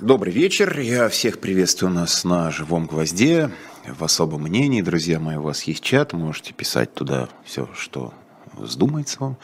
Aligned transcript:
Добрый 0.00 0.32
вечер. 0.32 0.78
Я 0.78 1.08
всех 1.08 1.40
приветствую 1.40 1.92
нас 1.92 2.22
на 2.22 2.52
живом 2.52 2.86
гвозде. 2.86 3.50
В 3.84 4.04
особом 4.04 4.42
мнении, 4.42 4.80
друзья 4.80 5.18
мои, 5.18 5.36
у 5.36 5.42
вас 5.42 5.64
есть 5.64 5.82
чат. 5.82 6.12
Можете 6.12 6.52
писать 6.52 6.94
туда 6.94 7.28
все, 7.44 7.68
что 7.76 8.14
вздумается 8.52 9.16
вам. 9.18 9.38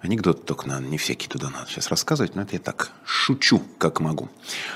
Анекдот 0.00 0.44
только 0.44 0.68
надо, 0.68 0.86
не 0.86 0.96
всякий 0.96 1.28
туда 1.28 1.50
надо 1.50 1.68
сейчас 1.68 1.88
рассказывать, 1.88 2.36
но 2.36 2.42
это 2.42 2.54
я 2.54 2.60
так 2.60 2.92
шучу, 3.04 3.62
как 3.78 4.00
могу. 4.00 4.28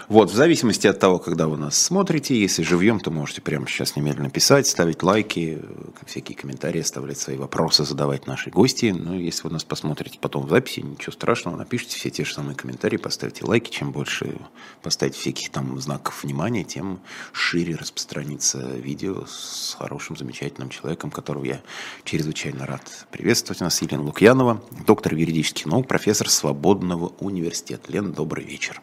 Вот, 0.09 0.31
в 0.31 0.35
зависимости 0.35 0.87
от 0.87 0.99
того, 0.99 1.19
когда 1.19 1.47
вы 1.47 1.57
нас 1.57 1.79
смотрите, 1.79 2.39
если 2.39 2.63
живьем, 2.63 2.99
то 2.99 3.11
можете 3.11 3.41
прямо 3.41 3.69
сейчас 3.69 3.95
немедленно 3.95 4.31
писать, 4.31 4.67
ставить 4.67 5.03
лайки, 5.03 5.63
всякие 6.07 6.37
комментарии, 6.37 6.81
оставлять 6.81 7.19
свои 7.19 7.37
вопросы, 7.37 7.85
задавать 7.85 8.27
наши 8.27 8.51
гости. 8.51 8.95
Ну, 8.97 9.15
если 9.15 9.45
вы 9.45 9.51
нас 9.51 9.63
посмотрите 9.63 10.19
потом 10.21 10.47
в 10.47 10.51
записи, 10.51 10.81
ничего 10.81 11.13
страшного, 11.13 11.57
напишите 11.57 11.97
все 11.97 12.11
те 12.11 12.25
же 12.25 12.35
самые 12.35 12.57
комментарии, 12.57 12.97
поставьте 12.97 13.45
лайки. 13.45 13.71
Чем 13.71 13.93
больше 13.93 14.37
поставить 14.83 15.15
всяких 15.15 15.51
там 15.51 15.79
знаков 15.81 16.25
внимания, 16.25 16.65
тем 16.65 17.01
шире 17.33 17.77
распространится 17.77 18.59
видео 18.59 19.25
с 19.27 19.77
хорошим, 19.79 20.17
замечательным 20.17 20.69
человеком, 20.69 21.11
которого 21.11 21.45
я 21.45 21.63
чрезвычайно 22.05 22.67
рад 22.67 23.07
приветствовать. 23.11 23.61
У 23.61 23.65
нас 23.65 23.81
Елена 23.81 24.03
Лукьянова, 24.03 24.63
доктор 24.87 25.12
доктор 25.13 25.19
юридических 25.19 25.67
наук, 25.67 25.89
профессор 25.89 26.29
Свободного 26.29 27.13
университета. 27.21 27.93
Лена, 27.93 28.13
добрый 28.13 28.45
вечер. 28.45 28.81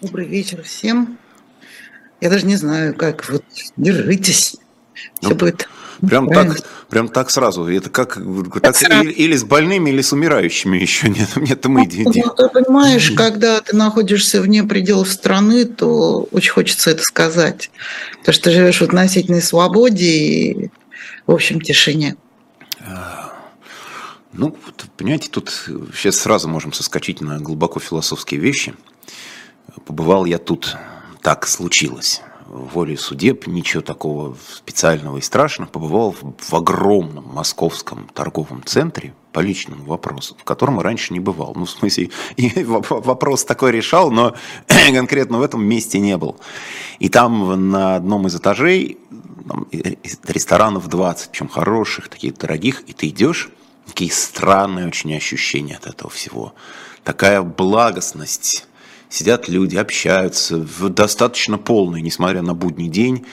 Добрый 0.00 0.26
вечер 0.26 0.62
всем. 0.62 1.18
Я 2.20 2.30
даже 2.30 2.46
не 2.46 2.56
знаю, 2.56 2.94
как. 2.94 3.28
Вот 3.30 3.44
держитесь. 3.76 4.56
Все 5.20 5.30
ну, 5.30 5.34
будет 5.36 5.68
Прям 6.00 6.28
так, 6.28 6.56
прям 6.88 7.08
так 7.08 7.30
сразу. 7.30 7.66
Это 7.66 7.90
как 7.90 8.18
так, 8.62 8.82
или, 8.82 9.10
или 9.10 9.36
с 9.36 9.44
больными, 9.44 9.90
или 9.90 10.00
с 10.00 10.12
умирающими 10.12 10.76
еще 10.78 11.08
нет. 11.16 11.36
Нет, 11.36 11.64
мы 11.66 11.86
ну, 11.86 12.12
ну, 12.14 12.34
ты 12.34 12.48
понимаешь, 12.48 13.10
когда 13.12 13.60
ты 13.60 13.76
находишься 13.76 14.40
вне 14.40 14.62
пределов 14.64 15.08
страны, 15.08 15.64
то 15.64 16.28
очень 16.32 16.52
хочется 16.52 16.90
это 16.90 17.02
сказать. 17.02 17.70
Потому 18.20 18.32
что 18.32 18.44
ты 18.44 18.50
живешь 18.50 18.80
в 18.80 18.82
относительной 18.82 19.42
свободе 19.42 20.06
и, 20.06 20.70
в 21.26 21.32
общем, 21.32 21.60
тишине. 21.60 22.16
Ну, 24.32 24.54
понимаете, 24.96 25.30
тут 25.30 25.50
сейчас 25.94 26.16
сразу 26.16 26.48
можем 26.48 26.72
соскочить 26.72 27.20
на 27.20 27.38
глубоко 27.38 27.80
философские 27.80 28.40
вещи. 28.40 28.74
Побывал 29.86 30.26
я 30.26 30.38
тут, 30.38 30.76
так 31.22 31.46
случилось. 31.46 32.20
Волей 32.46 32.96
судеб, 32.96 33.46
ничего 33.46 33.82
такого 33.82 34.36
специального 34.54 35.18
и 35.18 35.20
страшного. 35.20 35.70
Побывал 35.70 36.12
в, 36.12 36.34
в 36.38 36.54
огромном 36.54 37.26
московском 37.34 38.08
торговом 38.14 38.62
центре 38.64 39.14
по 39.32 39.40
личному 39.40 39.84
вопросу, 39.84 40.34
в 40.38 40.44
котором 40.44 40.80
раньше 40.80 41.12
не 41.12 41.20
бывал. 41.20 41.52
Ну, 41.54 41.64
в 41.64 41.70
смысле, 41.70 42.10
вопрос 42.64 43.44
такой 43.44 43.72
решал, 43.72 44.10
но 44.10 44.34
конкретно 44.92 45.38
в 45.38 45.42
этом 45.42 45.64
месте 45.64 46.00
не 46.00 46.16
был. 46.16 46.36
И 46.98 47.08
там 47.08 47.70
на 47.70 47.96
одном 47.96 48.26
из 48.26 48.36
этажей 48.36 48.98
там, 49.46 49.66
ресторанов 50.24 50.88
20, 50.88 51.30
причем 51.30 51.48
хороших, 51.48 52.08
таких 52.08 52.34
дорогих, 52.36 52.82
и 52.86 52.92
ты 52.92 53.08
идешь, 53.08 53.50
Какие 53.88 54.10
странные 54.10 54.86
очень 54.86 55.16
ощущения 55.16 55.76
от 55.76 55.86
этого 55.86 56.10
всего. 56.10 56.54
Такая 57.04 57.42
благостность. 57.42 58.66
Сидят 59.08 59.48
люди, 59.48 59.76
общаются 59.76 60.58
в 60.58 60.90
достаточно 60.90 61.56
полный, 61.58 62.02
несмотря 62.02 62.42
на 62.42 62.54
будний 62.54 62.88
день, 62.88 63.26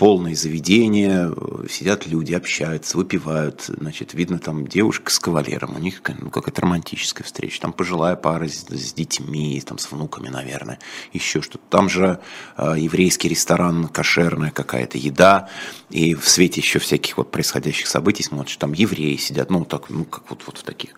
полное 0.00 0.34
заведение, 0.34 1.30
сидят 1.68 2.06
люди, 2.06 2.32
общаются, 2.32 2.96
выпивают, 2.96 3.64
значит, 3.66 4.14
видно 4.14 4.38
там 4.38 4.66
девушка 4.66 5.12
с 5.12 5.18
кавалером, 5.18 5.76
у 5.76 5.78
них 5.78 6.00
ну, 6.18 6.30
какая-то 6.30 6.62
романтическая 6.62 7.22
встреча, 7.22 7.60
там 7.60 7.74
пожилая 7.74 8.16
пара 8.16 8.48
с, 8.48 8.64
с 8.66 8.94
детьми, 8.94 9.60
там 9.60 9.76
с 9.76 9.92
внуками, 9.92 10.30
наверное, 10.30 10.78
еще 11.12 11.42
что-то. 11.42 11.64
Там 11.68 11.90
же 11.90 12.18
э, 12.56 12.76
еврейский 12.78 13.28
ресторан, 13.28 13.88
кошерная 13.88 14.50
какая-то 14.50 14.96
еда, 14.96 15.50
и 15.90 16.14
в 16.14 16.26
свете 16.30 16.62
еще 16.62 16.78
всяких 16.78 17.18
вот 17.18 17.30
происходящих 17.30 17.86
событий 17.86 18.22
смотришь, 18.22 18.56
там 18.56 18.72
евреи 18.72 19.16
сидят, 19.16 19.50
ну, 19.50 19.66
так, 19.66 19.90
ну, 19.90 20.06
как 20.06 20.30
вот, 20.30 20.44
вот 20.46 20.56
в 20.56 20.62
таких 20.62 20.94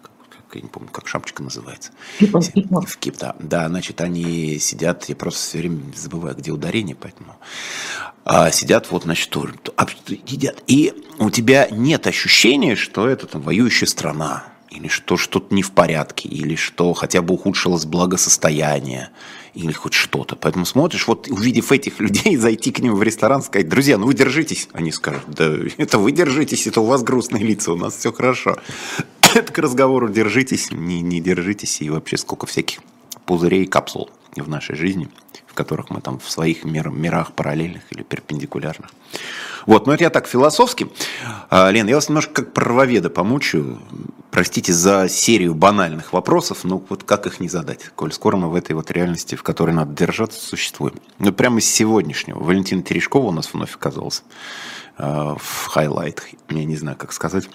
я 0.58 0.62
не 0.62 0.68
помню, 0.68 0.90
как 0.90 1.08
шапочка 1.08 1.42
называется. 1.42 1.92
Кипа. 2.18 2.40
В 2.40 2.96
кип, 2.96 3.16
да. 3.18 3.34
да, 3.38 3.68
значит, 3.68 4.00
они 4.00 4.58
сидят, 4.58 5.08
я 5.08 5.16
просто 5.16 5.40
все 5.40 5.58
время 5.58 5.80
забываю, 5.94 6.36
где 6.36 6.50
ударение, 6.50 6.96
поэтому 6.96 7.36
а, 8.24 8.50
сидят 8.50 8.90
вот, 8.90 9.04
значит, 9.04 9.30
тоже, 9.30 9.54
едят. 10.08 10.62
И 10.66 10.94
у 11.18 11.30
тебя 11.30 11.68
нет 11.70 12.06
ощущения, 12.06 12.76
что 12.76 13.08
это 13.08 13.26
там 13.26 13.42
воюющая 13.42 13.88
страна, 13.88 14.44
или 14.70 14.88
что 14.88 15.16
что-то 15.16 15.54
не 15.54 15.62
в 15.62 15.72
порядке, 15.72 16.28
или 16.28 16.56
что 16.56 16.92
хотя 16.94 17.22
бы 17.22 17.34
ухудшилось 17.34 17.84
благосостояние, 17.84 19.10
или 19.54 19.72
хоть 19.72 19.94
что-то. 19.94 20.36
Поэтому 20.36 20.64
смотришь, 20.64 21.06
вот 21.06 21.28
увидев 21.28 21.72
этих 21.72 22.00
людей, 22.00 22.36
зайти 22.38 22.72
к 22.72 22.80
ним 22.80 22.94
в 22.94 23.02
ресторан, 23.02 23.42
сказать, 23.42 23.68
друзья, 23.68 23.98
ну 23.98 24.06
вы 24.06 24.14
держитесь. 24.14 24.68
Они 24.72 24.92
скажут, 24.92 25.24
да 25.28 25.54
это 25.76 25.98
вы 25.98 26.12
держитесь, 26.12 26.66
это 26.66 26.80
у 26.80 26.86
вас 26.86 27.02
грустные 27.02 27.44
лица, 27.44 27.72
у 27.72 27.76
нас 27.76 27.96
все 27.96 28.12
хорошо. 28.12 28.56
Это 29.34 29.50
к 29.50 29.58
разговору 29.58 30.10
держитесь, 30.10 30.70
не, 30.72 31.00
не 31.00 31.18
держитесь, 31.18 31.80
и 31.80 31.88
вообще 31.88 32.18
сколько 32.18 32.44
всяких 32.44 32.80
пузырей 33.24 33.62
и 33.62 33.66
капсул 33.66 34.10
в 34.36 34.46
нашей 34.46 34.76
жизни, 34.76 35.08
в 35.46 35.54
которых 35.54 35.88
мы 35.88 36.02
там 36.02 36.18
в 36.18 36.30
своих 36.30 36.64
мир, 36.64 36.90
мирах 36.90 37.32
параллельных 37.32 37.82
или 37.90 38.02
перпендикулярных. 38.02 38.90
Вот, 39.66 39.86
но 39.86 39.94
это 39.94 40.04
я 40.04 40.10
так 40.10 40.26
философски. 40.26 40.88
А, 41.50 41.70
Лен, 41.70 41.86
я 41.88 41.96
вас 41.96 42.08
немножко 42.08 42.32
как 42.32 42.52
правоведа 42.52 43.10
помучаю. 43.10 43.78
Простите 44.30 44.72
за 44.72 45.08
серию 45.08 45.54
банальных 45.54 46.12
вопросов, 46.12 46.64
но 46.64 46.82
вот 46.88 47.04
как 47.04 47.26
их 47.26 47.38
не 47.38 47.48
задать, 47.48 47.90
коль 47.94 48.12
скоро 48.12 48.36
мы 48.36 48.48
в 48.48 48.54
этой 48.54 48.72
вот 48.72 48.90
реальности, 48.90 49.34
в 49.34 49.42
которой 49.42 49.72
надо 49.72 49.94
держаться, 49.94 50.40
существуем. 50.40 50.94
Ну, 51.18 51.32
прямо 51.32 51.58
из 51.58 51.66
сегодняшнего. 51.66 52.38
Валентина 52.38 52.82
Терешкова 52.82 53.28
у 53.28 53.32
нас 53.32 53.52
вновь 53.52 53.74
оказался 53.74 54.22
а, 54.96 55.36
в 55.36 55.66
хайлайтах, 55.66 56.28
я 56.48 56.64
не 56.64 56.76
знаю, 56.76 56.96
как 56.96 57.12
сказать 57.12 57.48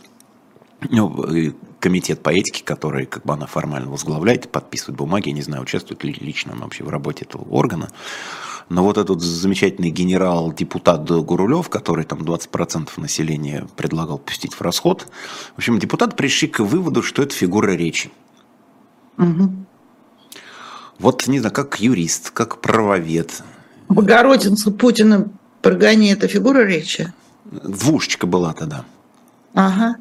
ну, 0.90 1.54
комитет 1.80 2.22
по 2.22 2.30
этике, 2.30 2.64
который 2.64 3.06
как 3.06 3.24
бы 3.24 3.34
она 3.34 3.48
формально 3.48 3.90
возглавляет, 3.90 4.52
подписывает 4.52 4.98
бумаги, 4.98 5.30
я 5.30 5.36
не 5.36 5.42
знаю, 5.42 5.64
участвует 5.64 6.04
ли 6.04 6.14
лично 6.14 6.54
она 6.54 6.64
вообще 6.64 6.84
в 6.84 6.90
работе 6.90 7.26
этого 7.26 7.44
органа. 7.50 7.90
Но 8.70 8.84
вот 8.84 8.98
этот 8.98 9.22
замечательный 9.22 9.92
генерал-депутат 9.92 11.10
Гурулев, 11.10 11.70
который 11.70 12.04
там 12.04 12.20
20% 12.20 12.90
населения 12.98 13.68
предлагал 13.78 14.18
пустить 14.18 14.54
в 14.54 14.62
расход, 14.62 15.08
в 15.56 15.58
общем, 15.58 15.80
депутат 15.80 16.16
пришли 16.16 16.50
к 16.50 16.60
выводу, 16.60 17.02
что 17.02 17.24
это 17.24 17.34
фигура 17.34 17.72
речи. 17.72 18.12
Угу. 19.18 19.52
Вот, 21.00 21.28
не 21.28 21.40
знаю, 21.40 21.54
как 21.54 21.80
юрист, 21.80 22.32
как 22.32 22.60
правовед. 22.60 23.42
Богородицу 23.88 24.72
Путина 24.72 25.30
прогони, 25.62 26.12
это 26.12 26.28
фигура 26.28 26.66
речи? 26.66 27.14
Двушечка 27.46 28.28
была 28.28 28.54
тогда. 28.54 28.84
Ага. 29.54 29.96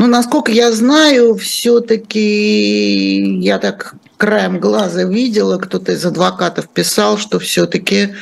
Ну, 0.00 0.06
насколько 0.06 0.50
я 0.50 0.72
знаю, 0.72 1.36
все-таки 1.36 3.38
я 3.38 3.58
так 3.58 3.94
краем 4.16 4.58
глаза 4.58 5.04
видела, 5.04 5.58
кто-то 5.58 5.92
из 5.92 6.02
адвокатов 6.06 6.70
писал, 6.70 7.18
что 7.18 7.38
все-таки 7.38 8.14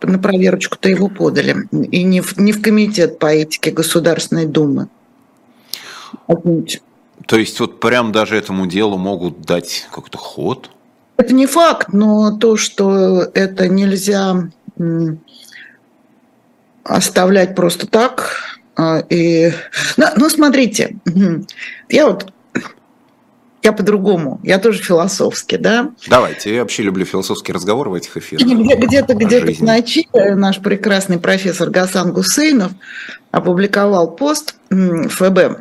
на 0.00 0.18
проверочку-то 0.18 0.88
его 0.88 1.08
подали. 1.08 1.68
И 1.90 2.02
не 2.02 2.22
в, 2.22 2.38
не 2.38 2.52
в 2.52 2.62
комитет 2.62 3.18
по 3.18 3.26
этике 3.26 3.72
Государственной 3.72 4.46
Думы. 4.46 4.88
То 7.26 7.36
есть 7.36 7.60
вот 7.60 7.78
прям 7.78 8.10
даже 8.10 8.34
этому 8.34 8.66
делу 8.66 8.96
могут 8.96 9.42
дать 9.42 9.86
какой-то 9.92 10.16
ход? 10.16 10.70
Это 11.18 11.34
не 11.34 11.44
факт, 11.44 11.88
но 11.92 12.38
то, 12.38 12.56
что 12.56 13.28
это 13.34 13.68
нельзя 13.68 14.48
оставлять 16.84 17.54
просто 17.54 17.86
так, 17.86 18.57
и, 19.08 19.52
ну, 19.96 20.06
ну, 20.16 20.30
смотрите, 20.30 20.96
я 21.88 22.06
вот 22.06 22.32
я 23.62 23.72
по-другому, 23.72 24.40
я 24.44 24.58
тоже 24.58 24.78
философски, 24.78 25.56
да. 25.56 25.90
Давайте, 26.06 26.54
я 26.54 26.60
вообще 26.60 26.84
люблю 26.84 27.04
философский 27.04 27.52
разговор 27.52 27.88
в 27.88 27.94
этих 27.94 28.16
эфирах. 28.16 28.46
Где-то 28.46 29.14
где-то 29.14 29.52
в 29.52 29.60
ночи 29.62 30.08
наш 30.12 30.60
прекрасный 30.60 31.18
профессор 31.18 31.70
Гасан 31.70 32.12
Гусейнов 32.12 32.72
опубликовал 33.32 34.12
пост 34.12 34.54
ФБ, 34.70 35.60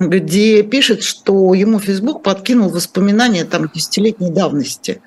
где 0.00 0.62
пишет, 0.64 1.04
что 1.04 1.54
ему 1.54 1.78
Facebook 1.78 2.22
подкинул 2.22 2.68
воспоминания 2.68 3.44
там 3.44 3.70
десятилетней 3.72 4.30
давности, 4.30 5.00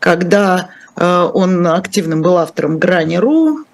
когда 0.00 0.70
э, 0.96 1.30
он 1.32 1.66
активным 1.68 2.20
был 2.20 2.36
автором 2.38 2.78
Грани.ру, 2.78 3.64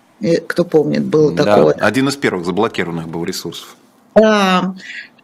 кто 0.47 0.65
помнит, 0.65 1.05
был 1.05 1.31
да. 1.31 1.71
Один 1.81 2.09
из 2.09 2.17
первых 2.17 2.45
заблокированных 2.45 3.09
был 3.09 3.25
ресурсов. 3.25 3.77
Да, 4.15 4.75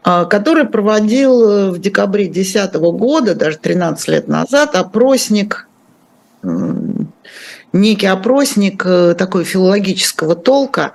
а, 0.02 0.24
который 0.24 0.64
проводил 0.64 1.72
в 1.72 1.78
декабре 1.78 2.26
2010 2.26 2.74
года, 2.74 3.34
даже 3.34 3.58
13 3.58 4.08
лет 4.08 4.28
назад, 4.28 4.76
опросник 4.76 5.68
некий 7.76 8.06
опросник 8.06 8.84
э, 8.84 9.14
такой 9.14 9.44
филологического 9.44 10.34
толка 10.34 10.92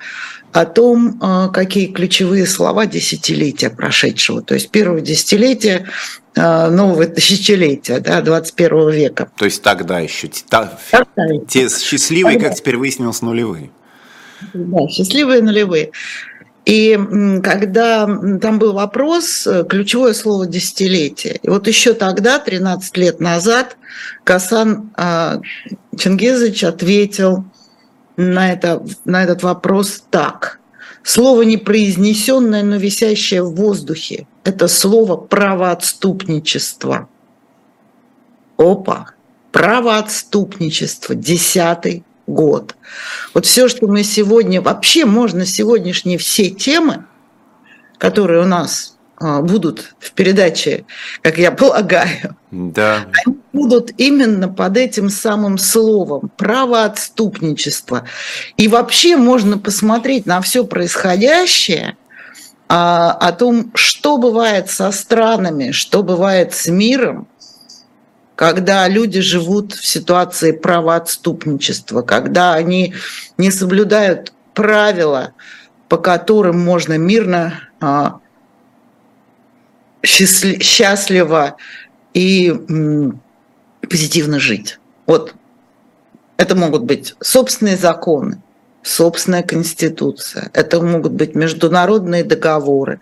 о 0.52 0.66
том, 0.66 1.20
э, 1.22 1.50
какие 1.54 1.88
ключевые 1.88 2.46
слова 2.46 2.86
десятилетия 2.86 3.70
прошедшего, 3.70 4.42
то 4.42 4.54
есть 4.54 4.70
первого 4.70 5.02
десятилетия 5.02 5.88
э, 6.36 6.70
нового 6.70 7.06
тысячелетия, 7.06 8.00
да, 8.00 8.22
21 8.22 8.90
века. 8.90 9.30
То 9.38 9.46
есть 9.46 9.62
тогда 9.62 10.00
еще 10.00 10.30
та, 10.50 10.78
тогда. 10.90 11.46
те 11.48 11.70
счастливые, 11.70 12.36
тогда. 12.36 12.50
как 12.50 12.58
теперь 12.58 12.78
выяснилось, 12.78 13.22
нулевые. 13.22 13.70
Да, 14.54 14.88
счастливые 14.88 15.42
нулевые. 15.42 15.92
И 16.66 16.98
когда 17.44 18.06
там 18.40 18.60
был 18.60 18.74
вопрос, 18.74 19.48
э, 19.48 19.66
ключевое 19.68 20.14
слово 20.14 20.46
«десятилетие». 20.46 21.40
И 21.42 21.50
вот 21.50 21.68
еще 21.68 21.94
тогда, 21.94 22.38
13 22.38 22.98
лет 22.98 23.20
назад, 23.20 23.78
Касан 24.24 24.92
а, 24.96 25.42
Чингизович 25.98 26.64
ответил 26.64 27.46
на, 28.16 28.52
это, 28.52 28.84
на 29.06 29.24
этот 29.24 29.42
вопрос 29.42 30.04
так. 30.12 30.60
Слово 31.04 31.42
непроизнесенное, 31.42 32.62
но 32.62 32.76
висящее 32.76 33.42
в 33.44 33.56
воздухе– 33.56 34.28
это 34.44 34.68
слово 34.68 35.18
правоотступничество. 35.18 37.10
Опа! 38.58 39.08
Правоотступничество, 39.52 41.16
десятый 41.16 42.04
год. 42.32 42.76
Вот 43.34 43.46
все, 43.46 43.68
что 43.68 43.88
мы 43.88 44.04
сегодня, 44.04 44.62
вообще 44.62 45.06
можно 45.06 45.46
сегодняшние 45.46 46.18
все 46.18 46.50
темы, 46.50 47.06
которые 47.98 48.42
у 48.42 48.48
нас 48.48 48.96
а, 49.24 49.42
будут 49.42 49.94
в 50.00 50.14
передаче, 50.14 50.86
как 51.22 51.38
я 51.38 51.52
полагаю, 51.52 52.36
да. 52.50 53.06
они 53.24 53.38
будут 53.54 53.92
именно 53.98 54.50
под 54.50 54.78
этим 54.78 55.10
самым 55.10 55.60
словом 55.60 56.32
правоотступничество. 56.38 58.08
И 58.58 58.68
вообще 58.68 59.18
можно 59.18 59.60
посмотреть 59.60 60.26
на 60.26 60.42
все 60.42 60.66
происходящее 60.66 61.98
а, 62.68 63.12
о 63.12 63.32
том, 63.32 63.72
что 63.76 64.18
бывает 64.18 64.72
со 64.72 64.92
странами, 64.92 65.70
что 65.70 66.02
бывает 66.02 66.56
с 66.56 66.68
миром, 66.68 67.28
когда 68.42 68.88
люди 68.88 69.22
живут 69.22 69.74
в 69.74 69.86
ситуации 69.86 70.52
правоотступничества, 70.52 72.02
когда 72.02 72.56
они 72.56 72.96
не 73.38 73.52
соблюдают 73.52 74.34
правила, 74.56 75.34
по 75.90 75.98
которым 75.98 76.60
можно 76.60 76.98
мирно, 76.98 77.70
а, 77.80 78.20
счастливо 80.04 81.56
и 82.16 82.52
позитивно 83.88 84.40
жить. 84.40 84.80
Вот 85.06 85.36
это 86.38 86.56
могут 86.56 86.86
быть 86.86 87.14
собственные 87.20 87.78
законы, 87.78 88.42
собственная 88.82 89.44
конституция, 89.44 90.50
это 90.54 90.82
могут 90.82 91.12
быть 91.12 91.36
международные 91.36 92.24
договоры, 92.24 93.02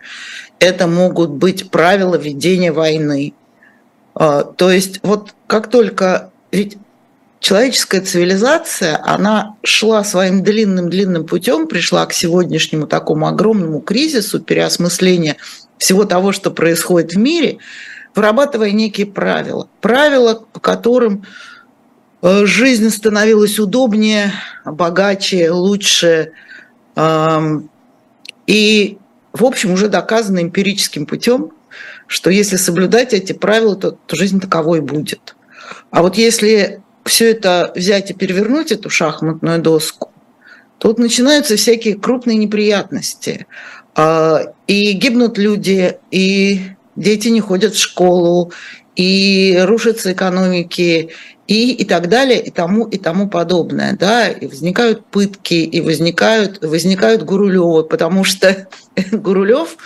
это 0.58 0.86
могут 0.86 1.30
быть 1.30 1.70
правила 1.70 2.16
ведения 2.16 2.72
войны, 2.72 3.32
то 4.20 4.70
есть 4.70 5.00
вот 5.02 5.34
как 5.46 5.70
только... 5.70 6.30
Ведь 6.52 6.76
человеческая 7.38 8.02
цивилизация, 8.02 9.00
она 9.02 9.56
шла 9.62 10.04
своим 10.04 10.42
длинным-длинным 10.42 11.26
путем, 11.26 11.66
пришла 11.66 12.04
к 12.04 12.12
сегодняшнему 12.12 12.86
такому 12.86 13.28
огромному 13.28 13.80
кризису 13.80 14.40
переосмысления 14.40 15.36
всего 15.78 16.04
того, 16.04 16.32
что 16.32 16.50
происходит 16.50 17.14
в 17.14 17.18
мире, 17.18 17.58
вырабатывая 18.14 18.72
некие 18.72 19.06
правила. 19.06 19.68
Правила, 19.80 20.44
по 20.52 20.60
которым 20.60 21.24
э, 22.20 22.44
жизнь 22.44 22.90
становилась 22.90 23.58
удобнее, 23.58 24.32
богаче, 24.66 25.50
лучше. 25.50 26.32
И, 28.46 28.98
в 29.32 29.44
общем, 29.44 29.72
уже 29.72 29.88
доказано 29.88 30.42
эмпирическим 30.42 31.06
путем, 31.06 31.52
что 32.10 32.28
если 32.28 32.56
соблюдать 32.56 33.14
эти 33.14 33.32
правила, 33.32 33.76
то, 33.76 33.92
то 33.92 34.16
жизнь 34.16 34.40
таковой 34.40 34.80
будет. 34.80 35.36
А 35.92 36.02
вот 36.02 36.18
если 36.18 36.82
все 37.04 37.30
это 37.30 37.72
взять 37.76 38.10
и 38.10 38.14
перевернуть, 38.14 38.72
эту 38.72 38.90
шахматную 38.90 39.62
доску, 39.62 40.10
тут 40.78 40.98
начинаются 40.98 41.54
всякие 41.54 41.94
крупные 41.94 42.36
неприятности. 42.36 43.46
А, 43.94 44.42
и 44.66 44.90
гибнут 44.90 45.38
люди, 45.38 45.98
и 46.10 46.60
дети 46.96 47.28
не 47.28 47.40
ходят 47.40 47.74
в 47.74 47.80
школу, 47.80 48.52
и 48.96 49.56
рушатся 49.62 50.12
экономики, 50.12 51.10
и, 51.46 51.70
и 51.70 51.84
так 51.84 52.08
далее, 52.08 52.42
и 52.42 52.50
тому, 52.50 52.86
и 52.86 52.98
тому 52.98 53.28
подобное. 53.28 53.96
Да? 53.96 54.26
И 54.26 54.48
возникают 54.48 55.06
пытки, 55.06 55.54
и 55.54 55.80
возникают, 55.80 56.60
возникают 56.64 57.22
Гурулевы, 57.22 57.84
потому 57.84 58.24
что 58.24 58.66
Гурулев 59.12 59.76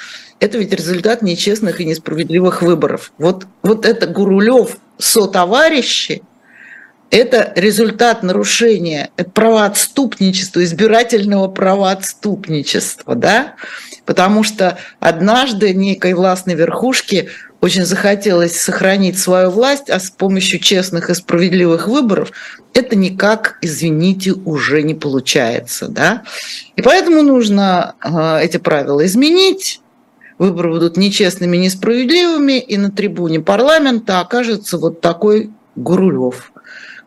это 0.45 0.59
ведь 0.59 0.75
результат 0.75 1.23
нечестных 1.23 1.81
и 1.81 1.87
несправедливых 1.87 2.61
выборов. 2.61 3.13
Вот, 3.17 3.47
вот 3.63 3.87
это 3.87 4.07
Гурулев 4.07 4.77
со-товарищи, 4.99 6.23
это 7.11 7.53
результат 7.57 8.23
нарушения 8.23 9.11
правоотступничества, 9.33 10.63
избирательного 10.63 11.49
правоотступничества, 11.49 13.15
да? 13.15 13.55
Потому 14.05 14.43
что 14.43 14.77
однажды 15.01 15.73
некой 15.73 16.13
властной 16.13 16.57
верхушке 16.57 17.31
очень 17.63 17.87
захотелось 17.87 18.61
сохранить 18.61 19.19
свою 19.19 19.49
власть, 19.49 19.89
а 19.89 19.99
с 19.99 20.11
помощью 20.11 20.61
честных 20.61 21.09
и 21.09 21.15
справедливых 21.15 21.89
выборов 21.89 22.33
это 22.75 22.97
никак, 22.97 23.57
извините, 23.63 24.33
уже 24.33 24.83
не 24.83 24.95
получается. 24.95 25.89
Да? 25.89 26.25
И 26.77 26.83
поэтому 26.83 27.23
нужно 27.23 27.95
э, 28.05 28.45
эти 28.45 28.59
правила 28.59 29.07
изменить, 29.07 29.81
выборы 30.39 30.71
будут 30.71 30.97
нечестными, 30.97 31.57
несправедливыми, 31.57 32.59
и 32.59 32.77
на 32.77 32.91
трибуне 32.91 33.41
парламента 33.41 34.21
окажется 34.21 34.79
вот 34.79 35.01
такой 35.01 35.51
Гурулев. 35.77 36.53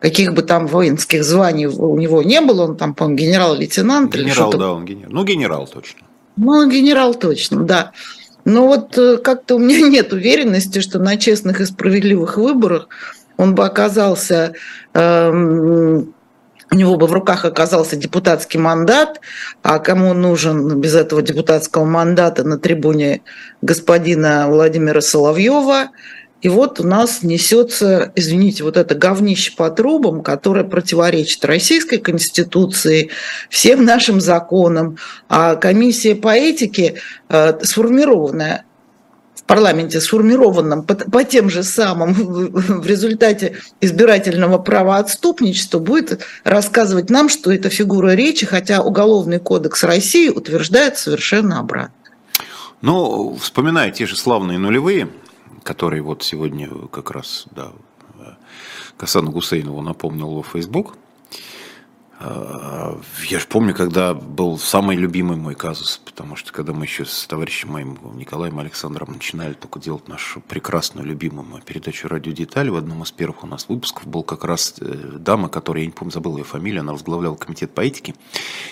Каких 0.00 0.32
бы 0.32 0.42
там 0.42 0.66
воинских 0.66 1.24
званий 1.24 1.66
у 1.66 1.96
него 1.96 2.22
не 2.22 2.40
было, 2.40 2.64
он 2.64 2.76
там, 2.76 2.94
по-моему, 2.94 3.18
генерал-лейтенант. 3.18 4.14
Генерал, 4.14 4.52
да, 4.52 4.72
он 4.72 4.84
генерал. 4.84 5.10
Ну, 5.12 5.24
генерал 5.24 5.66
точно. 5.66 6.00
Ну, 6.36 6.70
генерал 6.70 7.14
точно, 7.14 7.64
да. 7.64 7.92
Но 8.44 8.66
вот 8.66 8.96
э, 8.96 9.16
как-то 9.18 9.56
у 9.56 9.58
меня 9.58 9.80
нет 9.88 10.12
уверенности, 10.12 10.80
что 10.80 10.98
на 10.98 11.16
честных 11.16 11.60
и 11.60 11.66
справедливых 11.66 12.36
выборах 12.36 12.88
он 13.36 13.54
бы 13.54 13.64
оказался 13.64 14.54
эм, 14.94 16.14
у 16.70 16.74
него 16.74 16.96
бы 16.96 17.06
в 17.06 17.12
руках 17.12 17.44
оказался 17.44 17.96
депутатский 17.96 18.60
мандат, 18.60 19.20
а 19.62 19.78
кому 19.78 20.12
нужен 20.12 20.80
без 20.80 20.94
этого 20.94 21.22
депутатского 21.22 21.84
мандата 21.84 22.44
на 22.44 22.58
трибуне 22.58 23.22
господина 23.62 24.46
Владимира 24.48 25.00
Соловьева. 25.00 25.90
И 26.40 26.48
вот 26.48 26.78
у 26.78 26.84
нас 26.86 27.22
несется, 27.22 28.12
извините, 28.14 28.62
вот 28.62 28.76
это 28.76 28.94
говнище 28.94 29.56
по 29.56 29.70
трубам, 29.70 30.22
которое 30.22 30.62
противоречит 30.62 31.44
российской 31.44 31.96
конституции, 31.96 33.10
всем 33.50 33.84
нашим 33.84 34.20
законам. 34.20 34.98
А 35.28 35.56
комиссия 35.56 36.14
по 36.14 36.28
этике, 36.28 37.00
э, 37.28 37.58
сформированная 37.64 38.64
парламенте, 39.48 40.00
сформированном 40.00 40.84
по, 40.84 40.94
по 40.94 41.24
тем 41.24 41.50
же 41.50 41.64
самым 41.64 42.12
в 42.12 42.86
результате 42.86 43.56
избирательного 43.80 44.58
права 44.58 44.98
отступничества, 44.98 45.80
будет 45.80 46.22
рассказывать 46.44 47.10
нам, 47.10 47.28
что 47.28 47.50
это 47.50 47.70
фигура 47.70 48.14
речи, 48.14 48.46
хотя 48.46 48.82
Уголовный 48.82 49.40
кодекс 49.40 49.82
России 49.82 50.28
утверждает 50.28 50.98
совершенно 50.98 51.58
обратно. 51.58 51.94
Ну, 52.82 53.36
вспоминая 53.40 53.90
те 53.90 54.06
же 54.06 54.16
славные 54.16 54.58
нулевые, 54.58 55.08
которые 55.64 56.02
вот 56.02 56.22
сегодня 56.22 56.68
как 56.92 57.10
раз 57.10 57.46
да, 57.50 57.72
Касану 58.96 59.32
Гусейнову 59.32 59.82
напомнил 59.82 60.30
во 60.30 60.42
Facebook– 60.44 60.94
я 62.20 63.38
же 63.38 63.46
помню, 63.48 63.74
когда 63.74 64.12
был 64.12 64.58
самый 64.58 64.96
любимый 64.96 65.36
мой 65.36 65.54
казус, 65.54 66.00
потому 66.04 66.34
что 66.34 66.52
когда 66.52 66.72
мы 66.72 66.84
еще 66.84 67.04
с 67.04 67.26
товарищем 67.28 67.70
моим 67.70 67.96
Николаем 68.14 68.58
Александром 68.58 69.12
начинали 69.12 69.52
только 69.52 69.78
делать 69.78 70.08
нашу 70.08 70.40
прекрасную, 70.40 71.06
любимую 71.06 71.46
мою 71.46 71.62
передачу 71.62 72.08
«Радио 72.08 72.32
Детали», 72.32 72.70
в 72.70 72.76
одном 72.76 73.04
из 73.04 73.12
первых 73.12 73.44
у 73.44 73.46
нас 73.46 73.68
выпусков 73.68 74.08
был 74.08 74.24
как 74.24 74.42
раз 74.42 74.74
э, 74.80 75.18
дама, 75.18 75.48
которая, 75.48 75.82
я 75.82 75.86
не 75.86 75.92
помню, 75.92 76.10
забыл 76.10 76.38
ее 76.38 76.44
фамилию, 76.44 76.80
она 76.80 76.92
возглавляла 76.92 77.36
комитет 77.36 77.70
по 77.72 77.82
этике, 77.82 78.16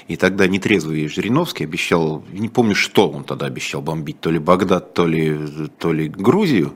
и 0.08 0.16
тогда 0.16 0.48
нетрезвый 0.48 1.06
Жириновский 1.06 1.64
обещал, 1.64 2.24
не 2.32 2.48
помню, 2.48 2.74
что 2.74 3.08
он 3.08 3.22
тогда 3.22 3.46
обещал 3.46 3.80
бомбить, 3.80 4.20
то 4.20 4.30
ли 4.30 4.40
Багдад, 4.40 4.92
то 4.92 5.06
ли, 5.06 5.68
то 5.78 5.92
ли 5.92 6.08
Грузию, 6.08 6.74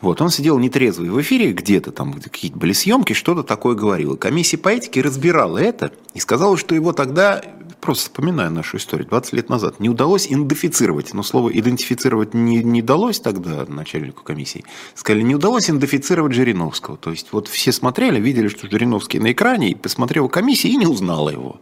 вот, 0.00 0.20
он 0.20 0.30
сидел 0.30 0.58
нетрезвый 0.58 1.10
в 1.10 1.20
эфире, 1.20 1.52
где-то 1.52 1.90
там 1.90 2.12
какие-то 2.12 2.56
были 2.56 2.72
съемки, 2.72 3.14
что-то 3.14 3.42
такое 3.42 3.74
говорил. 3.74 4.16
комиссия 4.16 4.56
по 4.56 4.68
этике 4.68 5.00
разбирала 5.00 5.58
это 5.58 5.92
и 6.14 6.20
сказала, 6.20 6.56
что 6.56 6.74
его 6.74 6.92
тогда 6.92 7.42
просто 7.80 8.04
вспоминаю 8.04 8.52
нашу 8.52 8.76
историю 8.76 9.08
20 9.08 9.32
лет 9.32 9.48
назад. 9.48 9.80
Не 9.80 9.88
удалось 9.88 10.26
идентифицировать, 10.28 11.14
но 11.14 11.22
слово 11.22 11.50
идентифицировать 11.50 12.32
не, 12.34 12.62
не 12.62 12.80
далось 12.82 13.18
тогда 13.18 13.64
начальнику 13.66 14.22
комиссии. 14.22 14.64
Сказали, 14.94 15.22
не 15.22 15.34
удалось 15.34 15.68
идентифицировать 15.68 16.32
Жириновского. 16.32 16.96
То 16.96 17.10
есть 17.10 17.28
вот 17.32 17.48
все 17.48 17.72
смотрели, 17.72 18.20
видели, 18.20 18.48
что 18.48 18.70
Жириновский 18.70 19.18
на 19.18 19.32
экране, 19.32 19.70
и 19.70 19.74
посмотрела 19.74 20.28
комиссия 20.28 20.68
и 20.68 20.76
не 20.76 20.86
узнала 20.86 21.30
его. 21.30 21.60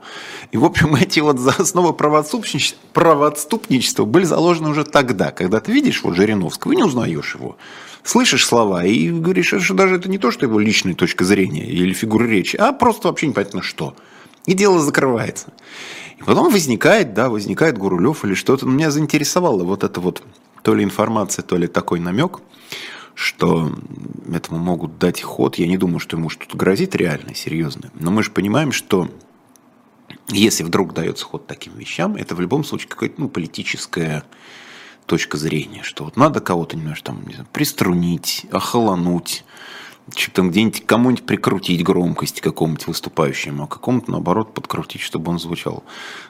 И, 0.53 0.59
в 0.59 0.65
общем, 0.65 0.95
эти 0.97 1.21
вот 1.21 1.39
основы 1.39 1.95
правоотступничества, 1.95 2.79
правоотступничества 2.93 4.05
были 4.05 4.25
заложены 4.25 4.71
уже 4.71 4.85
тогда, 4.85 5.33
когда 5.33 5.61
ты 5.61 5.73
видишь 5.73 6.03
вот 6.03 6.17
Жириновского 6.17 6.73
и 6.73 6.77
не 6.77 6.85
узнаешь 6.85 7.35
его 7.35 7.57
слышишь 8.07 8.47
слова 8.47 8.85
и 8.85 9.11
говоришь, 9.11 9.53
что 9.59 9.75
даже 9.75 9.97
это 9.97 10.09
не 10.09 10.19
то, 10.19 10.31
что 10.31 10.47
его 10.47 10.59
личная 10.59 10.95
точка 10.95 11.25
зрения 11.25 11.67
или 11.67 11.93
фигура 11.93 12.25
речи, 12.25 12.57
а 12.57 12.73
просто 12.73 13.09
вообще 13.09 13.27
непонятно 13.27 13.63
что. 13.63 13.97
И 14.47 14.55
дело 14.55 14.81
закрывается. 14.81 15.53
И 16.19 16.23
потом 16.23 16.51
возникает, 16.53 17.13
да, 17.13 17.29
возникает 17.29 17.77
Гурулев 17.77 18.25
или 18.25 18.35
что-то. 18.35 18.65
Меня 18.65 18.91
заинтересовало 18.91 19.65
вот 19.65 19.85
это 19.85 20.01
вот 20.01 20.23
то 20.63 20.75
ли 20.75 20.85
информация, 20.85 21.43
то 21.43 21.57
ли 21.57 21.67
такой 21.67 22.01
намек, 22.01 22.41
что 23.15 23.73
этому 24.33 24.59
могут 24.59 24.99
дать 24.99 25.21
ход. 25.21 25.57
Я 25.57 25.67
не 25.67 25.77
думаю, 25.77 25.99
что 25.99 26.17
ему 26.17 26.31
что-то 26.31 26.57
грозит 26.57 26.95
реально, 26.95 27.35
серьезно. 27.35 27.91
Но 27.95 28.11
мы 28.11 28.23
же 28.23 28.31
понимаем, 28.31 28.73
что 28.73 29.11
если 30.29 30.63
вдруг 30.63 30.95
дается 30.95 31.25
ход 31.25 31.47
таким 31.47 31.75
вещам, 31.75 32.17
это 32.17 32.35
в 32.35 32.41
любом 32.41 32.65
случае 32.65 32.89
какая-то 32.89 33.21
ну, 33.21 33.29
политическая 33.29 34.25
точка 35.07 35.39
зрения, 35.39 35.83
что 35.83 36.05
вот 36.05 36.17
надо 36.17 36.41
кого-то 36.41 36.77
немножко 36.77 37.07
там, 37.07 37.27
не 37.27 37.35
знаю, 37.35 37.49
приструнить, 37.53 38.47
охолонуть, 38.51 39.45
что-то 40.15 40.43
где-нибудь 40.43 40.87
кому-нибудь 40.87 41.27
прикрутить 41.27 41.83
громкость 41.83 42.41
какому-нибудь 42.41 42.87
выступающему, 42.87 43.65
а 43.65 43.67
какому-то, 43.67 44.11
наоборот, 44.11 44.55
подкрутить, 44.55 45.01
чтобы 45.01 45.31
он 45.31 45.39
звучал, 45.39 45.83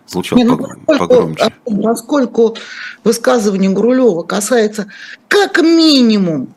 звучал 0.06 0.38
Не, 0.38 0.44
ну, 0.44 0.56
поскольку, 0.56 0.84
погромче. 0.86 1.52
Поскольку 1.82 2.56
высказывание 3.04 3.70
Гурулева 3.70 4.22
касается 4.22 4.86
как 5.28 5.60
минимум 5.60 6.54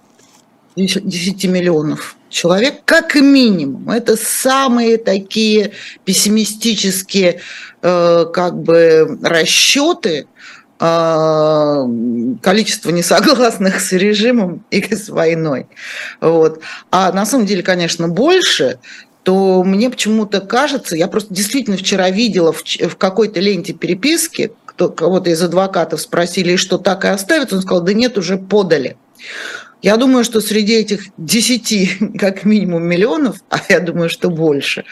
10 0.75 1.45
миллионов 1.45 2.15
человек, 2.29 2.81
как 2.85 3.15
минимум. 3.15 3.89
Это 3.89 4.15
самые 4.15 4.97
такие 4.97 5.73
пессимистические 6.05 7.41
э, 7.81 8.25
как 8.31 8.61
бы 8.61 9.19
расчеты, 9.23 10.27
а, 10.27 10.39
количество 10.79 12.89
несогласных 12.89 13.81
с 13.81 13.91
режимом 13.91 14.63
и 14.71 14.95
с 14.95 15.09
войной. 15.09 15.67
Вот. 16.21 16.61
А 16.89 17.11
на 17.11 17.25
самом 17.25 17.45
деле, 17.45 17.63
конечно, 17.63 18.07
больше, 18.07 18.79
то 19.23 19.63
мне 19.63 19.89
почему-то 19.89 20.39
кажется, 20.39 20.95
я 20.95 21.07
просто 21.07 21.33
действительно 21.33 21.75
вчера 21.75 22.09
видела 22.09 22.53
в, 22.53 22.63
в 22.63 22.95
какой-то 22.95 23.41
ленте 23.41 23.73
переписки, 23.73 24.53
кто, 24.65 24.89
кого-то 24.89 25.29
из 25.29 25.43
адвокатов 25.43 25.99
спросили, 25.99 26.55
что 26.55 26.77
так 26.77 27.03
и 27.03 27.09
оставят, 27.09 27.51
он 27.51 27.61
сказал, 27.61 27.83
да 27.83 27.93
нет, 27.93 28.17
уже 28.17 28.37
подали. 28.37 28.95
Я 29.81 29.95
думаю, 29.97 30.23
что 30.23 30.41
среди 30.41 30.73
этих 30.73 31.05
10, 31.17 32.17
как 32.19 32.43
минимум, 32.43 32.83
миллионов, 32.83 33.37
а 33.49 33.59
я 33.69 33.79
думаю, 33.79 34.09
что 34.09 34.29
больше, 34.29 34.85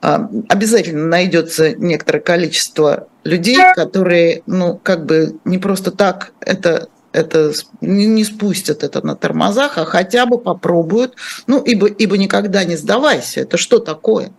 а, 0.00 0.28
обязательно 0.48 1.06
найдется 1.06 1.74
некоторое 1.74 2.20
количество 2.20 3.08
людей, 3.24 3.58
которые, 3.74 4.42
ну, 4.46 4.80
как 4.82 5.04
бы 5.04 5.38
не 5.44 5.58
просто 5.58 5.90
так 5.90 6.32
это 6.40 6.88
это 7.12 7.52
не 7.80 8.22
спустят 8.22 8.84
это 8.84 9.04
на 9.04 9.16
тормозах, 9.16 9.78
а 9.78 9.84
хотя 9.84 10.26
бы 10.26 10.38
попробуют. 10.38 11.16
Ну, 11.48 11.60
ибо, 11.60 11.88
ибо 11.88 12.16
никогда 12.16 12.62
не 12.64 12.76
сдавайся. 12.76 13.40
Это 13.40 13.56
что 13.56 13.80
такое? 13.80 14.32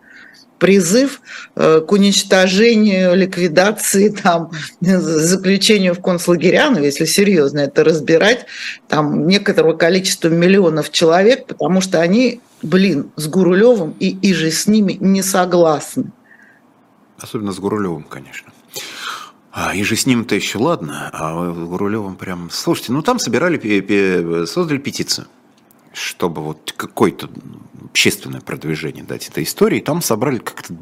Призыв 0.62 1.22
э, 1.56 1.82
к 1.82 1.91
уничтожению, 1.91 3.15
ликвидации, 3.15 4.10
там, 4.10 4.51
заключению 4.80 5.96
в 5.96 6.01
концлагеря, 6.01 6.70
ну, 6.70 6.80
если 6.80 7.06
серьезно 7.06 7.62
это 7.62 7.84
разбирать, 7.84 8.46
там, 8.88 9.25
некоторого 9.27 9.74
количества 9.74 10.27
миллионов 10.27 10.91
человек, 10.91 11.48
потому 11.48 11.82
что 11.82 12.00
они, 12.00 12.41
блин, 12.62 13.10
с 13.15 13.27
Гурулевым 13.27 13.96
и, 14.00 14.10
и 14.10 14.36
же 14.36 14.51
с 14.51 14.68
ними 14.68 14.98
не 15.00 15.24
согласны. 15.24 16.12
Особенно 17.18 17.53
с 17.53 17.60
Гурулевым, 17.60 18.03
конечно. 18.03 18.51
А, 19.51 19.75
и 19.75 19.84
же 19.84 19.96
с 19.96 20.06
ним-то 20.06 20.36
еще 20.36 20.60
ладно, 20.60 21.10
а 21.12 21.53
с 21.53 21.58
Гурулевым 21.58 22.15
прям... 22.18 22.51
Слушайте, 22.51 22.91
ну 22.91 23.01
там 23.01 23.18
собирали, 23.18 24.46
создали 24.46 24.77
петицию 24.77 25.25
чтобы 25.93 26.41
вот 26.41 26.74
какое-то 26.75 27.29
общественное 27.83 28.41
продвижение 28.41 29.03
дать 29.03 29.27
этой 29.27 29.43
истории, 29.43 29.79
там 29.79 30.01
собрали 30.01 30.38
как-то 30.38 30.74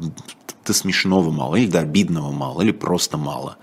до 0.64 0.72
смешного 0.72 1.30
мало, 1.30 1.56
или 1.56 1.66
до 1.66 1.80
обидного 1.80 2.30
мало, 2.30 2.62
или 2.62 2.72
просто 2.72 3.16
мало. 3.16 3.56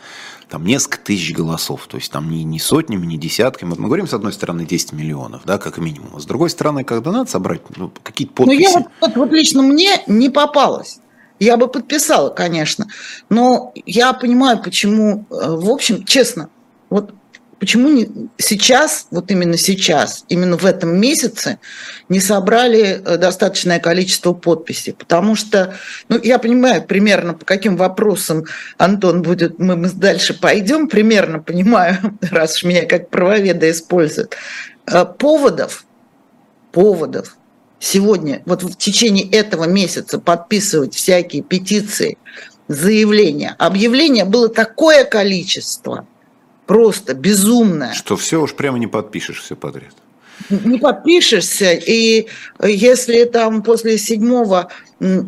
Там 0.49 0.65
несколько 0.65 0.99
тысяч 0.99 1.33
голосов, 1.33 1.87
то 1.87 1.97
есть 1.97 2.11
там 2.11 2.29
не, 2.29 2.43
не 2.43 2.59
сотнями, 2.59 3.05
не 3.05 3.17
десятками. 3.17 3.69
Вот 3.69 3.79
мы 3.79 3.87
говорим, 3.87 4.07
с 4.07 4.13
одной 4.13 4.31
стороны, 4.31 4.65
10 4.65 4.93
миллионов, 4.93 5.41
да, 5.45 5.57
как 5.57 5.77
минимум. 5.77 6.15
А 6.15 6.19
с 6.19 6.25
другой 6.25 6.49
стороны, 6.49 6.83
когда 6.83 7.11
надо 7.11 7.29
собрать 7.29 7.61
ну, 7.75 7.91
какие-то 8.01 8.33
подписи. 8.33 8.55
Ну, 8.55 8.61
я 8.61 8.71
вот, 8.71 8.87
вот, 9.01 9.15
вот 9.15 9.31
лично 9.31 9.61
мне 9.61 10.01
не 10.07 10.29
попалось. 10.29 10.99
Я 11.39 11.57
бы 11.57 11.67
подписала, 11.67 12.29
конечно. 12.29 12.87
Но 13.29 13.73
я 13.85 14.13
понимаю, 14.13 14.61
почему, 14.63 15.25
э, 15.29 15.55
в 15.55 15.69
общем, 15.69 16.03
честно, 16.05 16.49
вот 16.89 17.13
Почему 17.59 17.89
не, 17.89 18.29
сейчас, 18.37 19.07
вот 19.09 19.31
именно 19.31 19.57
сейчас, 19.57 20.25
именно 20.29 20.57
в 20.57 20.65
этом 20.65 20.99
месяце 20.99 21.57
не 22.07 22.19
собрали 22.19 23.01
э, 23.03 23.17
достаточное 23.17 23.79
количество 23.79 24.33
подписей? 24.33 24.93
Потому 24.93 25.35
что, 25.35 25.75
ну, 26.07 26.19
я 26.21 26.37
понимаю 26.37 26.83
примерно, 26.83 27.33
по 27.33 27.45
каким 27.45 27.75
вопросам 27.75 28.45
Антон 28.77 29.23
будет, 29.23 29.57
мы, 29.57 29.75
мы 29.75 29.89
дальше 29.89 30.35
пойдем, 30.39 30.87
примерно 30.87 31.39
понимаю, 31.39 31.97
раз 32.31 32.57
уж 32.57 32.63
меня 32.63 32.85
как 32.85 33.09
правоведа 33.09 33.71
используют. 33.71 34.35
Э, 34.85 35.05
поводов, 35.05 35.85
поводов 36.71 37.37
сегодня, 37.79 38.43
вот 38.45 38.61
в 38.61 38.75
течение 38.77 39.27
этого 39.31 39.63
месяца 39.63 40.19
подписывать 40.19 40.93
всякие 40.93 41.41
петиции, 41.41 42.19
заявления, 42.67 43.55
объявления 43.57 44.25
было 44.25 44.47
такое 44.47 45.05
количество– 45.05 46.05
просто 46.67 47.15
безумная. 47.15 47.93
Что 47.93 48.15
все 48.17 48.39
уж 48.41 48.53
прямо 48.53 48.77
не 48.77 48.88
подпишешь 48.88 49.41
все 49.41 49.55
подряд. 49.55 49.93
Не 50.50 50.77
подпишешься, 50.77 51.71
и 51.71 52.27
если 52.63 53.24
там 53.24 53.63
после 53.63 53.97
7 53.97 54.65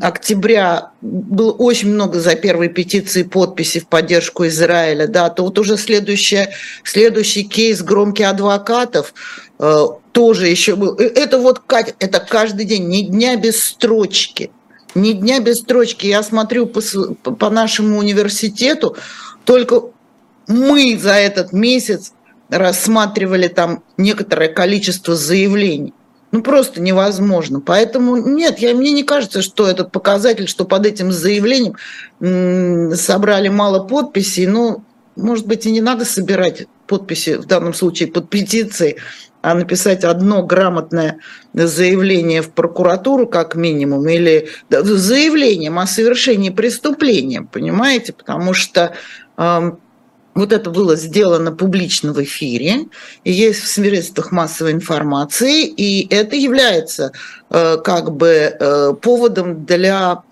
октября 0.01 0.91
было 1.01 1.51
очень 1.51 1.89
много 1.89 2.19
за 2.19 2.36
первой 2.36 2.69
петиции 2.69 3.24
подписей 3.24 3.81
в 3.81 3.88
поддержку 3.88 4.46
Израиля, 4.46 5.08
да, 5.08 5.29
то 5.29 5.43
вот 5.43 5.58
уже 5.58 5.77
следующее, 5.77 6.51
следующий 6.84 7.43
кейс 7.43 7.81
громких 7.81 8.27
адвокатов 8.27 9.15
э, 9.58 9.86
тоже 10.12 10.48
еще 10.48 10.75
был. 10.75 10.96
Это 10.96 11.39
вот, 11.39 11.62
это 12.00 12.19
каждый 12.19 12.65
день, 12.65 12.88
ни 12.88 13.01
дня 13.01 13.36
без 13.36 13.63
строчки. 13.63 14.51
Ни 14.96 15.13
дня 15.13 15.39
без 15.39 15.60
строчки. 15.60 16.08
Я 16.08 16.24
смотрю 16.24 16.65
по, 16.67 16.81
по 16.81 17.50
нашему 17.50 17.98
университету, 17.98 18.96
только 19.43 19.84
мы 20.50 20.98
за 21.01 21.13
этот 21.13 21.53
месяц 21.53 22.12
рассматривали 22.50 23.48
там 23.48 23.84
некоторое 23.98 24.50
количество 24.50 25.15
заявлений. 25.15 25.94
Ну, 26.32 26.41
просто 26.41 26.82
невозможно. 26.82 27.60
Поэтому 27.62 28.18
нет, 28.18 28.60
я, 28.60 28.74
мне 28.74 28.91
не 28.91 29.03
кажется, 29.03 29.41
что 29.41 29.68
этот 29.68 29.91
показатель, 29.91 30.48
что 30.48 30.65
под 30.65 30.86
этим 30.86 31.12
заявлением 31.12 31.75
м- 32.20 32.96
собрали 32.96 33.50
мало 33.50 33.88
подписей. 33.88 34.46
Ну, 34.48 34.84
может 35.15 35.48
быть, 35.48 35.65
и 35.65 35.72
не 35.72 35.82
надо 35.82 36.06
собирать 36.06 36.68
подписи, 36.88 37.36
в 37.36 37.46
данном 37.46 37.74
случае 37.74 38.10
под 38.10 38.29
петицией, 38.29 38.98
а 39.41 39.53
написать 39.53 40.03
одно 40.03 40.44
грамотное 40.44 41.20
заявление 41.53 42.41
в 42.41 42.51
прокуратуру, 42.51 43.27
как 43.27 43.56
минимум, 43.56 44.08
или 44.10 44.50
заявлением 44.70 45.79
о 45.79 45.88
совершении 45.88 46.50
преступления, 46.50 47.41
понимаете? 47.41 48.13
Потому 48.13 48.53
что 48.53 48.94
э, 49.38 49.72
вот 50.39 50.53
это 50.53 50.69
было 50.69 50.96
сделано 50.96 51.51
публично 51.51 52.13
в 52.13 52.24
эфире, 52.24 52.88
и 53.24 53.31
есть 53.31 53.62
в 53.62 53.67
средствах 53.67 54.31
массовой 54.31 54.72
информации, 54.72 55.65
и 55.65 56.08
это 56.13 56.36
является 56.36 57.12
э, 57.50 57.77
как 57.84 58.15
бы 58.15 58.27
э, 58.27 58.93
поводом 59.01 59.65
для 59.65 60.24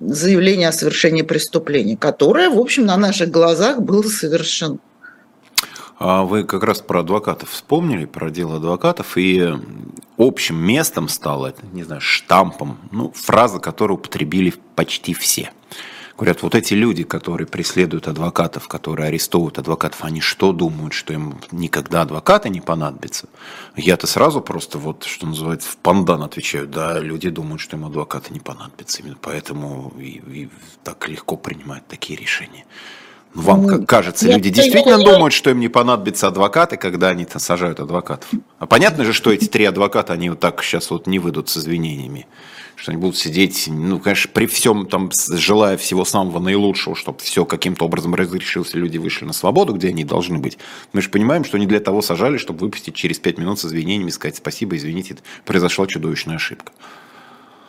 заявления 0.00 0.68
о 0.68 0.72
совершении 0.72 1.22
преступления, 1.22 1.96
которое, 1.96 2.50
в 2.50 2.58
общем, 2.58 2.86
на 2.86 2.96
наших 2.96 3.30
глазах 3.30 3.80
было 3.80 4.02
совершено. 4.02 4.78
А 5.98 6.24
вы 6.24 6.44
как 6.44 6.64
раз 6.64 6.80
про 6.80 7.00
адвокатов 7.00 7.50
вспомнили, 7.50 8.06
про 8.06 8.30
дело 8.30 8.56
адвокатов, 8.56 9.16
и 9.16 9.54
общим 10.16 10.56
местом 10.56 11.08
стало, 11.08 11.54
не 11.72 11.84
знаю, 11.84 12.00
штампом, 12.00 12.78
ну, 12.90 13.12
фраза, 13.14 13.60
которую 13.60 13.98
употребили 13.98 14.54
почти 14.74 15.14
все– 15.14 15.50
Говорят, 16.22 16.44
вот 16.44 16.54
эти 16.54 16.74
люди, 16.74 17.02
которые 17.02 17.48
преследуют 17.48 18.06
адвокатов, 18.06 18.68
которые 18.68 19.08
арестовывают 19.08 19.58
адвокатов, 19.58 20.04
они 20.04 20.20
что 20.20 20.52
думают, 20.52 20.92
что 20.92 21.12
им 21.12 21.40
никогда 21.50 22.02
адвокаты 22.02 22.48
не 22.48 22.60
понадобятся? 22.60 23.26
Я-то 23.74 24.06
сразу 24.06 24.40
просто 24.40 24.78
вот, 24.78 25.02
что 25.02 25.26
называется, 25.26 25.68
в 25.68 25.76
пандан 25.78 26.22
отвечаю, 26.22 26.68
да, 26.68 27.00
люди 27.00 27.28
думают, 27.28 27.60
что 27.60 27.76
им 27.76 27.86
адвокаты 27.86 28.32
не 28.32 28.38
понадобятся, 28.38 29.02
именно 29.02 29.16
поэтому 29.20 29.92
и, 29.98 30.22
и 30.28 30.48
так 30.84 31.08
легко 31.08 31.36
принимают 31.36 31.88
такие 31.88 32.16
решения. 32.16 32.66
Вам 33.34 33.66
как 33.66 33.88
кажется, 33.88 34.30
люди 34.30 34.48
действительно 34.50 34.98
думают, 34.98 35.34
что 35.34 35.50
им 35.50 35.58
не 35.58 35.68
понадобятся 35.68 36.28
адвокаты, 36.28 36.76
когда 36.76 37.08
они 37.08 37.26
сажают 37.36 37.80
адвокатов? 37.80 38.30
А 38.60 38.66
понятно 38.66 39.04
же, 39.04 39.12
что 39.12 39.32
эти 39.32 39.46
три 39.46 39.64
адвоката, 39.64 40.12
они 40.12 40.30
вот 40.30 40.38
так 40.38 40.62
сейчас 40.62 40.88
вот 40.92 41.08
не 41.08 41.18
выйдут 41.18 41.48
с 41.48 41.56
извинениями. 41.56 42.28
Что 42.82 42.90
они 42.90 43.00
будут 43.00 43.16
сидеть, 43.16 43.68
ну, 43.68 44.00
конечно, 44.00 44.28
при 44.34 44.46
всем 44.46 44.88
там, 44.88 45.08
желая 45.14 45.76
всего 45.76 46.04
самого 46.04 46.40
наилучшего, 46.40 46.96
чтобы 46.96 47.20
все 47.20 47.44
каким-то 47.44 47.84
образом 47.84 48.12
разрешилось, 48.16 48.74
и 48.74 48.78
люди 48.78 48.98
вышли 48.98 49.24
на 49.24 49.32
свободу, 49.32 49.72
где 49.72 49.90
они 49.90 50.02
должны 50.02 50.38
быть. 50.38 50.58
Мы 50.92 51.00
же 51.00 51.08
понимаем, 51.08 51.44
что 51.44 51.58
не 51.58 51.66
для 51.66 51.78
того 51.78 52.02
сажали, 52.02 52.38
чтобы 52.38 52.58
выпустить 52.58 52.96
через 52.96 53.20
пять 53.20 53.38
минут 53.38 53.60
с 53.60 53.66
извинениями, 53.66 54.10
сказать 54.10 54.34
спасибо, 54.34 54.76
извините, 54.76 55.16
произошла 55.44 55.86
чудовищная 55.86 56.34
ошибка. 56.34 56.72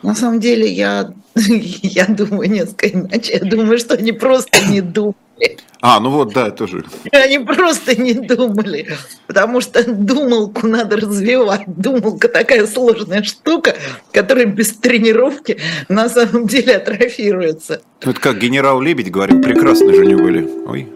На 0.04 0.14
самом 0.14 0.38
деле 0.38 0.70
я, 0.70 1.12
я 1.34 2.04
думаю 2.06 2.50
несколько 2.50 2.90
иначе. 2.90 3.40
Я 3.42 3.50
думаю, 3.50 3.78
что 3.78 3.94
они 3.94 4.12
просто 4.12 4.58
не 4.68 4.82
думают 4.82 5.16
а, 5.80 6.00
ну 6.00 6.10
вот, 6.10 6.32
да, 6.32 6.50
тоже. 6.50 6.84
Они 7.12 7.38
просто 7.40 8.00
не 8.00 8.14
думали, 8.14 8.88
потому 9.26 9.60
что 9.60 9.84
думалку 9.84 10.66
надо 10.66 10.96
развивать. 10.96 11.64
Думалка 11.66 12.28
такая 12.28 12.66
сложная 12.66 13.22
штука, 13.22 13.74
которая 14.12 14.46
без 14.46 14.72
тренировки 14.74 15.58
на 15.88 16.08
самом 16.08 16.46
деле 16.46 16.76
атрофируется. 16.76 17.82
Вот 18.04 18.18
как 18.18 18.38
генерал 18.38 18.80
Лебедь 18.80 19.10
говорил, 19.10 19.42
прекрасные 19.42 19.94
же 19.94 20.02
они 20.02 20.14
были. 20.14 20.48
Ой. 20.66 20.88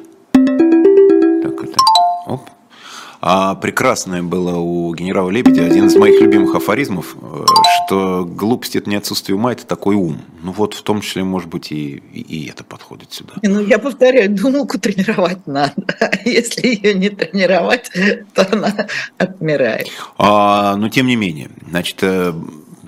А 3.21 3.57
прекрасное 3.57 4.23
было 4.23 4.57
у 4.57 4.95
генерала 4.95 5.31
Лебедя 5.31 5.65
один 5.65 5.87
из 5.87 5.97
моих 5.97 6.21
любимых 6.21 6.55
афоризмов, 6.55 7.17
э, 7.21 7.45
что 7.87 8.25
глупость 8.25 8.77
это 8.77 8.89
не 8.89 8.97
отсутствие 8.97 9.35
ума, 9.37 9.53
это 9.53 9.67
такой 9.67 9.97
ум. 9.97 10.21
Ну 10.43 10.53
вот 10.53 10.75
в 10.75 10.83
том 10.83 11.01
числе, 11.01 11.25
может 11.25 11.49
быть, 11.49 11.73
и, 11.73 12.03
и, 12.13 12.21
и 12.21 12.49
это 12.49 12.63
подходит 12.63 13.13
сюда. 13.13 13.35
Ну, 13.43 13.61
я 13.61 13.79
повторяю, 13.79 14.31
думалку 14.31 14.79
тренировать 14.79 15.47
надо. 15.47 15.75
А 16.01 16.29
если 16.29 16.69
ее 16.69 16.95
не 16.95 17.11
тренировать, 17.11 17.91
то 18.35 18.47
она 18.53 18.73
отмирает. 19.19 19.89
А, 20.17 20.77
но 20.77 20.89
тем 20.89 21.07
не 21.07 21.17
менее, 21.17 21.51
значит, 21.69 21.99
э, 22.03 22.33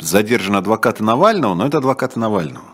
задержан 0.00 0.56
адвокаты 0.56 1.02
Навального, 1.02 1.54
но 1.54 1.66
это 1.66 1.78
адвокаты 1.78 2.18
Навального. 2.18 2.64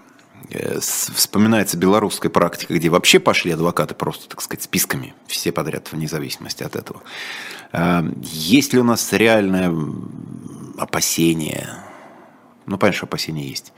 Э, 0.51 0.79
вспоминается 0.81 1.77
белорусская 1.77 2.29
практика, 2.29 2.75
где 2.75 2.89
вообще 2.89 3.19
пошли 3.19 3.53
адвокаты 3.53 3.95
просто, 3.95 4.29
так 4.29 4.41
сказать, 4.41 4.63
списками, 4.63 5.15
все 5.27 5.53
подряд, 5.53 5.91
вне 5.93 6.07
зависимости 6.07 6.63
от 6.63 6.77
этого. 6.77 7.03
Э, 7.73 8.03
есть 8.23 8.73
ли 8.73 8.79
у 8.79 8.85
нас 8.85 9.13
реальное 9.13 9.75
опасение, 10.79 11.69
ну, 12.67 12.79
понятно, 12.79 12.97
что 12.97 13.07
опасения 13.07 13.49
есть, 13.49 13.73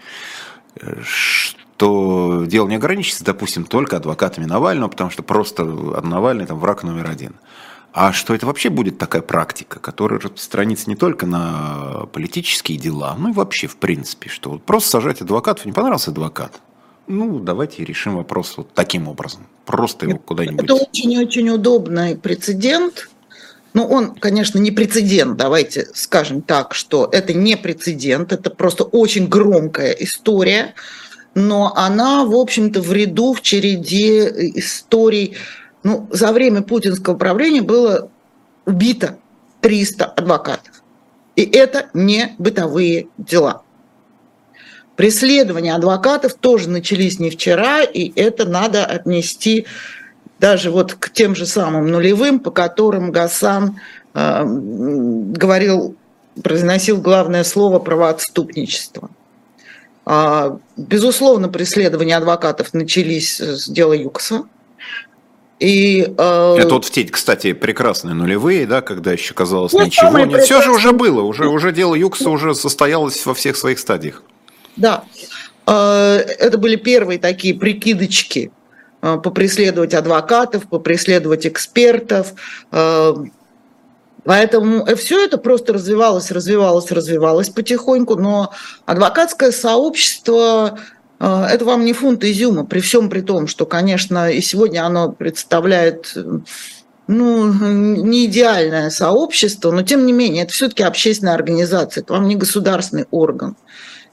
э, 0.77 1.01
что 1.03 2.45
дело 2.47 2.69
не 2.69 2.77
ограничится, 2.77 3.25
допустим, 3.25 3.65
только 3.65 3.97
адвокатами 3.97 4.45
Навального, 4.45 4.89
потому 4.89 5.11
что 5.11 5.23
просто 5.23 5.65
Навальный 5.65 6.47
там 6.47 6.59
враг 6.59 6.83
номер 6.83 7.09
один. 7.09 7.35
А 8.01 8.13
что 8.13 8.33
это 8.33 8.47
вообще 8.47 8.69
будет 8.71 8.97
такая 8.97 9.23
практика, 9.23 9.81
которая 9.81 10.21
распространится 10.21 10.89
не 10.89 10.95
только 10.95 11.27
на 11.27 12.07
политические 12.13 12.79
дела, 12.79 13.17
но 13.19 13.31
и 13.31 13.33
вообще 13.33 13.67
в 13.67 13.77
принципе, 13.77 14.29
что 14.29 14.51
вот 14.51 14.63
просто 14.63 14.91
сажать 14.91 15.21
адвокатов, 15.21 15.67
не 15.67 15.73
понравился 15.73 16.13
адвокат, 16.13 16.61
ну, 17.09 17.41
давайте 17.41 17.85
решим 17.85 18.15
вопрос 18.15 18.55
вот 18.57 18.73
таким 18.73 19.09
образом. 19.09 19.49
Просто 19.67 20.07
его 20.07 20.19
куда-нибудь... 20.19 20.63
Это 20.63 20.75
очень-очень 20.75 21.51
удобный 21.51 22.15
прецедент. 22.15 23.11
Ну, 23.75 23.85
он, 23.85 24.15
конечно, 24.15 24.61
не 24.61 24.71
прецедент, 24.71 25.37
давайте 25.37 25.89
скажем 25.93 26.43
так, 26.43 26.75
что 26.75 27.09
это 27.11 27.35
не 27.35 27.57
прецедент, 27.57 28.33
это 28.33 28.51
просто 28.51 28.85
очень 28.85 29.27
громкая 29.27 29.91
история, 29.91 30.75
но 31.35 31.73
она, 31.75 32.25
в 32.25 32.37
общем-то, 32.37 32.81
в 32.81 32.93
ряду, 32.93 33.33
в 33.33 33.43
череде 33.43 34.53
историй. 34.57 35.37
Ну, 35.83 36.09
за 36.11 36.33
время 36.33 36.63
путинского 36.63 37.17
правления 37.17 37.63
было 37.63 38.11
убито 38.67 39.19
300 39.61 40.05
адвокатов. 40.07 40.83
И 41.37 41.43
это 41.43 41.89
не 41.95 42.35
бытовые 42.39 43.09
дела. 43.17 43.63
Преследования 44.97 45.75
адвокатов 45.75 46.35
тоже 46.35 46.69
начались 46.69 47.21
не 47.21 47.31
вчера, 47.31 47.83
и 47.83 48.13
это 48.21 48.45
надо 48.45 48.85
отнести 48.85 49.67
даже 50.41 50.71
вот 50.71 50.95
к 50.95 51.11
тем 51.11 51.37
же 51.37 51.47
самым 51.47 51.89
нулевым, 51.89 52.41
по 52.41 52.51
которым 52.51 53.13
Гасан 53.13 53.81
э, 54.15 54.43
говорил, 54.45 55.95
произносил 56.43 57.01
главное 57.01 57.45
слово 57.45 57.79
правоотступничество. 57.79 59.11
А, 60.05 60.59
безусловно, 60.77 61.49
преследования 61.49 62.17
адвокатов 62.17 62.73
начались 62.73 63.39
с 63.41 63.69
дела 63.69 63.93
Юкса. 63.93 64.45
И, 65.59 66.15
э... 66.17 66.57
Это 66.59 66.75
вот 66.75 66.85
в 66.85 66.91
те, 66.91 67.05
кстати, 67.05 67.53
прекрасные 67.53 68.15
нулевые, 68.15 68.67
да, 68.67 68.81
когда 68.81 69.13
еще 69.13 69.35
казалось 69.35 69.73
ну, 69.73 69.85
ничего. 69.85 70.17
Нет, 70.19 70.43
все 70.43 70.63
же 70.63 70.71
уже 70.71 70.93
было, 70.93 71.23
уже, 71.23 71.49
уже 71.49 71.73
дело 71.73 71.95
Юкса 71.95 72.31
уже 72.31 72.55
состоялось 72.55 73.27
во 73.27 73.35
всех 73.35 73.57
своих 73.57 73.81
стадиях. 73.81 74.23
Да, 74.77 75.05
э, 75.67 75.73
это 75.73 76.59
были 76.59 76.77
первые 76.77 77.19
такие 77.19 77.55
прикидочки 77.55 78.53
э, 79.03 79.19
попреследовать 79.23 79.95
адвокатов, 79.95 80.69
попреследовать 80.69 81.45
экспертов. 81.45 82.35
Э, 82.71 83.15
поэтому 84.23 84.87
все 84.95 85.25
это 85.25 85.39
просто 85.39 85.73
развивалось, 85.73 86.31
развивалось, 86.31 86.93
развивалось 86.93 87.49
потихоньку, 87.49 88.15
но 88.15 88.53
адвокатское 88.87 89.51
сообщество 89.51 90.79
это 91.21 91.65
вам 91.65 91.85
не 91.85 91.93
фунт 91.93 92.25
изюма, 92.25 92.65
при 92.65 92.81
всем 92.81 93.11
при 93.11 93.21
том, 93.21 93.47
что, 93.47 93.67
конечно, 93.67 94.31
и 94.31 94.41
сегодня 94.41 94.85
оно 94.87 95.11
представляет 95.11 96.17
ну, 97.09 97.53
не 97.53 98.27
идеальное 98.27 98.91
сообщество, 98.91 99.73
но 99.73 99.83
тем 99.83 100.07
не 100.07 100.13
менее, 100.13 100.45
это 100.45 100.53
все-таки 100.53 100.83
общественная 100.83 101.35
организация, 101.35 102.03
это 102.03 102.13
вам 102.13 102.29
не 102.29 102.37
государственный 102.37 103.07
орган. 103.11 103.57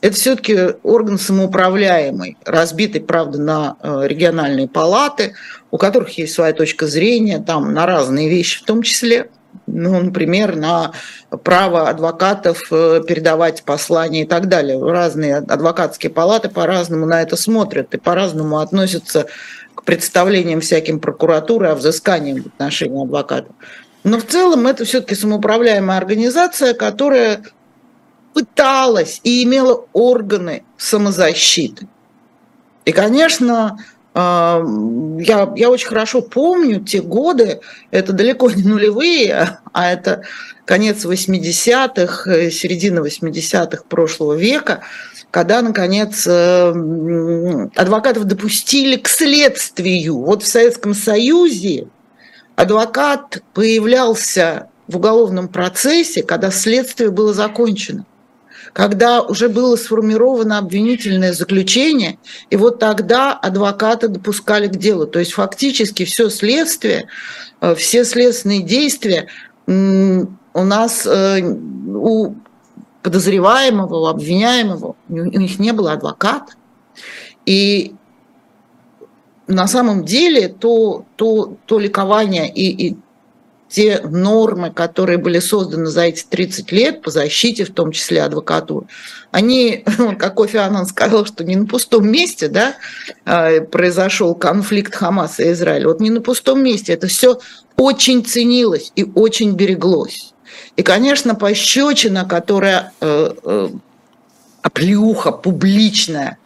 Это 0.01 0.15
все-таки 0.15 0.57
орган 0.83 1.17
самоуправляемый, 1.17 2.37
разбитый, 2.45 3.01
правда, 3.01 3.41
на 3.41 3.77
э, 3.81 4.03
региональные 4.07 4.67
палаты, 4.67 5.33
у 5.71 5.77
которых 5.77 6.17
есть 6.17 6.33
своя 6.33 6.53
точка 6.53 6.87
зрения, 6.87 7.39
там 7.39 7.73
на 7.73 7.85
разные 7.85 8.29
вещи 8.29 8.61
в 8.61 8.65
том 8.65 8.81
числе, 8.81 9.29
ну, 9.67 10.01
например, 10.01 10.55
на 10.55 10.91
право 11.43 11.89
адвокатов 11.89 12.71
э, 12.71 13.01
передавать 13.07 13.63
послания 13.63 14.23
и 14.23 14.25
так 14.25 14.47
далее. 14.47 14.81
Разные 14.81 15.37
адвокатские 15.37 16.11
палаты 16.11 16.49
по-разному 16.49 17.05
на 17.05 17.21
это 17.21 17.35
смотрят 17.35 17.93
и 17.93 17.97
по-разному 17.97 18.59
относятся 18.59 19.27
к 19.73 19.83
представлениям 19.83 20.61
всяким 20.61 20.99
прокуратуры 20.99 21.67
о 21.67 21.75
взыскании 21.75 22.39
в 22.39 22.47
отношении 22.47 23.03
адвокатов. 23.03 23.55
Но 24.03 24.19
в 24.19 24.25
целом 24.25 24.67
это 24.67 24.85
все-таки 24.85 25.15
самоуправляемая 25.15 25.97
организация, 25.97 26.73
которая 26.73 27.41
пыталась 28.33 29.19
и 29.23 29.43
имела 29.43 29.85
органы 29.93 30.63
самозащиты. 30.77 31.87
И, 32.85 32.91
конечно, 32.91 33.79
я, 34.15 35.53
я 35.57 35.69
очень 35.69 35.87
хорошо 35.87 36.21
помню 36.21 36.79
те 36.79 37.01
годы, 37.01 37.59
это 37.91 38.13
далеко 38.13 38.49
не 38.49 38.63
нулевые, 38.63 39.59
а 39.73 39.91
это 39.91 40.23
конец 40.63 41.03
80-х, 41.03 42.31
э, 42.31 42.49
середина 42.49 42.99
80-х 42.99 43.83
прошлого 43.89 44.33
века, 44.33 44.83
когда, 45.31 45.61
наконец, 45.61 46.25
э, 46.25 47.69
адвокатов 47.75 48.23
допустили 48.23 48.95
к 48.95 49.09
следствию. 49.09 50.17
Вот 50.19 50.43
в 50.43 50.47
Советском 50.47 50.93
Союзе 50.93 51.87
адвокат 52.55 53.43
появлялся 53.53 54.69
в 54.87 54.95
уголовном 54.95 55.49
процессе, 55.49 56.23
когда 56.23 56.51
следствие 56.51 57.11
было 57.11 57.33
закончено 57.33 58.05
когда 58.73 59.21
уже 59.21 59.49
было 59.49 59.75
сформировано 59.75 60.57
обвинительное 60.57 61.33
заключение, 61.33 62.17
и 62.49 62.55
вот 62.55 62.79
тогда 62.79 63.33
адвоката 63.33 64.07
допускали 64.07 64.67
к 64.67 64.77
делу. 64.77 65.07
То 65.07 65.19
есть 65.19 65.33
фактически 65.33 66.05
все 66.05 66.29
следствие, 66.29 67.07
э, 67.61 67.75
все 67.75 68.05
следственные 68.05 68.61
действия 68.61 69.27
у 69.67 70.63
нас 70.63 71.05
э, 71.05 71.41
у 71.43 72.35
подозреваемого, 73.01 73.95
у 73.95 74.05
обвиняемого, 74.05 74.95
у 75.09 75.13
них 75.15 75.59
не 75.59 75.73
было 75.73 75.93
адвоката. 75.93 76.53
И 77.45 77.93
на 79.47 79.67
самом 79.67 80.05
деле 80.05 80.47
то, 80.49 81.05
то, 81.15 81.55
то 81.65 81.79
ликование 81.79 82.51
и, 82.51 82.87
и 82.87 82.97
те 83.75 83.99
нормы, 83.99 84.71
которые 84.71 85.17
были 85.17 85.39
созданы 85.39 85.87
за 85.87 86.03
эти 86.03 86.23
30 86.23 86.71
лет 86.71 87.01
по 87.01 87.11
защите, 87.11 87.65
в 87.65 87.73
том 87.73 87.91
числе 87.91 88.23
адвокатуры, 88.23 88.87
они, 89.31 89.83
как 90.17 90.35
Кофи 90.35 90.55
Аннан 90.55 90.85
сказал, 90.85 91.25
что 91.25 91.43
не 91.43 91.57
на 91.57 91.65
пустом 91.65 92.09
месте 92.09 92.47
да, 92.47 92.75
а, 93.25 93.59
произошел 93.59 94.33
конфликт 94.33 94.95
Хамаса 94.95 95.43
и 95.43 95.51
Израиля. 95.51 95.89
Вот 95.89 95.99
не 95.99 96.09
на 96.09 96.21
пустом 96.21 96.63
месте. 96.63 96.93
Это 96.93 97.07
все 97.07 97.37
очень 97.75 98.23
ценилось 98.23 98.93
и 98.95 99.03
очень 99.13 99.51
береглось. 99.55 100.33
И, 100.77 100.81
конечно, 100.81 101.35
пощечина, 101.35 102.23
которая 102.23 102.93
э, 103.01 103.33
э, 103.43 103.69
оплеуха 104.61 105.33
публичная 105.33 106.37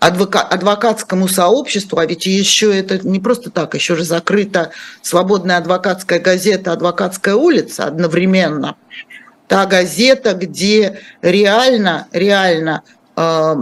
адвока, 0.00 0.40
адвокатскому 0.42 1.28
сообществу, 1.28 1.98
а 1.98 2.06
ведь 2.06 2.26
еще 2.26 2.76
это 2.76 3.06
не 3.06 3.20
просто 3.20 3.50
так, 3.50 3.74
еще 3.74 3.96
же 3.96 4.04
закрыта 4.04 4.70
свободная 5.02 5.58
адвокатская 5.58 6.20
газета 6.20 6.72
«Адвокатская 6.72 7.34
улица» 7.34 7.84
одновременно. 7.84 8.76
Та 9.46 9.66
газета, 9.66 10.34
где 10.34 11.00
реально, 11.22 12.06
реально 12.12 12.82
э, 13.16 13.54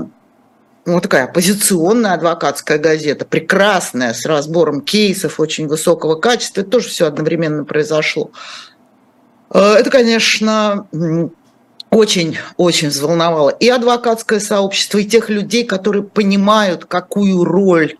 ну, 0.84 1.00
такая 1.00 1.24
оппозиционная 1.24 2.14
адвокатская 2.14 2.78
газета, 2.78 3.24
прекрасная, 3.24 4.12
с 4.12 4.26
разбором 4.26 4.80
кейсов 4.80 5.40
очень 5.40 5.68
высокого 5.68 6.16
качества, 6.16 6.64
тоже 6.64 6.88
все 6.88 7.06
одновременно 7.06 7.64
произошло. 7.64 8.30
Э, 9.50 9.74
это, 9.78 9.90
конечно, 9.90 10.86
очень-очень 11.96 12.88
взволновало 12.88 13.50
и 13.50 13.68
адвокатское 13.68 14.38
сообщество, 14.38 14.98
и 14.98 15.04
тех 15.04 15.30
людей, 15.30 15.64
которые 15.64 16.02
понимают, 16.02 16.84
какую 16.84 17.42
роль 17.44 17.96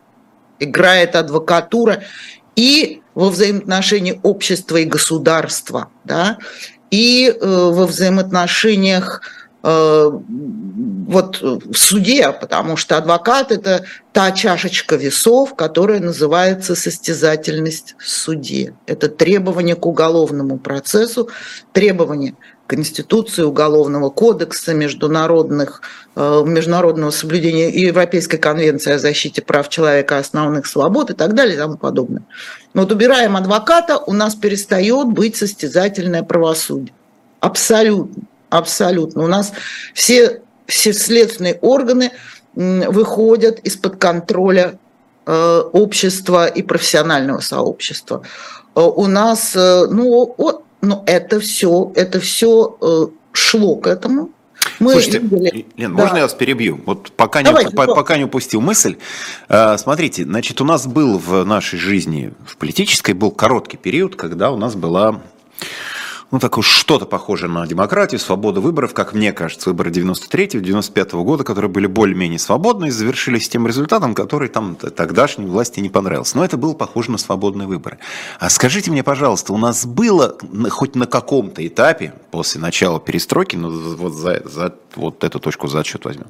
играет 0.59 1.17
адвокатура 1.17 2.03
и 2.57 3.03
во 3.15 3.31
взаимоотношении 3.31 4.21
общества 4.23 4.77
и 4.77 4.85
государства, 4.85 5.89
да, 6.05 6.39
и 6.91 7.29
э, 7.29 7.47
во 7.47 7.87
взаимоотношениях 7.87 9.23
вот 9.63 11.41
в 11.43 11.75
суде, 11.75 12.31
потому 12.41 12.77
что 12.77 12.97
адвокат– 12.99 13.51
это 13.53 13.85
та 14.13 14.31
чашечка 14.31 14.97
весов, 14.97 15.57
которая 15.57 15.99
называется 16.01 16.77
состязательность 16.77 17.97
в 17.99 18.09
суде. 18.09 18.75
Это 18.87 19.09
требование 19.09 19.75
к 19.75 19.87
уголовному 19.87 20.59
процессу, 20.59 21.31
требование 21.73 22.35
Конституции, 22.67 23.43
Уголовного 23.43 24.11
кодекса, 24.11 24.75
международных, 24.75 25.83
э, 26.17 26.43
международного 26.45 27.11
соблюдения 27.11 27.71
Европейской 27.71 28.39
конвенции 28.39 28.93
о 28.93 28.99
защите 28.99 29.43
прав 29.43 29.69
человека, 29.69 30.19
основных 30.19 30.67
свобод 30.67 31.11
и 31.11 31.15
так 31.15 31.35
далее 31.35 31.55
и 31.55 31.59
тому 31.59 31.77
подобное. 31.77 32.23
Но 32.75 32.83
вот 32.83 32.93
убираем 32.93 33.37
адвоката, 33.37 33.99
у 33.99 34.13
нас 34.13 34.35
перестает 34.35 35.09
быть 35.09 35.37
состязательное 35.37 36.23
правосудие. 36.23 36.95
Абсолютно. 37.41 38.25
Абсолютно. 38.51 39.25
У 39.25 39.27
нас 39.27 39.53
все, 39.95 40.43
все 40.67 40.93
следственные 40.93 41.59
органы 41.61 42.13
выходят 42.55 43.59
из-под 43.61 43.97
контроля 43.97 44.79
э, 45.27 45.63
общества 45.73 46.47
и 46.47 46.63
профессионального 46.63 47.41
сообщества. 47.41 48.23
Э, 48.75 48.81
у 48.81 49.07
нас, 49.07 49.55
ну, 49.55 50.65
но 50.81 51.03
это 51.07 51.41
все, 51.41 51.93
это 51.95 52.21
все 52.21 52.77
э, 52.81 53.07
шло 53.33 53.77
к 53.77 53.87
этому. 53.87 54.31
Мы 54.79 54.93
Слушайте, 54.93 55.19
видели... 55.19 55.67
Лен, 55.77 55.97
да. 55.97 56.03
можно 56.03 56.17
я 56.17 56.23
вас 56.23 56.35
перебью? 56.35 56.81
Вот 56.85 57.13
пока 57.13 57.43
Давайте, 57.43 57.71
не, 57.71 57.77
по, 57.77 57.87
пока 57.87 58.17
не 58.19 58.25
упустил 58.25 58.61
мысль. 58.61 58.97
Э, 59.49 59.77
смотрите, 59.79 60.25
значит, 60.25 60.61
у 60.61 60.65
нас 60.65 60.87
был 60.87 61.19
в 61.19 61.45
нашей 61.45 61.79
жизни, 61.79 62.33
в 62.47 62.57
политической, 62.57 63.13
был 63.13 63.31
короткий 63.31 63.77
период, 63.77 64.17
когда 64.17 64.51
у 64.51 64.57
нас 64.57 64.75
была 64.75 65.23
ну, 66.31 66.41
такое 66.41 66.63
что-то 66.63 67.07
похожее 67.07 67.51
на 67.51 67.67
демократию, 67.67 68.19
свободу 68.19 68.61
выборов, 68.61 68.95
как 68.95 69.15
мне 69.15 69.33
кажется, 69.33 69.71
выборы 69.71 69.91
93-95 69.91 71.23
года, 71.23 71.45
которые 71.45 71.71
были 71.71 71.87
более-менее 71.87 72.39
свободные, 72.39 72.91
завершились 72.91 73.49
тем 73.49 73.67
результатом, 73.67 74.15
который 74.15 74.49
там 74.49 74.75
тогдашней 74.75 75.47
власти 75.47 75.81
не 75.81 75.89
понравился. 75.89 76.37
Но 76.37 76.45
это 76.45 76.57
было 76.57 76.75
похоже 76.75 77.13
на 77.13 77.19
свободные 77.19 77.69
выборы. 77.69 77.99
А 78.41 78.51
скажите 78.51 78.91
мне, 78.91 79.05
пожалуйста, 79.05 79.53
у 79.53 79.59
нас 79.59 79.87
было 79.87 80.37
хоть 80.71 80.97
на 80.97 81.07
каком-то 81.07 81.67
этапе 81.67 82.13
после 82.31 82.61
начала 82.61 82.99
перестройки, 82.99 83.55
ну, 83.57 83.71
вот 83.71 84.15
за, 84.15 84.43
за 84.45 84.75
вот 84.97 85.23
эту 85.23 85.39
точку 85.39 85.69
за 85.69 85.81
отсчет 85.81 86.05
возьмем, 86.05 86.27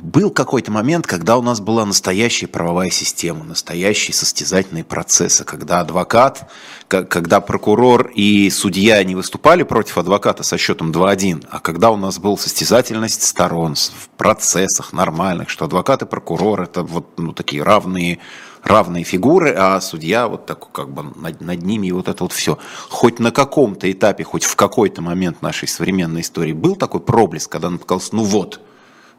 был 0.00 0.30
какой-то 0.30 0.70
момент, 0.70 1.06
когда 1.06 1.36
у 1.36 1.42
нас 1.42 1.60
была 1.60 1.84
настоящая 1.84 2.46
правовая 2.46 2.90
система, 2.90 3.44
настоящие 3.44 4.14
состязательные 4.14 4.84
процессы, 4.84 5.44
когда 5.44 5.80
адвокат, 5.80 6.50
когда 6.88 7.40
прокурор 7.40 8.10
и 8.14 8.48
судья 8.50 9.02
не 9.04 9.14
выступали 9.14 9.62
против 9.62 9.98
адвоката 9.98 10.42
со 10.42 10.56
счетом 10.56 10.92
2-1, 10.92 11.46
а 11.50 11.60
когда 11.60 11.90
у 11.90 11.96
нас 11.96 12.18
была 12.18 12.36
состязательность 12.36 13.22
сторон 13.22 13.74
в 13.74 14.08
процессах 14.16 14.92
нормальных, 14.92 15.50
что 15.50 15.66
адвокат 15.66 16.02
и 16.02 16.06
прокурор 16.06 16.62
это 16.62 16.82
вот 16.82 17.18
ну, 17.18 17.32
такие 17.32 17.62
равные 17.62 18.18
равные 18.62 19.02
фигуры, 19.02 19.52
а 19.58 19.80
судья 19.80 20.28
вот 20.28 20.46
так 20.46 20.70
как 20.70 20.88
бы 20.88 21.02
над, 21.20 21.40
над 21.40 21.62
ними 21.62 21.88
и 21.88 21.92
вот 21.92 22.06
это 22.06 22.22
вот 22.22 22.32
все. 22.32 22.58
Хоть 22.88 23.18
на 23.18 23.32
каком-то 23.32 23.90
этапе, 23.90 24.22
хоть 24.22 24.44
в 24.44 24.54
какой-то 24.54 25.02
момент 25.02 25.42
нашей 25.42 25.66
современной 25.66 26.20
истории 26.20 26.52
был 26.52 26.76
такой 26.76 27.00
проблеск, 27.00 27.50
когда 27.50 27.66
он 27.66 27.78
показался, 27.78 28.14
ну 28.14 28.22
вот– 28.22 28.60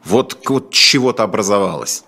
вот, 0.04 0.38
вот 0.48 0.70
чего-то 0.70 1.22
образовалось. 1.22 2.04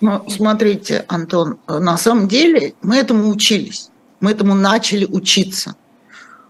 Ну, 0.00 0.24
смотрите, 0.28 1.04
Антон, 1.08 1.58
на 1.66 1.96
самом 1.96 2.28
деле 2.28 2.74
мы 2.82 2.96
этому 2.96 3.30
учились. 3.30 3.90
Мы 4.20 4.32
этому 4.32 4.54
начали 4.54 5.04
учиться, 5.04 5.76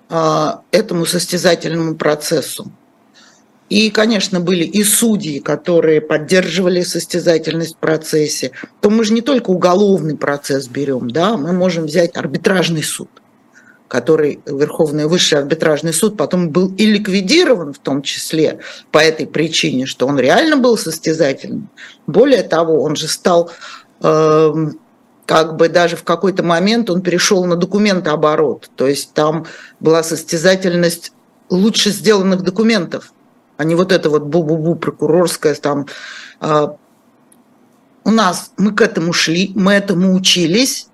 а, 0.08 0.62
этому 0.70 1.06
состязательному 1.06 1.94
процессу. 1.96 2.70
И, 3.68 3.90
конечно, 3.90 4.40
были 4.40 4.64
и 4.64 4.82
судьи, 4.82 5.40
которые 5.40 6.00
поддерживали 6.00 6.82
состязательность 6.82 7.74
в 7.74 7.78
процессе. 7.78 8.52
То 8.80 8.88
мы 8.88 9.04
же 9.04 9.12
не 9.12 9.20
только 9.20 9.50
уголовный 9.50 10.16
процесс 10.16 10.68
берем, 10.68 11.10
да, 11.10 11.36
мы 11.36 11.52
можем 11.52 11.84
взять 11.84 12.16
арбитражный 12.16 12.82
суд– 12.82 13.10
который 13.88 14.40
Верховный 14.46 15.06
Высший 15.06 15.38
арбитражный 15.38 15.92
суд 15.92 16.16
потом 16.16 16.50
был 16.50 16.72
и 16.76 16.86
ликвидирован 16.86 17.72
в 17.72 17.78
том 17.78 18.02
числе 18.02 18.60
по 18.92 18.98
этой 18.98 19.26
причине, 19.26 19.86
что 19.86 20.06
он 20.06 20.18
реально 20.18 20.58
был 20.58 20.76
состязательным. 20.76 21.70
Более 22.06 22.42
того, 22.42 22.82
он 22.82 22.96
же 22.96 23.08
стал 23.08 23.50
э, 24.02 24.52
как 25.24 25.56
бы 25.56 25.68
даже 25.68 25.96
в 25.96 26.04
какой-то 26.04 26.42
момент 26.42 26.90
он 26.90 27.02
перешел 27.02 27.44
на 27.44 27.56
документооборот, 27.56 28.70
то 28.76 28.86
есть 28.86 29.14
там 29.14 29.46
была 29.80 30.02
состязательность 30.02 31.12
лучше 31.50 31.90
сделанных 31.90 32.42
документов, 32.42 33.12
а 33.56 33.64
не 33.64 33.74
вот 33.74 33.90
это 33.90 34.10
вот 34.10 34.24
бу-бу-бу 34.24 34.76
прокурорское 34.76 35.54
там. 35.54 35.86
Э, 36.40 36.68
у 38.04 38.10
нас 38.10 38.52
мы 38.56 38.72
к 38.72 38.80
этому 38.80 39.12
шли, 39.12 39.52
мы 39.54 39.72
этому 39.72 40.14
учились, 40.14 40.87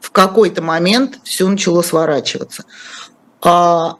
в 0.00 0.10
какой-то 0.10 0.62
момент 0.62 1.20
все 1.24 1.46
начало 1.46 1.82
сворачиваться. 1.82 2.64
А 3.42 3.96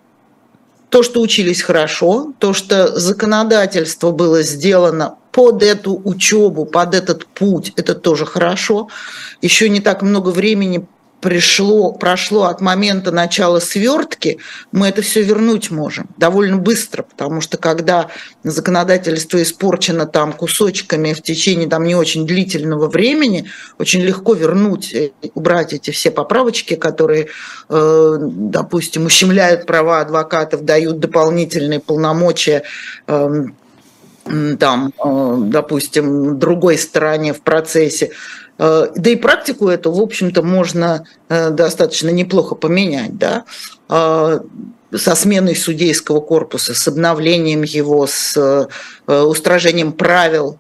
то, 0.89 1.03
что 1.03 1.21
учились 1.21 1.63
хорошо, 1.63 2.33
то, 2.39 2.53
что 2.53 2.99
законодательство 2.99 4.11
было 4.11 4.43
сделано 4.43 5.17
под 5.31 5.63
эту 5.63 6.01
учебу, 6.05 6.67
под 6.67 6.95
этот 6.95 7.27
путь, 7.27 7.73
это 7.77 7.95
тоже 7.95 8.27
хорошо. 8.27 8.89
Еще 9.41 9.69
не 9.69 9.81
так 9.81 10.03
много 10.03 10.31
времени 10.31 10.87
пришло, 11.21 11.93
прошло 11.93 12.45
от 12.45 12.61
момента 12.61 13.11
начала 13.11 13.61
свертки, 13.61 14.39
мы 14.73 14.89
это 14.89 15.03
все 15.03 15.23
вернуть 15.23 15.71
можем 15.71 16.09
довольно 16.17 16.57
быстро, 16.57 17.03
потому 17.03 17.41
что 17.41 17.59
когда 17.59 18.09
законодательство 18.43 19.43
испорчено 19.43 20.07
там 20.07 20.33
кусочками 20.33 21.13
в 21.13 21.23
течение 21.23 21.69
там 21.69 21.85
не 21.85 21.95
очень 21.95 22.27
длительного 22.27 22.89
времени, 22.89 23.51
очень 23.79 24.01
легко 24.01 24.35
вернуть, 24.35 24.95
э, 24.95 25.11
убрать 25.35 25.73
эти 25.73 25.91
все 25.91 26.11
поправочки, 26.11 26.75
которые, 26.75 27.29
э, 27.69 28.17
допустим, 28.21 29.07
ущемляют 29.07 29.67
права 29.67 30.01
адвокатов, 30.01 30.65
дают 30.65 31.01
дополнительные 31.01 31.81
полномочия 31.81 32.63
эм, 33.07 33.55
там, 34.59 34.93
э, 35.05 35.37
допустим, 35.51 36.39
другой 36.39 36.79
стороне 36.79 37.33
в 37.33 37.41
процессе. 37.41 38.11
Э, 38.63 38.89
да 38.95 39.11
и 39.11 39.17
практику 39.17 39.69
эту, 39.69 39.91
в 39.91 40.01
общем-то, 40.01 40.43
можно 40.43 41.07
э, 41.31 41.49
достаточно 41.51 42.11
неплохо 42.11 42.55
поменять, 42.55 43.17
да, 43.17 43.45
со 43.89 45.15
сменой 45.15 45.57
судейского 45.57 46.21
корпуса, 46.21 46.75
с 46.75 46.87
обновлением 46.87 47.63
его, 47.63 48.07
с 48.07 48.69
устражением 49.07 49.93
правил. 49.93 50.59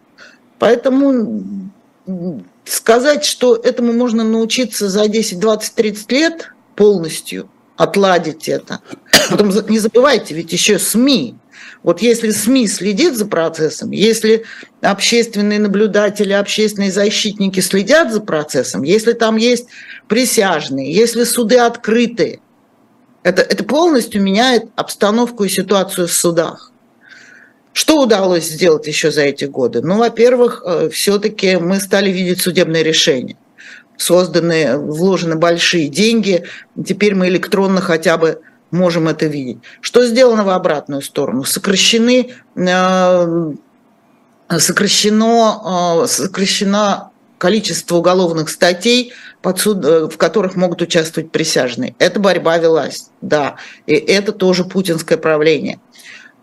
Поэтому 0.59 1.43
сказать, 2.65 3.25
что 3.25 3.55
этому 3.57 3.93
можно 3.93 4.25
научиться 4.25 4.89
за 4.89 5.09
10, 5.09 5.39
20, 5.39 5.75
30 5.75 6.13
лет 6.13 6.53
полностью, 6.77 7.49
отладить 7.77 8.49
это. 8.49 8.81
Потом 9.31 9.51
не 9.69 9.79
забывайте, 9.79 10.35
ведь 10.35 10.53
еще 10.53 10.79
СМИ 10.79 11.37
вот 11.83 12.03
если 12.03 12.31
СМИ 12.31 12.69
следит 12.69 13.17
за 13.17 13.27
процессом, 13.27 13.91
если 13.91 14.45
общественные 14.83 15.59
наблюдатели, 15.59 16.33
общественные 16.33 16.93
защитники 16.93 17.61
следят 17.61 18.13
за 18.13 18.21
процессом, 18.21 18.83
если 18.83 19.13
там 19.13 19.37
есть 19.37 19.67
присяжные, 20.09 20.93
если 20.93 21.25
суды 21.25 21.59
открытые, 21.59 22.41
Это, 23.23 23.43
это 23.43 23.65
полностью 23.65 24.23
меняет 24.23 24.65
обстановку 24.77 25.45
и 25.45 25.49
ситуацию 25.51 26.07
в 26.07 26.13
судах. 26.13 26.73
Что 27.73 28.03
удалось 28.03 28.49
сделать 28.49 28.87
еще 28.87 29.11
за 29.11 29.23
эти 29.23 29.45
годы? 29.45 29.83
Ну, 29.83 29.99
во-первых, 29.99 30.63
э, 30.65 30.89
все-таки 30.89 31.57
мы 31.57 31.81
стали 31.81 32.11
видеть 32.11 32.41
судебные 32.41 32.83
решения. 32.83 33.37
Созданы, 33.97 34.79
вложены 34.79 35.37
большие 35.37 35.89
деньги. 35.89 36.45
Теперь 36.83 37.15
мы 37.15 37.29
электронно 37.29 37.81
хотя 37.81 38.17
бы 38.17 38.41
можем 38.71 39.09
это 39.09 39.27
видеть. 39.27 39.59
Что 39.81 40.07
сделано 40.07 40.45
в 40.45 40.51
обратную 40.51 41.03
сторону? 41.03 41.45
Сокращены, 41.45 42.35
э, 42.57 43.53
сокращено, 44.59 46.03
э, 46.03 46.07
сокращено 46.07 47.11
количество 47.39 47.97
уголовных 47.97 48.51
статей, 48.51 49.13
под 49.43 49.59
суд, 49.59 49.85
в 49.85 50.17
которых 50.17 50.57
могут 50.57 50.83
участвовать 50.83 51.33
присяжные. 51.33 51.95
Это 51.99 52.21
борьба 52.21 52.59
велась, 52.59 53.09
да. 53.23 53.57
И 53.87 53.95
это 53.95 54.33
тоже 54.33 54.65
путинское 54.65 55.17
правление. 55.17 55.81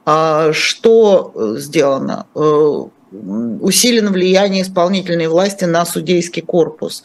А 0.10 0.54
что 0.54 1.34
э, 1.36 1.56
сделано? 1.58 2.28
Э, 2.34 2.86
усилено 3.12 4.12
влияние 4.12 4.64
исполнительной 4.64 5.28
власти 5.28 5.66
на 5.66 5.86
судейский 5.86 6.42
корпус. 6.42 7.04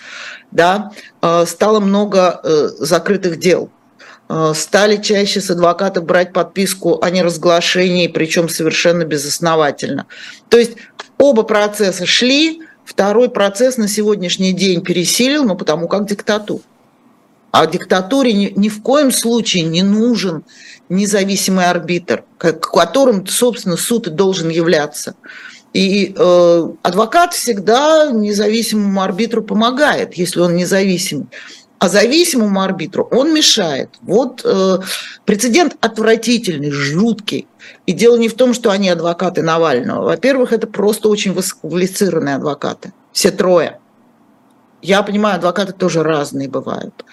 Да? 0.52 0.92
Э, 1.20 1.44
стало 1.44 1.80
много 1.80 2.40
закрытых 2.78 3.40
дел. 3.40 3.70
Стали 4.54 4.96
чаще 4.96 5.40
с 5.40 5.50
адвокатов 5.50 6.04
брать 6.04 6.32
подписку 6.32 6.98
о 7.02 7.10
неразглашении, 7.10 8.06
причем 8.06 8.48
совершенно 8.48 9.04
безосновательно. 9.04 10.06
То 10.48 10.58
есть 10.58 10.72
оба 11.18 11.42
процесса 11.42 12.06
шли, 12.06 12.62
второй 12.84 13.28
процесс 13.28 13.76
на 13.76 13.88
сегодняшний 13.88 14.52
день 14.52 14.82
пересилил, 14.82 15.44
ну 15.44 15.56
потому 15.56 15.88
как 15.88 16.06
диктатура. 16.06 16.62
А 17.50 17.66
диктатуре 17.66 18.32
ни, 18.32 18.52
ни 18.56 18.70
в 18.70 18.80
коем 18.82 19.12
случае 19.12 19.64
не 19.64 19.82
нужен 19.82 20.44
независимый 20.88 21.66
арбитр, 21.66 22.24
которым, 22.38 23.26
собственно, 23.26 23.76
суд 23.76 24.06
и 24.06 24.10
должен 24.10 24.48
являться. 24.48 25.14
И 25.74 26.14
э, 26.16 26.68
адвокат 26.82 27.34
всегда 27.34 28.10
независимому 28.10 29.02
арбитру 29.02 29.42
помогает, 29.42 30.14
если 30.14 30.40
он 30.40 30.56
независимый. 30.56 31.26
А 31.82 31.88
зависимому 31.88 32.62
арбитру 32.62 33.08
он 33.10 33.34
мешает. 33.34 33.90
Вот 34.02 34.42
э, 34.44 34.78
прецедент 35.24 35.76
отвратительный, 35.80 36.70
жуткий. 36.70 37.48
И 37.86 37.92
дело 37.92 38.14
не 38.14 38.28
в 38.28 38.34
том, 38.34 38.54
что 38.54 38.70
они 38.70 38.88
адвокаты 38.88 39.42
Навального. 39.42 40.04
Во-первых, 40.04 40.52
это 40.52 40.68
просто 40.68 41.08
очень 41.08 41.32
высококвалифицированные 41.32 42.36
адвокаты. 42.36 42.92
Все 43.10 43.32
трое. 43.32 43.80
Я 44.80 45.02
понимаю, 45.02 45.38
адвокаты 45.38 45.72
тоже 45.72 46.04
разные 46.04 46.48
бывают. 46.48 47.04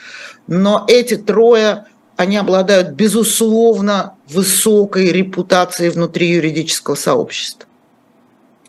Но 0.45 0.85
эти 0.87 1.15
трое 1.15 1.87
они 2.15 2.37
обладают, 2.37 2.89
безусловно, 2.89 4.17
высокой 4.27 5.11
репутацией 5.11 5.89
внутри 5.89 6.29
юридического 6.29 6.93
сообщества. 6.93 7.67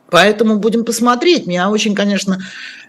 Поэтому 0.08 0.56
будем 0.56 0.86
посмотреть. 0.86 1.46
Меня 1.46 1.68
очень, 1.68 1.94
конечно, 1.94 2.38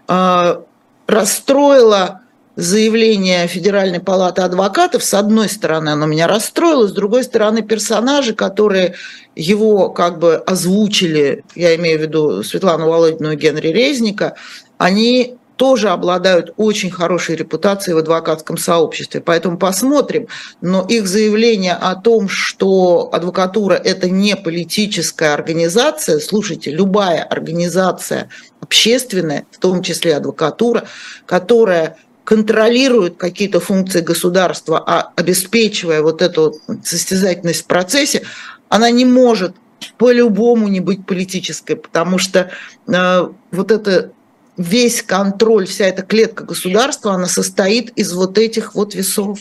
а, 0.07 0.63
расстроило 1.07 2.20
заявление 2.61 3.47
Федеральной 3.47 3.99
палаты 3.99 4.41
адвокатов. 4.41 5.03
С 5.03 5.13
одной 5.13 5.49
стороны, 5.49 5.89
оно 5.89 6.05
меня 6.05 6.27
расстроило, 6.27 6.87
с 6.87 6.91
другой 6.91 7.23
стороны, 7.23 7.61
персонажи, 7.61 8.33
которые 8.33 8.95
его 9.35 9.89
как 9.89 10.19
бы 10.19 10.35
озвучили, 10.35 11.43
я 11.55 11.75
имею 11.75 11.99
в 11.99 12.01
виду 12.01 12.43
Светлану 12.43 12.87
Володину 12.87 13.31
и 13.31 13.35
Генри 13.35 13.69
Резника, 13.69 14.35
они 14.77 15.37
тоже 15.61 15.89
обладают 15.89 16.53
очень 16.57 16.89
хорошей 16.89 17.35
репутацией 17.35 17.93
в 17.93 17.99
адвокатском 17.99 18.57
сообществе. 18.57 19.21
Поэтому 19.21 19.59
посмотрим. 19.59 20.27
Но 20.59 20.83
их 20.87 21.07
заявление 21.07 21.73
о 21.73 21.93
том, 21.93 22.29
что 22.29 23.11
адвокатура– 23.13 23.75
это 23.83 24.09
не 24.09 24.35
политическая 24.35 25.35
организация, 25.35 26.17
слушайте, 26.17 26.71
любая 26.71 27.21
организация 27.21 28.29
общественная, 28.59 29.45
в 29.51 29.59
том 29.59 29.83
числе 29.83 30.15
адвокатура, 30.15 30.85
которая 31.27 31.97
контролирует 32.23 33.17
какие-то 33.17 33.59
функции 33.59 34.01
государства, 34.01 34.83
а 34.85 35.11
обеспечивая 35.15 36.01
вот 36.01 36.21
эту 36.21 36.55
состязательность 36.83 37.63
в 37.63 37.65
процессе, 37.65 38.23
она 38.69 38.89
не 38.91 39.05
может 39.05 39.55
по-любому 39.97 40.67
не 40.67 40.79
быть 40.79 41.05
политической, 41.05 41.75
потому 41.75 42.17
что 42.17 42.51
э, 42.87 43.27
вот 43.51 43.71
это 43.71 44.11
весь 44.57 45.01
контроль, 45.01 45.65
вся 45.65 45.85
эта 45.85 46.03
клетка 46.03 46.43
государства, 46.43 47.13
она 47.13 47.27
состоит 47.27 47.89
из 47.91 48.13
вот 48.13 48.37
этих 48.37 48.75
вот 48.75 48.93
весов. 48.93 49.39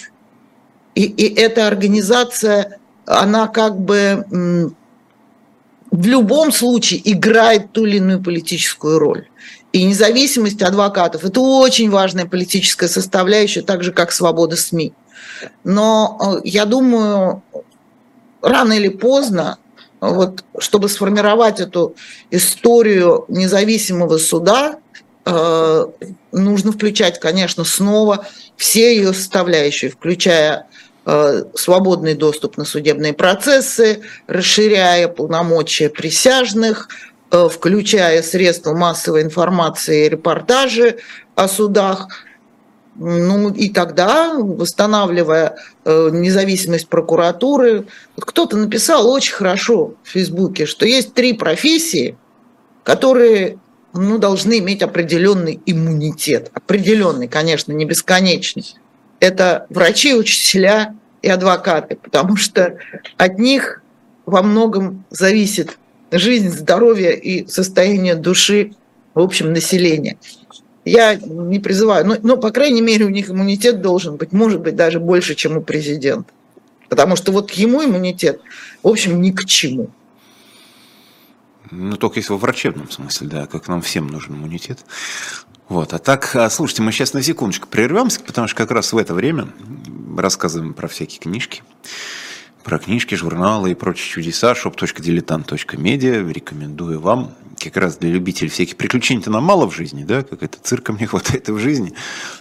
И, 0.95 1.05
и 1.05 1.35
эта 1.35 1.67
организация, 1.67 2.79
она 3.07 3.49
как 3.49 3.79
бы 3.79 4.25
в 5.91 6.07
любом 6.07 6.53
случае 6.53 7.01
играет 7.13 7.73
ту 7.73 7.85
или 7.85 7.97
иную 7.97 8.23
политическую 8.23 8.99
роль. 8.99 9.27
И 9.73 9.85
независимость 9.85 10.63
адвокатов– 10.63 11.25
это 11.25 11.41
очень 11.41 11.91
важная 11.91 12.27
политическая 12.27 12.89
составляющая, 12.89 13.63
так 13.63 13.83
же, 13.85 13.93
как 13.93 14.13
свобода 14.13 14.57
СМИ. 14.57 14.93
Но 15.65 16.41
э, 16.45 16.49
я 16.49 16.65
думаю, 16.65 17.43
рано 18.43 18.73
или 18.73 18.89
поздно, 18.89 19.59
вот, 20.01 20.45
чтобы 20.59 20.89
сформировать 20.89 21.61
эту 21.61 21.95
историю 22.31 23.27
независимого 23.29 24.19
суда, 24.19 24.79
Э, 25.27 25.87
нужно 26.33 26.73
включать, 26.73 27.21
конечно, 27.21 27.65
снова 27.65 28.27
все 28.57 28.97
ее 28.97 29.13
составляющие, 29.13 29.91
включая 29.91 30.67
э, 31.05 31.45
свободный 31.55 32.15
доступ 32.15 32.57
на 32.57 32.65
судебные 32.65 33.13
процессы, 33.13 34.01
расширяя 34.27 35.09
полномочия 35.09 35.91
присяжных, 35.91 36.89
включая 37.31 38.23
средства 38.23 38.75
массовой 38.75 39.23
информации 39.23 40.07
и 40.07 40.09
репортажи 40.09 40.99
о 41.35 41.49
судах. 41.49 42.09
Ну 42.97 43.51
и 43.51 43.71
тогда, 43.71 44.35
восстанавливая 44.35 45.57
независимость 45.85 46.89
прокуратуры, 46.89 47.87
кто-то 48.19 48.57
написал 48.57 49.09
очень 49.09 49.35
хорошо 49.35 49.95
в 50.03 50.09
Фейсбуке, 50.09 50.67
что 50.67 50.85
есть 50.87 51.15
три 51.15 51.33
профессии, 51.33 52.17
которые 52.83 53.59
ну, 53.93 54.19
должны 54.19 54.59
иметь 54.59 54.83
определенный 54.83 55.61
иммунитет. 55.67 56.51
Определенный, 56.53 57.29
конечно, 57.29 57.73
не 57.73 57.85
бесконечный. 57.85 58.75
Это 59.21 59.67
врачи, 59.71 60.15
учителя 60.15 60.95
и 61.23 61.29
адвокаты, 61.29 61.97
потому 61.97 62.37
что 62.37 62.79
от 63.17 63.39
них 63.39 63.83
во 64.27 64.43
многом 64.43 65.05
зависит 65.11 65.79
жизнь, 66.11 66.51
здоровье 66.51 67.19
и 67.19 67.47
состояние 67.47 68.15
души, 68.15 68.73
в 69.15 69.21
общем, 69.21 69.53
населения. 69.53 70.17
Я 70.85 71.15
не 71.15 71.59
призываю, 71.59 72.07
но, 72.07 72.17
но, 72.23 72.37
по 72.37 72.51
крайней 72.51 72.81
мере, 72.81 73.05
у 73.05 73.11
них 73.11 73.31
иммунитет 73.31 73.83
должен 73.83 74.17
быть, 74.17 74.33
может 74.33 74.61
быть, 74.61 74.77
даже 74.77 74.99
больше, 74.99 75.35
чем 75.35 75.59
у 75.59 75.61
президента. 75.61 76.33
Потому 76.89 77.17
что 77.17 77.33
вот 77.33 77.51
ему 77.53 77.85
иммунитет, 77.85 78.41
в 78.83 78.89
общем, 78.89 79.21
ни 79.21 79.31
к 79.31 79.45
чему. 79.45 79.91
Ну, 81.71 81.97
только 81.97 82.19
если 82.19 82.33
во 82.33 82.39
врачебном 82.39 82.91
смысле, 82.91 83.29
да, 83.29 83.47
как 83.47 83.69
нам 83.69 83.81
всем 83.83 84.09
нужен 84.09 84.35
иммунитет. 84.35 84.81
Вот, 85.69 85.93
а 85.93 85.99
так, 85.99 86.35
а, 86.35 86.51
слушайте, 86.51 86.83
мы 86.83 86.91
сейчас 86.91 87.13
на 87.13 87.23
секундочку 87.23 87.69
прервемся, 87.69 88.21
потому 88.21 88.49
что 88.49 88.57
как 88.57 88.73
раз 88.73 88.93
в 88.93 88.99
это 88.99 89.15
время 89.15 89.49
рассказываем 90.17 90.75
про 90.75 90.89
всякие 90.89 91.21
книжки 91.21 91.63
про 92.63 92.79
книжки, 92.79 93.15
журналы 93.15 93.73
и 93.73 93.75
прочие 93.75 94.09
чудеса 94.09 94.53
shop.diletant.media. 94.53 96.33
Рекомендую 96.33 97.01
вам. 97.01 97.35
Как 97.59 97.77
раз 97.77 97.99
для 97.99 98.11
любителей 98.11 98.49
всяких 98.49 98.77
приключений-то 98.77 99.31
нам 99.31 99.45
мало 99.45 99.69
в 99.69 99.75
жизни, 99.75 100.05
да, 100.05 100.23
как 100.23 100.43
это 100.43 100.57
цирка 100.63 100.93
мне 100.93 101.07
хватает 101.09 101.49
и 101.49 101.53
в 101.53 101.59
жизни. 101.59 101.93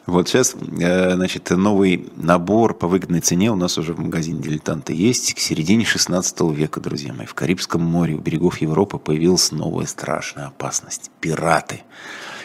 Вот 0.06 0.30
сейчас, 0.30 0.56
э, 0.80 1.16
значит, 1.16 1.50
новый 1.50 2.08
набор 2.16 2.74
по 2.74 2.88
выгодной 2.88 3.20
цене 3.20 3.52
у 3.52 3.56
нас 3.56 3.78
уже 3.78 3.94
в 3.94 4.00
магазине 4.00 4.42
«Дилетанта» 4.42 4.94
есть. 4.94 5.34
К 5.34 5.40
середине 5.40 5.84
16 5.84 6.40
века, 6.54 6.80
друзья 6.80 7.14
мои, 7.14 7.26
в 7.26 7.34
Карибском 7.34 7.82
море 7.82 8.16
у 8.16 8.20
берегов 8.20 8.62
Европы 8.62 8.98
появилась 8.98 9.52
новая 9.52 9.88
страшная 9.88 10.48
опасность– 10.48 11.12
пираты. 11.20 11.82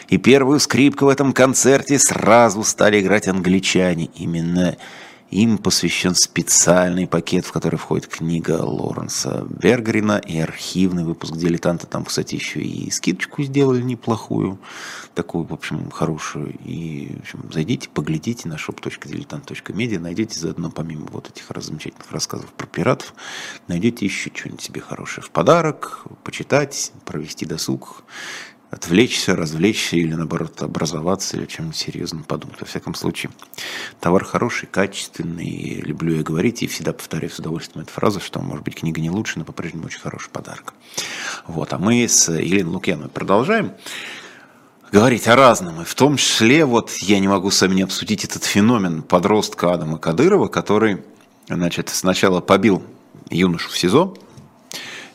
И 0.09 0.17
первую 0.17 0.59
скрипку 0.59 1.05
в 1.05 1.09
этом 1.09 1.33
концерте 1.33 1.97
сразу 1.97 2.63
стали 2.63 3.01
играть 3.01 3.27
англичане. 3.27 4.09
Именно 4.15 4.77
им 5.35 5.57
посвящен 5.57 6.15
специальный 6.15 7.07
пакет, 7.07 7.45
в 7.45 7.51
который 7.51 7.77
входит 7.77 8.07
книга 8.07 8.61
Лоренса 8.63 9.45
Бергрина 9.49 10.17
и 10.17 10.39
архивный 10.39 11.03
выпуск 11.03 11.35
«Дилетанта». 11.35 11.87
Там, 11.87 12.05
кстати, 12.05 12.35
еще 12.35 12.61
и 12.61 12.89
скидочку 12.89 13.43
сделали 13.43 13.81
неплохую, 13.81 14.57
такую, 15.13 15.43
в 15.43 15.53
общем, 15.53 15.91
хорошую. 15.91 16.55
И, 16.63 17.15
в 17.17 17.19
общем, 17.19 17.49
зайдите, 17.51 17.89
поглядите 17.89 18.47
на 18.47 18.53
shop.diletant.media, 18.53 19.99
найдете 19.99 20.39
заодно, 20.39 20.71
помимо 20.71 21.07
вот 21.11 21.29
этих 21.29 21.45
замечательных 21.61 22.11
рассказов 22.11 22.53
про 22.53 22.65
пиратов, 22.65 23.13
найдете 23.67 24.05
еще 24.05 24.31
что-нибудь 24.33 24.61
себе 24.61 24.79
хорошее 24.79 25.25
в 25.25 25.31
подарок, 25.31 26.05
почитать, 26.23 26.93
провести 27.03 27.45
досуг. 27.45 28.03
Отвлечься, 28.71 29.35
развлечься 29.35 29.95
или, 29.95 30.13
наоборот, 30.13 30.61
образоваться 30.61 31.37
или 31.37 31.45
чем-нибудь 31.45 31.77
серьезным 31.77 32.23
подумать. 32.23 32.59
Во 32.59 32.65
всяком 32.65 32.95
случае, 32.95 33.31
товар 33.99 34.25
хороший, 34.25 34.67
качественный, 34.67 35.81
люблю 35.81 36.15
я 36.15 36.23
говорить, 36.23 36.63
и 36.63 36.67
всегда 36.67 36.93
повторяю 36.93 37.31
с 37.31 37.39
удовольствием 37.39 37.83
эту 37.83 37.93
фразу, 37.93 38.19
что, 38.19 38.39
может 38.39 38.63
быть, 38.63 38.75
книга 38.75 38.99
не 39.01 39.09
лучше, 39.09 39.39
но 39.39 39.45
по-прежнему 39.45 39.85
очень 39.85 39.99
хороший 39.99 40.29
подарок. 40.29 40.73
Вот, 41.47 41.73
а 41.73 41.77
мы 41.77 42.07
с 42.07 42.31
Еленой 42.31 42.73
Лукьяновой 42.73 43.09
продолжаем 43.09 43.73
говорить 44.91 45.27
о 45.27 45.35
разном, 45.35 45.81
и 45.81 45.85
в 45.85 45.95
том 45.95 46.17
числе, 46.17 46.65
вот, 46.65 46.91
я 47.01 47.19
не 47.19 47.27
могу 47.27 47.51
с 47.51 47.61
вами 47.61 47.75
не 47.75 47.81
обсудить 47.81 48.23
этот 48.23 48.43
феномен 48.43 49.03
подростка 49.03 49.73
Адама 49.73 49.97
Кадырова, 49.97 50.47
который, 50.47 51.03
значит, 51.47 51.89
сначала 51.89 52.41
побил 52.41 52.83
юношу 53.29 53.69
в 53.69 53.77
СИЗО, 53.77 54.15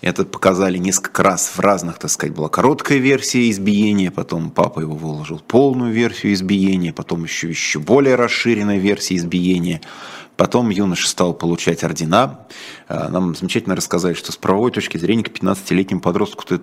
это 0.00 0.24
показали 0.24 0.78
несколько 0.78 1.22
раз 1.22 1.48
в 1.48 1.60
разных, 1.60 1.98
так 1.98 2.10
сказать, 2.10 2.34
была 2.34 2.48
короткая 2.48 2.98
версия 2.98 3.50
избиения, 3.50 4.10
потом 4.10 4.50
папа 4.50 4.80
его 4.80 4.94
выложил 4.94 5.40
полную 5.40 5.92
версию 5.92 6.32
избиения, 6.32 6.92
потом 6.92 7.24
еще, 7.24 7.48
еще 7.48 7.78
более 7.78 8.14
расширенная 8.14 8.78
версия 8.78 9.16
избиения. 9.16 9.82
Потом 10.36 10.70
юноша 10.70 11.06
стал 11.06 11.34
получать 11.34 11.84
ордена. 11.84 12.46
А, 12.88 13.10
нам 13.10 13.34
замечательно 13.34 13.76
рассказали, 13.76 14.14
что 14.14 14.32
с 14.32 14.38
правовой 14.38 14.70
точки 14.70 14.96
зрения 14.96 15.22
к 15.22 15.28
15-летнему 15.28 16.00
подростку 16.00 16.44
ты 16.46 16.60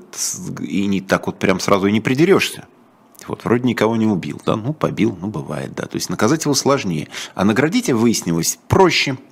и 0.65 0.87
не 0.87 0.99
так 0.99 1.27
вот 1.27 1.37
прям 1.37 1.59
сразу 1.59 1.85
и 1.85 1.91
не 1.91 2.01
придерешься. 2.01 2.65
Вот, 3.27 3.43
вроде 3.43 3.67
никого 3.67 3.95
не 3.95 4.07
убил, 4.07 4.41
да, 4.45 4.55
ну, 4.55 4.73
побил, 4.73 5.15
ну, 5.21 5.27
бывает, 5.27 5.75
да. 5.75 5.85
То 5.85 5.95
есть 5.95 6.09
наказать 6.09 6.45
его 6.45 6.55
сложнее. 6.55 7.09
А 7.35 7.45
наградить, 7.45 7.89
выяснилось, 7.89 8.57
проще– 8.67 9.17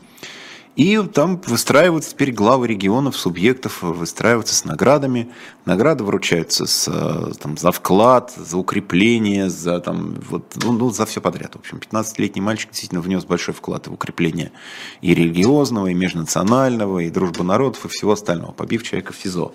и 0.75 1.01
там 1.01 1.41
выстраиваются 1.45 2.11
теперь 2.11 2.33
главы 2.33 2.67
регионов, 2.67 3.15
субъектов, 3.15 3.81
выстраиваются 3.81 4.53
с 4.55 4.65
наградами. 4.65 5.29
Награды 5.63 6.03
вручаются 6.03 6.65
с, 6.65 6.89
э, 6.91 7.31
там, 7.39 7.57
за 7.57 7.71
вклад, 7.71 8.33
за 8.35 8.57
укрепление, 8.57 9.49
за, 9.49 9.79
там, 9.79 10.15
вот, 10.29 10.53
ну, 10.61 10.73
ну, 10.73 10.89
за 10.89 11.05
все 11.05 11.21
подряд. 11.21 11.53
В 11.55 11.59
общем, 11.59 11.77
15-летний 11.77 12.41
мальчик 12.41 12.71
действительно 12.71 12.99
внес 12.99 13.23
большой 13.23 13.53
вклад 13.53 13.87
в 13.87 13.93
укрепление 13.93 14.51
и 14.99 15.15
религиозного, 15.15 15.87
и 15.87 15.93
межнационального, 15.93 16.99
и 16.99 17.09
дружбы 17.09 17.45
народов, 17.45 17.85
и 17.85 17.87
всего 17.87 18.11
остального, 18.11 18.51
побив 18.51 18.83
человека 18.83 19.13
в 19.13 19.17
СИЗО. 19.17 19.53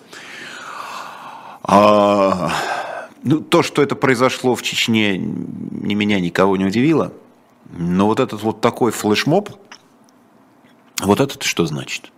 А, 1.62 2.50
ну, 3.22 3.40
то, 3.40 3.62
что 3.62 3.82
это 3.82 3.94
произошло 3.94 4.54
в 4.54 4.62
Чечне, 4.62 5.18
ни 5.18 5.92
меня, 5.92 6.18
никого 6.18 6.56
не 6.56 6.64
удивило. 6.64 7.12
Но 7.76 8.06
вот 8.06 8.20
этот 8.20 8.42
вот 8.42 8.62
такой 8.62 8.90
флешмоб– 8.90 9.50
вот 11.04 11.20
это 11.20 11.42
что 11.44 11.66
значит? 11.66 12.10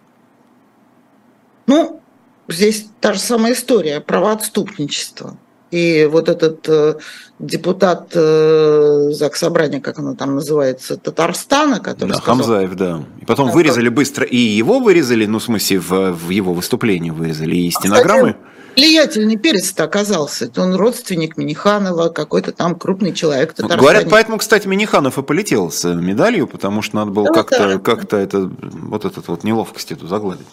Ну, 1.67 2.01
здесь 2.49 2.87
та 3.01 3.13
же 3.13 3.19
самая 3.19 3.53
история, 3.53 4.01
правоотступничество. 4.01 5.37
И 5.71 6.07
вот 6.11 6.29
этот 6.29 6.69
э, 6.69 6.99
депутат 7.39 8.11
э, 8.15 9.09
ЗАГС 9.11 9.39
Собрания, 9.39 9.81
как 9.81 9.99
оно 9.99 10.15
там 10.15 10.35
называется, 10.35 10.99
Татарстана, 10.99 11.81
который 11.81 12.11
да, 12.11 12.17
сказал... 12.17 12.37
Хамзаев, 12.37 12.75
да. 12.75 13.05
И 13.23 13.25
потом 13.25 13.47
да, 13.47 13.55
вырезали 13.55 13.89
быстро, 13.89 14.27
и 14.27 14.37
его 14.37 14.81
вырезали, 14.81 15.25
ну, 15.25 15.39
в 15.39 15.43
смысле, 15.43 15.81
в, 15.81 16.13
в 16.13 16.29
его 16.29 16.53
выступлении 16.53 17.09
вырезали, 17.09 17.57
и 17.57 17.71
стенограммы. 17.71 18.31
А, 18.31 18.33
кстати, 18.33 18.52
влиятельный 18.77 19.37
перец-то 19.37 19.85
оказался. 19.85 20.51
Он 20.57 20.75
родственник 20.75 21.37
Миниханова, 21.37 22.09
какой-то 22.09 22.53
там 22.53 22.75
крупный 22.75 23.13
человек. 23.13 23.55
Ну, 23.59 23.69
говорят, 23.69 24.09
поэтому, 24.11 24.39
кстати, 24.39 24.67
Миниханов 24.67 25.19
и 25.19 25.23
полетел 25.23 25.71
с 25.71 25.85
медалью, 25.93 26.47
потому 26.47 26.83
что 26.83 26.97
надо 26.97 27.11
было 27.11 27.27
да, 27.27 27.33
как-то, 27.35 27.69
да. 27.69 27.79
как-то 27.79 28.17
это, 28.17 28.51
вот 28.61 29.05
этот 29.05 29.29
вот 29.29 29.45
неловкость 29.45 29.93
эту 29.93 30.07
загладить. 30.07 30.47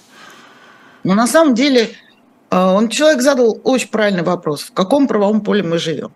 Но 1.04 1.14
на 1.14 1.28
самом 1.28 1.56
деле 1.56 1.90
э, 2.52 2.58
он 2.58 2.90
человек 2.90 3.22
задал 3.22 3.60
очень 3.64 3.90
правильный 3.90 4.24
вопрос. 4.24 4.64
В 4.64 4.74
каком 4.74 5.08
правовом 5.08 5.42
поле 5.42 5.64
мы 5.64 5.78
живем? 5.78 6.12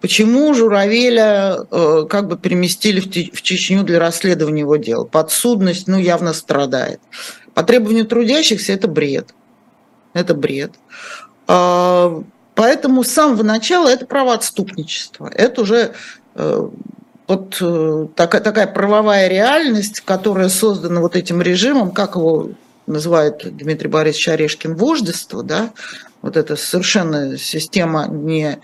Почему 0.00 0.54
Журавеля 0.54 1.58
э, 1.70 2.06
как 2.08 2.28
бы 2.28 2.38
переместили 2.38 3.00
в 3.00 3.42
Чечню 3.42 3.82
для 3.82 3.98
расследования 3.98 4.60
его 4.60 4.76
дела? 4.76 5.04
Подсудность, 5.04 5.88
ну, 5.88 5.98
явно 5.98 6.32
страдает. 6.32 7.00
По 7.54 7.62
требованию 7.62 8.06
трудящихся 8.06 8.72
это 8.72 8.88
бред. 8.88 9.34
Это 10.14 10.34
бред. 10.34 10.72
А, 11.52 12.22
поэтому 12.54 13.02
с 13.02 13.08
самого 13.08 13.42
начала 13.42 13.88
это 13.88 14.06
правоотступничество. 14.06 15.28
Это 15.34 15.62
уже 15.62 15.94
э, 16.36 16.68
вот 17.26 17.58
э, 17.60 18.06
такая, 18.14 18.40
такая 18.40 18.68
правовая 18.68 19.26
реальность, 19.26 20.00
которая 20.00 20.48
создана 20.48 21.00
вот 21.00 21.16
этим 21.16 21.42
режимом, 21.42 21.90
как 21.90 22.14
его 22.14 22.50
называет 22.86 23.56
Дмитрий 23.56 23.88
Борисович 23.88 24.28
Орешкин, 24.28 24.76
вождество, 24.76 25.42
да, 25.42 25.72
вот 26.22 26.36
это 26.36 26.54
совершенно 26.54 27.36
система 27.36 28.06
не 28.06 28.60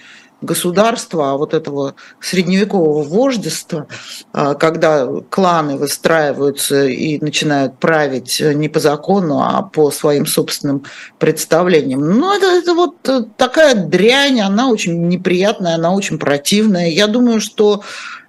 государства, 0.47 1.33
а 1.33 1.37
вот 1.37 1.53
этого 1.53 1.95
средневекового 2.21 3.03
вождества, 3.03 3.87
а, 4.33 4.55
когда 4.55 5.07
кланы 5.29 5.77
выстраиваются 5.77 6.87
и 6.87 7.19
начинают 7.21 7.79
править 7.79 8.41
не 8.41 8.69
по 8.71 8.81
закону, 8.81 9.41
а 9.43 9.63
по 9.63 9.91
своим 9.91 10.25
собственным 10.27 10.85
представлениям. 11.19 12.01
Ну, 12.01 12.35
это, 12.35 12.47
это 12.47 12.75
вот 12.75 12.97
такая 13.37 13.75
дрянь, 13.75 14.41
она 14.41 14.69
очень 14.69 15.09
неприятная, 15.09 15.75
она 15.75 15.93
очень 15.93 16.19
противная. 16.19 16.89
Я 16.89 17.07
думаю, 17.07 17.41
что 17.41 17.83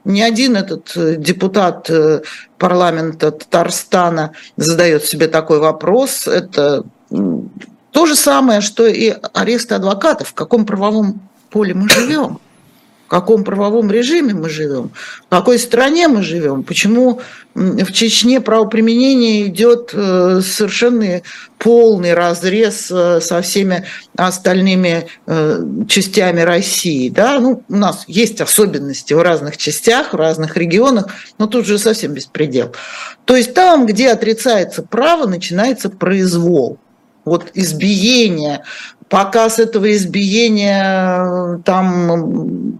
ни 0.04 0.22
один 0.22 0.56
этот 0.56 1.20
депутат 1.20 1.90
э, 1.90 2.22
парламента 2.58 3.32
Татарстана 3.32 4.32
задает 4.56 5.04
себе 5.04 5.28
такой 5.28 5.60
вопрос. 5.60 6.28
Это 6.28 6.84
то 7.92 8.06
же 8.06 8.16
самое, 8.16 8.62
что 8.62 8.86
и 8.86 9.14
аресты 9.34 9.76
адвокатов. 9.76 10.30
В 10.30 10.34
каком 10.34 10.66
правовом 10.66 11.20
поле 11.58 11.74
мы 11.74 11.90
живем, 11.90 12.40
в 13.08 13.10
каком 13.10 13.44
правовом 13.44 13.90
режиме 13.90 14.36
мы 14.36 14.48
живем, 14.48 14.92
в 15.26 15.30
какой 15.30 15.58
стране 15.58 16.08
мы 16.08 16.22
живем, 16.22 16.62
почему 16.62 17.20
в 17.56 17.92
Чечне 17.94 18.42
правоприменение 18.42 19.48
идет 19.48 19.90
э, 19.92 20.42
совершенно 20.46 21.24
полный 21.58 22.14
разрез 22.14 22.92
э, 22.92 23.22
со 23.22 23.42
всеми 23.42 23.86
остальными 24.16 25.08
э, 25.26 25.64
частями 25.88 26.42
России. 26.42 27.10
Да? 27.10 27.40
Ну, 27.40 27.64
у 27.68 27.76
нас 27.76 28.04
есть 28.06 28.40
особенности 28.40 29.16
в 29.16 29.22
разных 29.24 29.58
частях, 29.58 30.14
в 30.14 30.16
разных 30.16 30.58
регионах, 30.58 31.08
но 31.40 31.48
тут 31.48 31.66
же 31.66 31.80
совсем 31.80 32.14
беспредел. 32.14 32.76
То 33.26 33.36
есть 33.36 33.56
там, 33.56 33.88
где 33.88 34.12
отрицается 34.12 34.84
право, 34.84 35.26
начинается 35.26 35.90
произвол 35.90 36.78
вот 37.28 37.52
избиение, 37.56 38.64
показ 39.10 39.60
этого 39.60 39.92
избиения 39.92 41.60
там 41.64 42.78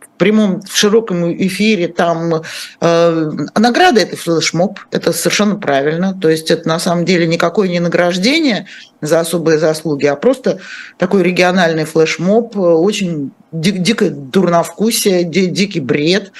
в 0.00 0.18
прямом, 0.18 0.60
в 0.60 0.76
широком 0.76 1.32
эфире, 1.32 1.88
там 1.88 2.42
э, 2.80 3.30
награда 3.56 4.00
это 4.00 4.16
флешмоб, 4.16 4.78
это 4.90 5.14
совершенно 5.14 5.56
правильно, 5.56 6.12
то 6.12 6.28
есть 6.28 6.50
это 6.50 6.68
на 6.68 6.78
самом 6.78 7.06
деле 7.06 7.26
никакое 7.26 7.68
не 7.68 7.80
награждение 7.80 8.66
за 9.00 9.20
особые 9.20 9.58
заслуги, 9.58 10.04
а 10.04 10.16
просто 10.16 10.58
такой 10.98 11.22
региональный 11.22 11.84
флешмоб, 11.84 12.54
очень 12.56 13.32
ди- 13.50 13.72
дикое 13.72 14.10
дурновкусие, 14.10 15.24
ди- 15.24 15.46
дикий 15.46 15.80
бред, 15.80 16.32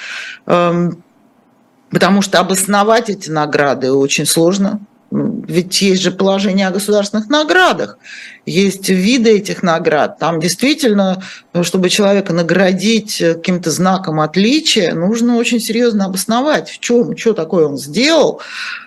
э, 0.45 0.91
потому 1.89 2.21
что 2.21 2.39
обосновать 2.39 3.09
эти 3.09 3.31
награды 3.31 3.91
очень 3.91 4.27
сложно, 4.27 4.79
ведь 5.47 5.81
есть 5.81 6.01
же 6.01 6.11
положение 6.11 6.67
о 6.67 6.71
государственных 6.71 7.29
наградах, 7.29 7.97
есть 8.45 8.89
виды 8.89 9.37
этих 9.37 9.61
наград. 9.61 10.17
Там 10.17 10.39
действительно, 10.39 11.23
чтобы 11.61 11.89
человека 11.89 12.33
наградить 12.33 13.17
каким-то 13.17 13.69
знаком 13.69 14.19
отличия, 14.19 14.93
нужно 14.93 15.37
очень 15.37 15.59
серьезно 15.59 16.05
обосновать, 16.05 16.69
в 16.69 16.79
чем, 16.79 17.15
что 17.15 17.33
такое 17.33 17.67
он 17.67 17.77
сделал. 17.77 18.41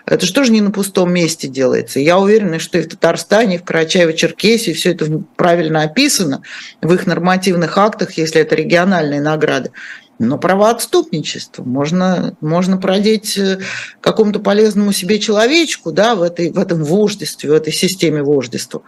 Это 0.05 0.25
же 0.25 0.33
тоже 0.33 0.51
не 0.51 0.61
на 0.61 0.71
пустом 0.71 1.13
месте 1.13 1.47
делается. 1.47 1.99
Я 1.99 2.19
уверена, 2.19 2.59
что 2.59 2.77
и 2.77 2.81
в 2.81 2.89
Татарстане, 2.89 3.55
и 3.55 3.59
в 3.59 3.63
Карачаево-Черкесии 3.63 4.73
все 4.73 4.91
это 4.91 5.21
правильно 5.35 5.83
описано 5.83 6.41
в 6.81 6.93
их 6.93 7.07
нормативных 7.07 7.77
актах, 7.77 8.13
если 8.17 8.41
это 8.41 8.55
региональные 8.55 9.21
награды. 9.21 9.71
Но 10.17 10.37
правоотступничество 10.37 11.63
можно, 11.63 12.35
можно 12.39 12.77
продеть 12.77 13.37
э, 13.37 13.59
какому-то 13.99 14.39
полезному 14.39 14.93
себе 14.93 15.19
человечку 15.19 15.91
да, 15.91 16.15
в, 16.15 16.21
этой, 16.21 16.51
в 16.51 16.57
этом 16.57 16.83
вождестве, 16.83 17.49
в 17.49 17.53
этой 17.53 17.73
системе 17.73 18.23
вождества. 18.23 18.81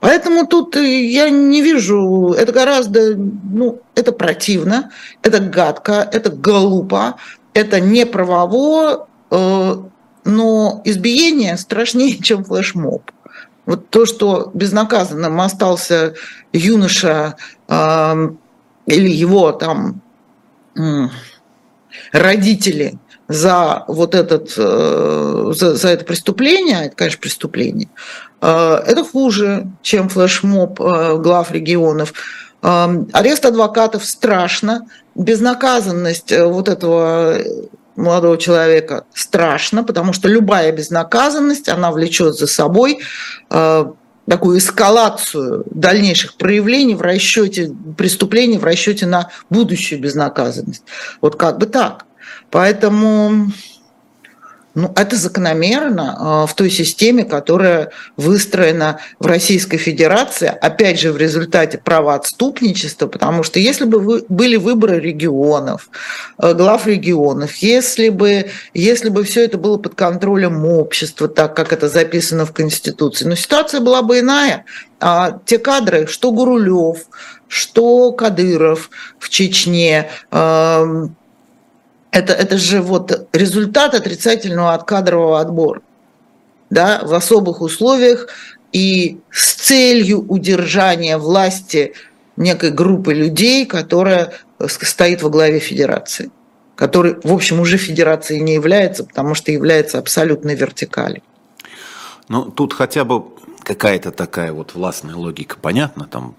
Поэтому 0.00 0.46
тут 0.46 0.76
э, 0.76 1.04
я 1.04 1.28
не 1.28 1.60
вижу, 1.60 2.34
это 2.36 2.52
гораздо, 2.52 3.14
ну, 3.16 3.82
это 3.94 4.12
противно, 4.12 4.90
это 5.22 5.40
гадко, 5.40 6.08
это 6.10 6.30
глупо, 6.30 7.16
это 7.52 7.78
неправово, 7.78 9.08
э, 9.30 9.76
но 10.24 10.82
избиение 10.84 11.58
страшнее, 11.58 12.16
чем 12.22 12.44
флешмоб. 12.44 13.10
Вот 13.66 13.90
то, 13.90 14.06
что 14.06 14.50
безнаказанным 14.54 15.40
остался 15.40 16.14
юноша 16.54 17.36
э, 17.68 18.28
или 18.86 19.08
его 19.08 19.52
там 19.52 20.00
родители 22.12 22.98
за 23.28 23.84
вот 23.88 24.14
этот, 24.14 24.52
э, 24.56 25.52
за, 25.54 25.74
за 25.74 25.88
это 25.88 26.04
преступление, 26.04 26.86
это, 26.86 26.96
конечно, 26.96 27.20
преступление, 27.20 27.88
э, 28.40 28.82
это 28.86 29.04
хуже, 29.04 29.68
чем 29.82 30.08
флешмоб 30.08 30.80
э, 30.80 31.16
глав 31.18 31.50
регионов. 31.50 32.12
Арест 32.64 33.44
адвокатов 33.44 34.04
страшно, 34.04 34.86
безнаказанность 35.16 36.30
вот 36.30 36.68
этого 36.68 37.38
молодого 37.96 38.38
человека 38.38 39.04
страшно, 39.12 39.82
потому 39.82 40.12
что 40.12 40.28
любая 40.28 40.70
безнаказанность, 40.70 41.68
она 41.68 41.90
влечет 41.90 42.36
за 42.36 42.46
собой 42.46 43.00
такую 44.28 44.58
эскалацию 44.58 45.64
дальнейших 45.70 46.36
проявлений 46.36 46.94
в 46.94 47.02
расчете 47.02 47.74
преступлений, 47.96 48.58
в 48.58 48.64
расчете 48.64 49.06
на 49.06 49.30
будущую 49.50 50.00
безнаказанность. 50.00 50.84
Вот 51.20 51.36
как 51.36 51.58
бы 51.58 51.66
так. 51.66 52.06
Поэтому 52.50 53.50
ну, 54.74 54.92
это 54.96 55.16
закономерно 55.16 56.16
а, 56.18 56.46
в 56.46 56.54
той 56.54 56.70
системе, 56.70 57.24
которая 57.24 57.90
выстроена 58.16 59.00
в 59.18 59.26
Российской 59.26 59.76
Федерации, 59.76 60.48
опять 60.48 60.98
же, 60.98 61.12
в 61.12 61.18
результате 61.18 61.78
правоотступничества, 61.78 63.06
потому 63.06 63.42
что 63.42 63.58
если 63.58 63.84
бы 63.84 63.98
вы, 63.98 64.24
были 64.28 64.56
выборы 64.56 64.98
регионов, 64.98 65.90
э, 66.38 66.54
глав 66.54 66.86
регионов, 66.86 67.54
если 67.56 68.08
бы, 68.08 68.50
если 68.72 69.10
бы 69.10 69.24
все 69.24 69.44
это 69.44 69.58
было 69.58 69.76
под 69.76 69.94
контролем 69.94 70.64
общества, 70.64 71.28
так 71.28 71.54
как 71.54 71.72
это 71.72 71.88
записано 71.88 72.46
в 72.46 72.52
Конституции, 72.52 73.26
но 73.26 73.34
ситуация 73.34 73.80
была 73.80 74.02
бы 74.02 74.20
иная. 74.20 74.64
А 75.00 75.38
те 75.44 75.58
кадры, 75.58 76.06
что 76.06 76.30
Гурулев, 76.30 76.98
что 77.48 78.12
Кадыров 78.12 78.88
в 79.18 79.28
Чечне, 79.28 80.08
это, 82.12 82.34
это 82.34 82.58
же 82.58 82.80
вот 82.80 83.28
результат 83.32 83.94
отрицательного 83.94 84.74
от 84.74 84.84
кадрового 84.84 85.40
отбора. 85.40 85.82
Да, 86.70 87.00
в 87.02 87.12
особых 87.12 87.60
условиях 87.60 88.28
и 88.72 89.18
с 89.30 89.54
целью 89.54 90.24
удержания 90.28 91.18
власти 91.18 91.94
некой 92.36 92.70
группы 92.70 93.12
людей, 93.12 93.66
которая 93.66 94.32
стоит 94.66 95.22
во 95.22 95.28
главе 95.28 95.58
федерации, 95.58 96.30
который, 96.76 97.16
в 97.22 97.32
общем, 97.32 97.60
уже 97.60 97.76
федерацией 97.76 98.40
не 98.40 98.54
является, 98.54 99.04
потому 99.04 99.34
что 99.34 99.52
является 99.52 99.98
абсолютной 99.98 100.54
вертикалью. 100.54 101.22
Ну, 102.28 102.44
тут 102.44 102.72
хотя 102.72 103.04
бы 103.04 103.24
какая-то 103.62 104.10
такая 104.10 104.52
вот 104.52 104.74
властная 104.74 105.14
логика, 105.14 105.56
понятно, 105.60 106.06
там 106.06 106.34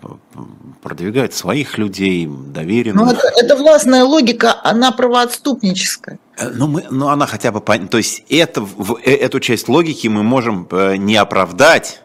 продвигать 0.82 1.34
своих 1.34 1.78
людей, 1.78 2.28
доверенных. 2.28 3.06
Но 3.06 3.12
это, 3.12 3.28
это 3.36 3.56
властная 3.56 4.04
логика, 4.04 4.60
она 4.64 4.92
правоотступническая. 4.92 6.20
Э, 6.38 6.50
ну, 6.50 6.68
мы, 6.68 6.86
ну, 6.90 7.08
она 7.08 7.26
хотя 7.26 7.52
бы, 7.52 7.62
то 7.62 7.98
есть 7.98 8.24
это, 8.30 8.68
э, 9.06 9.12
эту 9.12 9.40
часть 9.40 9.68
логики 9.68 10.08
мы 10.08 10.24
можем 10.24 10.68
э, 10.72 10.96
не 10.98 11.16
оправдать, 11.16 12.02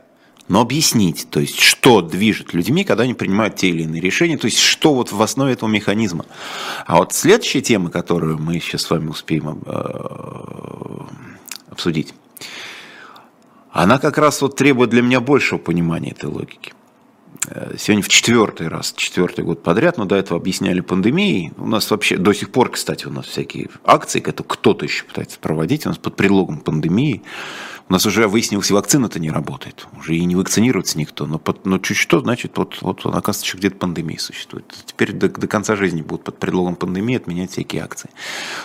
но 0.49 0.61
объяснить, 0.63 1.29
то 1.29 1.41
есть 1.41 1.59
что 1.59 2.01
движет 2.01 2.55
людьми, 2.55 2.85
когда 2.85 3.03
они 3.03 3.15
принимают 3.15 3.57
те 3.57 3.69
или 3.69 3.83
иные 3.83 4.01
решения, 4.01 4.39
то 4.39 4.47
есть 4.47 4.59
что 4.59 4.95
вот 4.95 5.13
в 5.13 5.21
основе 5.21 5.53
этого 5.53 5.69
механизма. 5.69 6.25
А 6.87 6.99
вот 6.99 7.13
следующая 7.13 7.61
тема, 7.61 7.91
которую 7.91 8.39
мы 8.39 8.59
сейчас 8.61 8.83
с 8.83 8.91
вами 8.91 9.09
успеем 9.09 9.63
обсудить, 11.71 12.15
она 13.83 13.99
как 13.99 14.19
раз 14.19 14.43
вот 14.43 14.57
требует 14.57 14.91
для 14.91 15.03
меня 15.03 15.21
большего 15.21 15.59
понимания 15.59 16.11
этой 16.11 16.29
логики. 16.29 16.73
Э, 17.49 17.77
сегодня 17.79 18.03
в 18.03 18.09
четвертый 18.09 18.67
раз, 18.67 18.93
четвертый 18.97 19.45
год 19.45 19.63
подряд, 19.63 19.99
но 19.99 20.05
до 20.05 20.17
этого 20.17 20.41
объясняли 20.41 20.81
пандемией. 20.81 21.53
У 21.57 21.67
нас 21.67 21.89
вообще 21.91 22.17
до 22.17 22.33
сих 22.33 22.51
пор, 22.51 22.71
кстати, 22.71 23.07
у 23.07 23.11
нас 23.11 23.27
всякие 23.27 23.69
акции, 23.85 24.21
это 24.21 24.43
кто-то 24.43 24.85
еще 24.85 25.05
пытается 25.05 25.39
проводить, 25.39 25.87
у 25.87 25.91
нас 25.91 25.99
под 25.99 26.17
предлогом 26.17 26.59
пандемии. 26.59 27.23
У 27.89 27.93
нас 27.93 28.05
уже 28.05 28.29
выяснилось, 28.29 28.71
вакцина-то 28.71 29.19
не 29.19 29.31
работает. 29.31 29.87
Уже 29.99 30.15
и 30.15 30.25
не 30.27 30.37
вакцинируется 30.37 30.99
никто. 30.99 31.27
Но, 31.27 31.39
под, 31.39 31.65
но 31.65 31.79
чуть 31.79 31.97
что, 31.97 32.21
значит, 32.21 32.59
вот, 32.59 32.79
вот 32.83 33.07
оказывается, 33.07 33.47
что 33.47 33.57
где-то 33.57 33.77
пандемия 33.77 34.19
существует. 34.19 34.67
Теперь 34.85 35.13
до, 35.13 35.31
до 35.31 35.47
конца 35.47 35.75
жизни 35.75 36.03
будут 36.03 36.25
под 36.25 36.39
предлогом 36.39 36.77
пандемии 36.77 37.17
отменять 37.17 37.53
всякие 37.53 37.83
акции. 37.83 38.11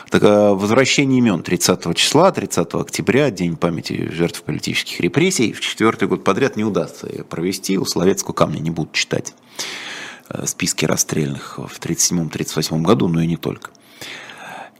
Так, 0.09 0.23
а 0.25 0.53
возвращение 0.53 1.19
имен 1.19 1.41
30 1.41 1.95
числа, 1.95 2.31
30 2.31 2.73
октября, 2.73 3.31
День 3.31 3.55
памяти 3.55 4.09
жертв 4.11 4.43
политических 4.43 4.99
репрессий, 4.99 5.53
в 5.53 5.61
четвертый 5.61 6.09
год 6.09 6.25
подряд 6.25 6.57
не 6.57 6.65
удастся 6.65 7.07
провести. 7.29 7.77
У 7.77 7.85
Словецкого 7.85 8.33
камня 8.33 8.59
не 8.59 8.71
будут 8.71 8.91
читать 8.91 9.33
э, 10.27 10.45
списки 10.45 10.83
расстрельных 10.83 11.59
в 11.59 11.79
1937-1938 11.79 12.81
году, 12.81 13.07
но 13.07 13.21
и 13.21 13.27
не 13.27 13.37
только. 13.37 13.71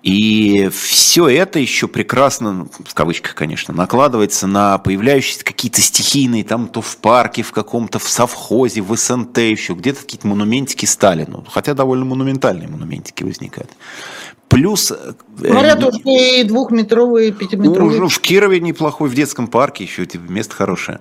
И 0.03 0.69
все 0.69 1.29
это 1.29 1.59
еще 1.59 1.87
прекрасно, 1.87 2.51
ну, 2.51 2.67
в 2.85 2.93
кавычках, 2.93 3.35
конечно, 3.35 3.73
накладывается 3.73 4.47
на 4.47 4.77
появляющиеся 4.77 5.45
какие-то 5.45 5.81
стихийные, 5.81 6.43
там 6.43 6.67
то 6.67 6.81
в 6.81 6.97
парке, 6.97 7.41
в 7.41 7.53
каком-то, 7.53 7.99
в 7.99 8.09
совхозе, 8.09 8.81
в 8.81 8.93
СНТ 8.93 9.37
еще, 9.37 9.73
где-то 9.73 10.01
какие-то 10.01 10.27
монументики 10.27 10.85
Сталину. 10.85 11.45
Хотя 11.49 11.73
довольно 11.73 12.03
монументальные 12.03 12.67
монументики 12.67 13.23
возникают. 13.23 13.71
Плюс... 14.49 14.91
Э, 14.91 15.13
Говорят, 15.37 15.81
э, 15.81 15.87
уже 15.87 15.99
и 16.01 16.43
двухметровые, 16.43 17.31
пятиметровые. 17.31 18.01
Ну, 18.01 18.09
в 18.09 18.19
Кирове 18.19 18.59
неплохой, 18.59 19.07
в 19.07 19.15
детском 19.15 19.47
парке 19.47 19.85
еще, 19.85 20.05
место 20.27 20.53
хорошее. 20.53 20.99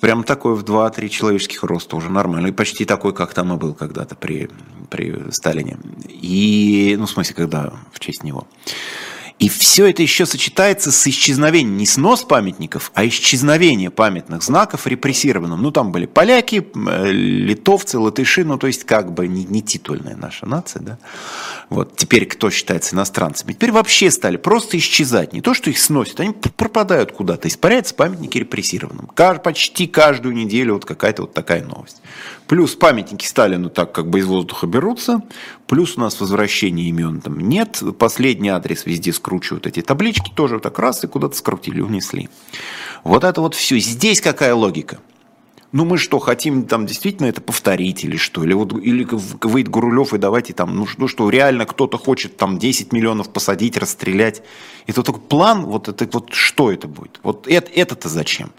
Прям 0.00 0.24
такой 0.24 0.54
в 0.54 0.64
2-3 0.64 1.08
человеческих 1.08 1.62
роста 1.62 1.96
уже 1.96 2.10
нормально. 2.10 2.48
И 2.48 2.52
почти 2.52 2.84
такой, 2.84 3.12
как 3.14 3.34
там 3.34 3.52
и 3.52 3.56
был 3.56 3.74
когда-то 3.74 4.14
при, 4.14 4.50
при 4.90 5.30
Сталине. 5.30 5.78
И, 6.08 6.96
ну, 6.98 7.06
в 7.06 7.10
смысле, 7.10 7.34
когда 7.34 7.72
в 7.92 8.00
честь 8.00 8.22
него. 8.22 8.46
И 9.38 9.50
все 9.50 9.86
это 9.90 10.00
еще 10.00 10.24
сочетается 10.24 10.90
с 10.90 11.06
исчезновением, 11.06 11.76
не 11.76 11.84
снос 11.84 12.24
памятников, 12.24 12.90
а 12.94 13.06
исчезновение 13.06 13.90
памятных 13.90 14.42
знаков 14.42 14.86
репрессированным. 14.86 15.60
Ну, 15.60 15.70
там 15.70 15.92
были 15.92 16.06
поляки, 16.06 16.66
э, 16.74 17.10
литовцы, 17.12 17.98
латыши, 17.98 18.44
ну, 18.44 18.56
то 18.56 18.66
есть, 18.66 18.84
как 18.84 19.12
бы 19.12 19.28
не, 19.28 19.44
не 19.44 19.60
титульная 19.60 20.16
наша 20.16 20.46
нация, 20.46 20.80
да. 20.80 20.98
Вот, 21.68 21.96
теперь 21.96 22.24
кто 22.24 22.48
считается 22.48 22.94
иностранцами? 22.94 23.52
Теперь 23.52 23.72
вообще 23.72 24.10
стали 24.10 24.38
просто 24.38 24.78
исчезать. 24.78 25.34
Не 25.34 25.42
то, 25.42 25.52
что 25.52 25.68
их 25.68 25.78
сносят, 25.78 26.18
они 26.20 26.32
пропадают 26.32 27.12
куда-то, 27.12 27.48
испаряются 27.48 27.94
памятники 27.94 28.38
репрессированным. 28.38 29.10
Почти 29.44 29.86
каждую 29.86 30.34
неделю 30.34 30.74
вот 30.74 30.86
какая-то 30.86 31.22
вот 31.22 31.34
такая 31.34 31.62
новость. 31.62 32.00
Плюс 32.46 32.74
памятники 32.74 33.26
Сталину 33.26 33.68
так 33.68 33.92
как 33.92 34.08
бы 34.08 34.20
из 34.20 34.26
воздуха 34.26 34.66
берутся. 34.66 35.20
Плюс 35.66 35.96
у 35.96 36.00
нас 36.00 36.20
возвращение 36.20 36.88
имен 36.88 37.20
там 37.20 37.38
нет. 37.40 37.82
Последний 37.98 38.50
адрес 38.50 38.86
везде 38.86 39.12
скручивают 39.12 39.66
эти 39.66 39.82
таблички. 39.82 40.30
Тоже 40.34 40.54
вот 40.54 40.62
так 40.62 40.78
раз 40.78 41.02
и 41.02 41.08
куда-то 41.08 41.36
скрутили, 41.36 41.80
унесли. 41.80 42.28
Вот 43.02 43.24
это 43.24 43.40
вот 43.40 43.54
все. 43.54 43.78
Здесь 43.78 44.20
какая 44.20 44.54
логика? 44.54 44.98
Ну 45.72 45.84
мы 45.84 45.98
что, 45.98 46.20
хотим 46.20 46.64
там 46.64 46.86
действительно 46.86 47.26
это 47.26 47.40
повторить 47.40 48.04
или 48.04 48.16
что? 48.16 48.44
Или 48.44 48.54
вот 48.54 48.72
или 48.72 49.06
выйдет 49.10 49.70
Гурулев 49.70 50.14
и 50.14 50.18
давайте 50.18 50.52
там, 50.54 50.76
ну, 50.76 50.86
ну 50.96 51.08
что, 51.08 51.28
реально 51.28 51.66
кто-то 51.66 51.98
хочет 51.98 52.36
там 52.36 52.58
10 52.58 52.92
миллионов 52.92 53.32
посадить, 53.32 53.76
расстрелять. 53.76 54.42
Это 54.86 55.02
такой 55.02 55.20
план, 55.20 55.66
вот 55.66 55.88
это 55.88 56.08
вот 56.12 56.32
что 56.32 56.70
это 56.70 56.86
будет? 56.86 57.18
Вот 57.24 57.48
это, 57.48 57.70
это-то 57.72 58.08
зачем? 58.08 58.52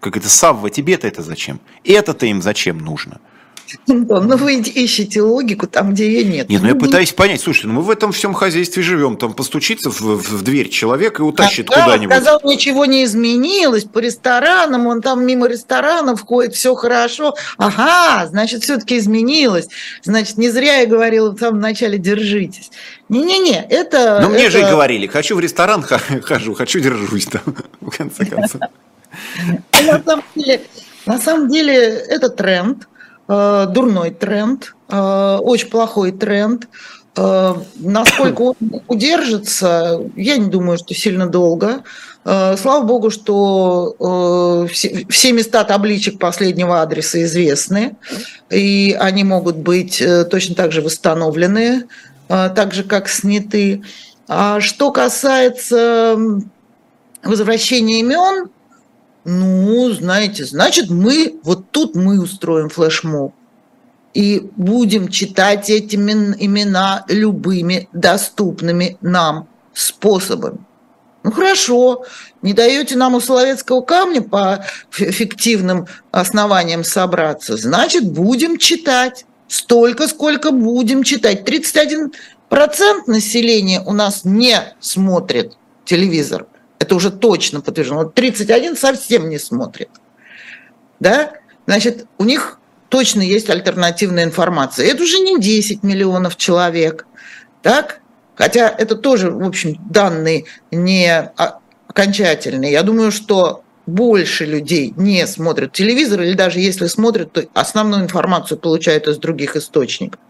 Как 0.00 0.16
это, 0.16 0.28
Савва, 0.28 0.70
тебе-то 0.70 1.06
это 1.06 1.22
зачем? 1.22 1.60
Это-то 1.84 2.26
им 2.26 2.40
зачем 2.40 2.78
нужно? 2.78 3.20
Антон, 3.88 4.26
ну 4.28 4.36
вы 4.36 4.54
ищете 4.60 5.22
логику 5.22 5.66
там, 5.66 5.92
где 5.92 6.06
ее 6.06 6.24
нет. 6.24 6.48
Нет, 6.48 6.62
ну 6.62 6.68
я 6.68 6.74
ну, 6.74 6.80
пытаюсь 6.80 7.12
понять. 7.12 7.40
Слушай, 7.40 7.66
ну 7.66 7.74
мы 7.74 7.82
в 7.82 7.90
этом 7.90 8.12
всем 8.12 8.34
хозяйстве 8.34 8.82
живем. 8.82 9.16
Там 9.16 9.32
постучится 9.32 9.90
в, 9.90 10.00
в, 10.00 10.42
дверь 10.42 10.68
человек 10.68 11.18
и 11.18 11.22
утащит 11.22 11.70
а, 11.70 11.82
куда-нибудь. 11.82 12.14
сказал, 12.14 12.40
ничего 12.44 12.84
не 12.84 13.04
изменилось 13.04 13.84
по 13.84 13.98
ресторанам, 13.98 14.86
он 14.86 15.02
там 15.02 15.24
мимо 15.24 15.48
ресторанов 15.48 16.22
ходит, 16.22 16.54
все 16.54 16.74
хорошо. 16.74 17.34
Ага, 17.56 18.26
значит, 18.26 18.62
все-таки 18.62 18.98
изменилось. 18.98 19.68
Значит, 20.02 20.38
не 20.38 20.50
зря 20.50 20.78
я 20.78 20.86
говорила 20.86 21.30
в 21.30 21.38
самом 21.38 21.60
начале, 21.60 21.98
держитесь. 21.98 22.70
Не-не-не, 23.08 23.66
это... 23.68 24.20
Ну 24.22 24.30
мне 24.30 24.44
это... 24.44 24.50
же 24.50 24.60
и 24.60 24.62
говорили, 24.62 25.06
хочу 25.06 25.36
в 25.36 25.40
ресторан 25.40 25.82
хожу, 25.82 26.54
хочу 26.54 26.80
держусь 26.80 27.26
там, 27.26 27.42
в 27.80 27.96
конце 27.96 28.24
концов. 28.24 28.60
На 31.06 31.20
самом 31.20 31.48
деле, 31.48 31.74
это 31.74 32.28
тренд, 32.28 32.88
дурной 33.28 34.10
тренд, 34.10 34.74
э, 34.88 35.38
очень 35.42 35.68
плохой 35.68 36.12
тренд. 36.12 36.68
Э, 37.16 37.54
насколько 37.76 38.42
он 38.42 38.54
удержится, 38.88 40.00
я 40.16 40.36
не 40.36 40.48
думаю, 40.48 40.78
что 40.78 40.94
сильно 40.94 41.26
долго. 41.26 41.82
Слава 42.24 42.82
богу, 42.82 43.10
что 43.10 44.66
все 44.68 45.32
места 45.32 45.62
табличек 45.62 46.18
последнего 46.18 46.82
адреса 46.82 47.22
известны, 47.22 47.94
и 48.50 48.96
они 48.98 49.22
могут 49.22 49.54
быть 49.58 50.02
точно 50.28 50.56
так 50.56 50.72
же 50.72 50.82
восстановлены, 50.82 51.84
так 52.26 52.74
же, 52.74 52.82
как 52.82 53.08
сняты. 53.08 53.84
А 54.26 54.60
что 54.60 54.90
касается 54.90 56.18
возвращения 57.22 58.00
имен, 58.00 58.50
ну, 59.26 59.90
знаете, 59.92 60.44
значит, 60.44 60.88
мы, 60.88 61.40
вот 61.42 61.72
тут 61.72 61.96
мы 61.96 62.22
устроим 62.22 62.68
флешмоб 62.68 63.34
и 64.14 64.48
будем 64.56 65.08
читать 65.08 65.68
эти 65.68 65.96
имена 65.96 67.04
любыми 67.08 67.88
доступными 67.92 68.96
нам 69.00 69.48
способами. 69.74 70.58
Ну 71.24 71.32
хорошо, 71.32 72.04
не 72.40 72.54
даете 72.54 72.96
нам 72.96 73.16
у 73.16 73.20
Соловецкого 73.20 73.80
камня 73.80 74.22
по 74.22 74.64
фиктивным 74.90 75.88
основаниям 76.12 76.84
собраться, 76.84 77.56
значит, 77.56 78.10
будем 78.10 78.58
читать. 78.58 79.26
столько, 79.48 80.06
сколько 80.06 80.52
будем 80.52 81.02
читать. 81.02 81.48
31% 81.48 82.10
населения 83.08 83.80
у 83.80 83.92
нас 83.92 84.24
не 84.24 84.56
смотрит 84.80 85.54
телевизор. 85.84 86.46
Это 86.78 86.94
уже 86.94 87.10
точно 87.10 87.60
подтверждено. 87.60 88.04
Вот 88.04 88.14
31 88.14 88.76
совсем 88.76 89.28
не 89.28 89.38
смотрит. 89.38 89.88
Да? 91.00 91.32
Значит, 91.66 92.06
у 92.18 92.24
них 92.24 92.58
точно 92.88 93.22
есть 93.22 93.50
альтернативная 93.50 94.24
информация. 94.24 94.86
Это 94.86 95.02
уже 95.02 95.18
не 95.18 95.40
10 95.40 95.82
миллионов 95.82 96.36
человек. 96.36 97.06
Так? 97.62 98.00
Хотя 98.34 98.68
это 98.68 98.96
тоже, 98.96 99.30
в 99.30 99.44
общем, 99.44 99.76
данные 99.90 100.44
не 100.70 101.32
окончательные. 101.88 102.72
Я 102.72 102.82
думаю, 102.82 103.10
что 103.10 103.64
больше 103.86 104.44
людей 104.44 104.92
не 104.96 105.26
смотрят 105.26 105.72
телевизор, 105.72 106.20
или 106.22 106.34
даже 106.34 106.60
если 106.60 106.86
смотрят, 106.86 107.32
то 107.32 107.44
основную 107.54 108.02
информацию 108.02 108.58
получают 108.58 109.06
из 109.08 109.16
других 109.18 109.56
источников. 109.56 110.20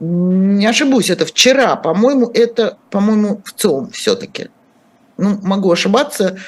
Не 0.00 0.66
ошибусь, 0.66 1.10
это 1.10 1.26
вчера, 1.26 1.76
по-моему, 1.76 2.30
это, 2.32 2.78
по-моему, 2.90 3.42
в 3.44 3.52
ЦИОМ 3.52 3.90
все-таки. 3.90 4.48
Ну, 5.16 5.38
могу 5.42 5.70
ошибаться, 5.70 6.38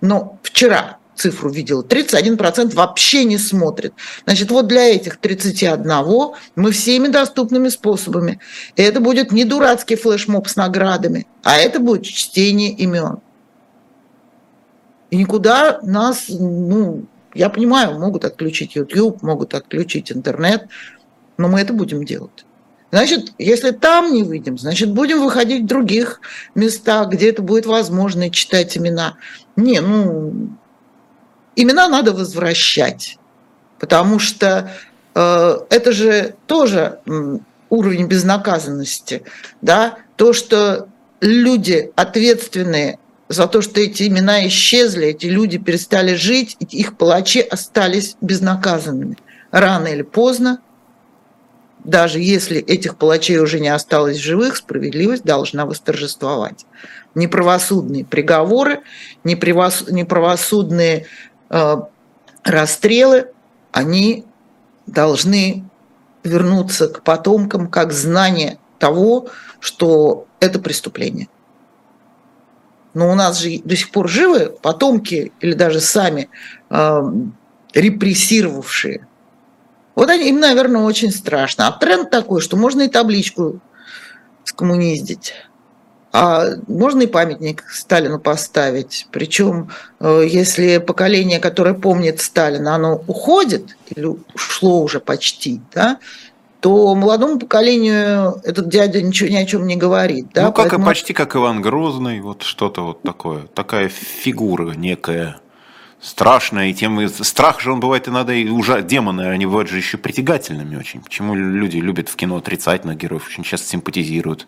но 0.00 0.38
вчера 0.42 0.98
цифру 1.16 1.50
видела. 1.50 1.82
31% 1.82 2.74
вообще 2.74 3.24
не 3.24 3.38
смотрит. 3.38 3.94
Значит, 4.24 4.50
вот 4.50 4.68
для 4.68 4.94
этих 4.94 5.16
31 5.18 6.34
мы 6.54 6.70
всеми 6.72 7.08
доступными 7.08 7.68
способами. 7.68 8.40
И 8.76 8.82
это 8.82 9.00
будет 9.00 9.32
не 9.32 9.44
дурацкий 9.44 9.96
флешмоб 9.96 10.48
с 10.48 10.56
наградами, 10.56 11.26
а 11.42 11.56
это 11.56 11.80
будет 11.80 12.04
чтение 12.04 12.70
имен. 12.70 13.18
И 15.10 15.16
никуда 15.16 15.78
нас, 15.82 16.24
ну, 16.28 17.04
я 17.34 17.48
понимаю, 17.48 17.98
могут 17.98 18.24
отключить 18.24 18.76
YouTube, 18.76 19.22
могут 19.22 19.54
отключить 19.54 20.10
интернет, 20.10 20.68
но 21.36 21.48
мы 21.48 21.60
это 21.60 21.72
будем 21.72 22.04
делать. 22.04 22.45
Значит, 22.96 23.34
если 23.36 23.72
там 23.72 24.10
не 24.14 24.22
выйдем, 24.22 24.56
значит, 24.56 24.90
будем 24.90 25.22
выходить 25.22 25.64
в 25.64 25.66
других 25.66 26.18
местах, 26.54 27.10
где 27.10 27.28
это 27.28 27.42
будет 27.42 27.66
возможно, 27.66 28.28
и 28.28 28.30
читать 28.30 28.78
имена. 28.78 29.16
Не, 29.54 29.82
ну, 29.82 30.48
имена 31.56 31.88
надо 31.88 32.14
возвращать, 32.14 33.18
потому 33.78 34.18
что 34.18 34.72
э, 35.14 35.58
это 35.68 35.92
же 35.92 36.36
тоже 36.46 37.00
уровень 37.68 38.06
безнаказанности, 38.06 39.24
да, 39.60 39.98
то, 40.16 40.32
что 40.32 40.88
люди 41.20 41.92
ответственные 41.96 42.98
за 43.28 43.46
то, 43.46 43.60
что 43.60 43.78
эти 43.78 44.08
имена 44.08 44.48
исчезли, 44.48 45.08
эти 45.08 45.26
люди 45.26 45.58
перестали 45.58 46.14
жить, 46.14 46.56
их 46.70 46.96
палачи 46.96 47.40
остались 47.40 48.16
безнаказанными. 48.22 49.18
Рано 49.50 49.88
или 49.88 50.00
поздно, 50.00 50.60
даже 51.86 52.20
если 52.20 52.58
этих 52.58 52.96
палачей 52.96 53.38
уже 53.38 53.60
не 53.60 53.68
осталось 53.68 54.18
в 54.18 54.22
живых, 54.22 54.56
справедливость 54.56 55.24
должна 55.24 55.66
восторжествовать. 55.66 56.66
Неправосудные 57.14 58.04
приговоры, 58.04 58.82
неправосудные 59.24 61.06
э, 61.48 61.76
расстрелы, 62.44 63.30
они 63.72 64.24
должны 64.86 65.64
вернуться 66.24 66.88
к 66.88 67.02
потомкам 67.02 67.68
как 67.68 67.92
знание 67.92 68.58
того, 68.78 69.28
что 69.60 70.26
это 70.40 70.58
преступление 70.58 71.28
но 72.96 73.12
у 73.12 73.14
нас 73.14 73.40
же 73.40 73.60
до 73.62 73.76
сих 73.76 73.90
пор 73.90 74.08
живы 74.08 74.56
потомки 74.62 75.30
или 75.40 75.52
даже 75.52 75.80
сами 75.80 76.30
э, 76.70 77.02
репрессировавшие. 77.74 79.06
Вот 79.96 80.10
они, 80.10 80.28
им, 80.28 80.38
наверное, 80.38 80.82
очень 80.82 81.10
страшно. 81.10 81.66
А 81.66 81.72
тренд 81.72 82.10
такой, 82.10 82.40
что 82.40 82.56
можно 82.56 82.82
и 82.82 82.88
табличку 82.88 83.60
скоммуниздить. 84.44 85.32
А 86.12 86.50
можно 86.68 87.02
и 87.02 87.06
памятник 87.06 87.64
Сталину 87.68 88.20
поставить. 88.20 89.08
Причем, 89.10 89.70
э, 89.98 90.24
если 90.28 90.78
поколение, 90.78 91.40
которое 91.40 91.74
помнит 91.74 92.20
Сталина, 92.20 92.74
оно 92.74 93.02
уходит, 93.06 93.76
или 93.94 94.06
ушло 94.34 94.82
уже 94.82 95.00
почти, 95.00 95.60
да, 95.74 95.98
то 96.60 96.94
молодому 96.94 97.38
поколению 97.38 98.40
этот 98.44 98.68
дядя 98.68 99.00
ничего 99.02 99.30
ни 99.30 99.36
о 99.36 99.46
чем 99.46 99.66
не 99.66 99.76
говорит. 99.76 100.28
Да? 100.34 100.42
Ну, 100.42 100.52
как 100.52 100.64
Поэтому... 100.64 100.86
почти 100.86 101.12
как 101.12 101.36
Иван 101.36 101.62
Грозный, 101.62 102.20
вот 102.20 102.42
что-то 102.42 102.82
вот 102.82 103.02
такое, 103.02 103.42
такая 103.54 103.88
фигура 103.88 104.72
некая 104.72 105.36
страшная, 106.06 106.68
и 106.68 106.74
тем 106.74 107.00
и 107.00 107.08
страх 107.08 107.60
же 107.60 107.72
он 107.72 107.80
бывает 107.80 108.08
иногда 108.08 108.32
и 108.32 108.48
уже 108.48 108.80
демоны, 108.82 109.22
они 109.22 109.44
бывают 109.44 109.68
же 109.68 109.76
еще 109.76 109.98
притягательными 109.98 110.76
очень. 110.76 111.00
Почему 111.00 111.34
люди 111.34 111.78
любят 111.78 112.08
в 112.08 112.16
кино 112.16 112.36
отрицательных 112.36 112.96
героев, 112.96 113.26
очень 113.26 113.42
часто 113.42 113.68
симпатизируют. 113.68 114.46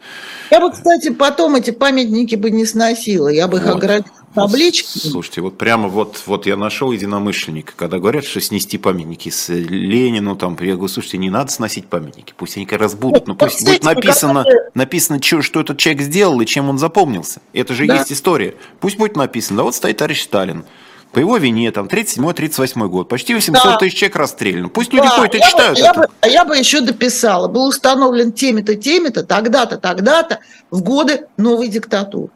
Я 0.51 0.61
бы, 0.61 0.71
кстати, 0.71 1.11
потом 1.11 1.57
эти 1.57 1.73
памятники 1.73 2.37
бы 2.37 2.51
не 2.51 2.65
сносила, 2.65 3.29
я 3.29 3.49
бы 3.49 3.59
вот. 3.59 3.67
их 3.67 3.75
оградила 3.75 4.15
таблички. 4.35 4.99
Слушайте, 4.99 5.41
вот 5.41 5.59
прямо 5.59 5.89
вот, 5.89 6.23
вот 6.27 6.47
я 6.47 6.57
нашел 6.57 6.93
единомышленника, 6.93 7.73
когда 7.75 7.99
говорят, 7.99 8.25
что 8.25 8.41
снести 8.41 8.79
памятники 8.79 9.31
с 9.31 9.49
Ленину, 9.49 10.37
там, 10.37 10.57
я 10.61 10.75
говорю, 10.75 10.89
слушайте, 10.89 11.19
не 11.19 11.31
надо 11.31 11.51
сносить 11.51 11.89
памятники, 11.89 12.35
пусть 12.37 12.57
они 12.57 12.67
как 12.67 12.81
раз 12.81 12.95
будут, 12.95 13.27
но 13.27 13.35
пусть 13.35 13.65
будет 13.65 13.83
написано, 13.83 14.45
написано, 14.75 15.21
что, 15.21 15.43
что 15.43 15.61
этот 15.61 15.79
человек 15.79 16.03
сделал 16.03 16.41
и 16.41 16.47
чем 16.47 16.69
он 16.69 16.79
запомнился. 16.79 17.41
Это 17.53 17.75
же 17.75 17.87
да. 17.87 17.97
есть 17.97 18.13
история. 18.13 18.55
Пусть 18.79 18.97
будет 18.97 19.17
написано, 19.17 19.59
да 19.59 19.63
вот 19.65 19.75
стоит 19.75 19.97
товарищ 19.97 20.23
Сталин, 20.23 20.65
по 21.13 21.19
его 21.19 21.37
вине, 21.39 21.73
там, 21.73 21.87
37-38 21.87 22.87
год, 22.89 23.09
почти 23.09 23.35
800 23.35 23.65
да. 23.65 23.77
тысяч 23.79 23.99
человек 23.99 24.17
расстреляно. 24.17 24.69
Пусть 24.69 24.93
люди 24.93 25.07
да, 25.07 25.17
ходят 25.17 25.35
и 25.37 25.41
читают 25.41 25.79
бы, 25.79 25.85
это. 25.85 25.87
Я 25.87 25.95
бы, 25.95 26.09
я 26.23 26.45
бы 26.45 26.57
еще 26.57 26.81
дописала, 26.81 27.49
был 27.49 27.69
установлен 27.69 28.33
теми-то, 28.33 28.75
теми-то, 28.75 29.25
тогда-то, 29.25 29.79
тогда-то, 29.79 30.41
в 30.71 30.83
годы 30.83 31.27
новой 31.37 31.69
диктатуры. 31.69 32.31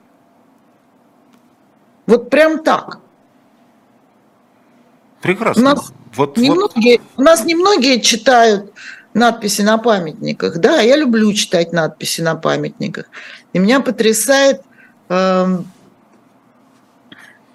Вот 2.07 2.31
прям 2.31 2.63
так. 2.63 2.99
Прекрасно. 5.21 5.63
У 5.63 5.65
нас, 5.65 5.93
вот, 6.17 6.37
немногие, 6.37 6.99
вот. 6.99 7.07
у 7.19 7.23
нас 7.23 7.45
немногие 7.45 8.01
читают 8.01 8.73
надписи 9.15 9.63
на 9.63 9.79
памятниках. 9.79 10.59
Да, 10.59 10.81
я 10.81 10.97
люблю 10.97 11.33
читать 11.33 11.73
надписи 11.73 12.23
на 12.23 12.35
памятниках. 12.35 13.07
И 13.53 13.59
меня 13.59 13.81
потрясает 13.81 14.63
э, 15.09 15.59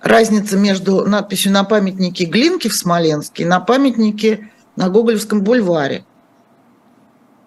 разница 0.08 0.58
между 0.58 1.05
надписью 1.05 1.51
на 1.51 1.64
памятнике 1.64 2.26
Глинки 2.26 2.68
в 2.68 2.76
Смоленске 2.76 3.43
и 3.43 3.45
на 3.45 3.60
памятнике 3.60 4.49
на 4.76 4.89
Гоголевском 4.89 5.41
бульваре. 5.41 6.05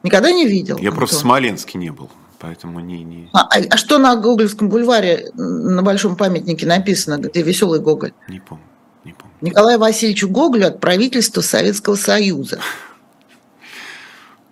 Никогда 0.02 0.30
не 0.32 0.46
видел. 0.46 0.76
Я 0.78 0.88
Антон. 0.88 0.96
просто 0.96 1.16
в 1.16 1.18
Смоленске 1.20 1.78
не 1.78 1.90
был. 1.90 2.10
Поэтому 2.38 2.80
не, 2.80 3.04
не... 3.04 3.28
А, 3.34 3.42
а, 3.42 3.60
а 3.70 3.76
что 3.76 3.98
на 3.98 4.16
Гоголевском 4.16 4.70
бульваре 4.70 5.30
на 5.34 5.82
большом 5.82 6.16
памятнике 6.16 6.66
написано, 6.66 7.18
где 7.18 7.42
веселый 7.42 7.80
Гоголь? 7.80 8.12
Не 8.28 8.40
помню. 8.40 8.64
Не 9.04 9.12
помню. 9.12 9.34
Николаю 9.42 9.78
Васильевичу 9.78 10.28
Гоголю 10.28 10.68
от 10.68 10.80
правительства 10.80 11.42
Советского 11.42 11.96
Союза. 11.96 12.58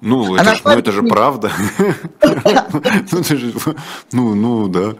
Ну, 0.00 0.36
это, 0.36 0.54
ж, 0.54 0.60
ну 0.64 0.70
это 0.70 0.92
же 0.92 1.02
правда. 1.02 1.52
Ну, 4.12 4.34
ну, 4.34 4.68
да. 4.68 4.94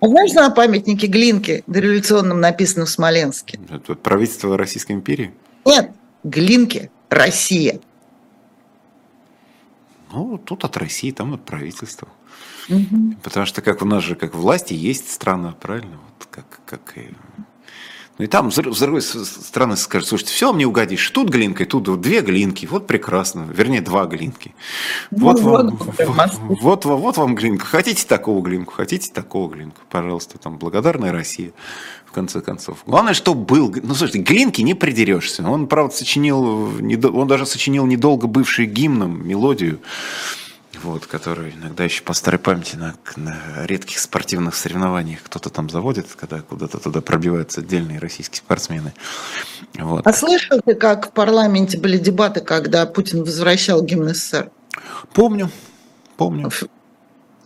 А 0.00 0.08
знаешь, 0.08 0.32
на 0.32 0.50
памятнике 0.50 1.06
Глинки 1.06 1.64
дореволюционном 1.66 2.40
написано 2.40 2.84
в 2.86 2.90
Смоленске? 2.90 3.58
Это 3.68 3.94
правительство 3.94 4.56
Российской 4.56 4.92
империи? 4.92 5.32
Нет, 5.64 5.90
Глинки, 6.24 6.90
Россия. 7.08 7.80
Ну, 10.12 10.38
тут 10.38 10.64
от 10.64 10.76
России, 10.76 11.10
там 11.10 11.34
от 11.34 11.44
правительства. 11.44 12.08
Угу. 12.68 13.16
Потому 13.22 13.46
что 13.46 13.62
как 13.62 13.82
у 13.82 13.84
нас 13.84 14.04
же, 14.04 14.14
как 14.14 14.34
власти, 14.34 14.74
есть 14.74 15.10
страна, 15.10 15.52
правильно? 15.58 15.98
Вот 16.18 16.28
как, 16.30 16.60
как 16.64 16.98
и... 16.98 17.10
Ну 18.18 18.24
и 18.24 18.26
там, 18.26 18.50
с 18.50 18.56
другой 18.56 19.00
стороны, 19.00 19.76
скажут, 19.76 20.08
слушайте, 20.08 20.32
все 20.32 20.52
мне 20.52 20.66
угодишь, 20.66 21.08
тут 21.10 21.28
глинка, 21.28 21.62
и 21.62 21.66
тут 21.66 22.00
две 22.00 22.20
глинки, 22.20 22.66
вот 22.66 22.88
прекрасно, 22.88 23.48
вернее, 23.52 23.80
два 23.80 24.06
глинки. 24.06 24.54
Ну, 25.12 25.18
вот, 25.18 25.40
вам, 25.40 25.76
вот, 25.76 25.98
вот, 25.98 26.84
вот, 26.84 26.84
вот 26.84 27.16
вам 27.16 27.36
глинка, 27.36 27.64
хотите 27.64 28.04
такого 28.06 28.42
глинку, 28.42 28.74
хотите 28.74 29.12
такого 29.12 29.48
глинку, 29.52 29.80
пожалуйста, 29.88 30.36
там, 30.38 30.58
благодарная 30.58 31.12
Россия 31.12 31.52
в 32.06 32.12
конце 32.12 32.40
концов. 32.40 32.78
Главное, 32.86 33.14
что 33.14 33.34
был... 33.34 33.72
Ну, 33.82 33.94
слушайте, 33.94 34.20
Глинки 34.20 34.62
не 34.62 34.72
придерешься. 34.72 35.46
Он, 35.46 35.66
правда, 35.66 35.94
сочинил... 35.94 36.70
Он 37.14 37.28
даже 37.28 37.44
сочинил 37.44 37.84
недолго 37.84 38.26
бывший 38.26 38.64
гимном 38.64 39.28
мелодию, 39.28 39.78
вот, 40.82 41.06
которую 41.06 41.52
иногда 41.52 41.84
еще 41.84 42.02
по 42.02 42.12
старой 42.12 42.38
памяти 42.38 42.76
на, 42.76 42.94
на 43.16 43.66
редких 43.66 43.98
спортивных 43.98 44.54
соревнованиях 44.54 45.22
кто-то 45.22 45.50
там 45.50 45.68
заводит, 45.70 46.06
когда 46.14 46.40
куда-то 46.40 46.78
туда 46.78 47.00
пробиваются 47.00 47.60
отдельные 47.60 47.98
российские 47.98 48.38
спортсмены. 48.38 48.94
Вот. 49.74 50.06
А 50.06 50.12
слышал 50.12 50.60
ты, 50.64 50.74
как 50.74 51.08
в 51.08 51.12
парламенте 51.12 51.78
были 51.78 51.98
дебаты, 51.98 52.40
когда 52.40 52.86
Путин 52.86 53.24
возвращал 53.24 53.82
гимн 53.82 54.14
СССР? 54.14 54.50
Помню, 55.12 55.50
помню. 56.16 56.50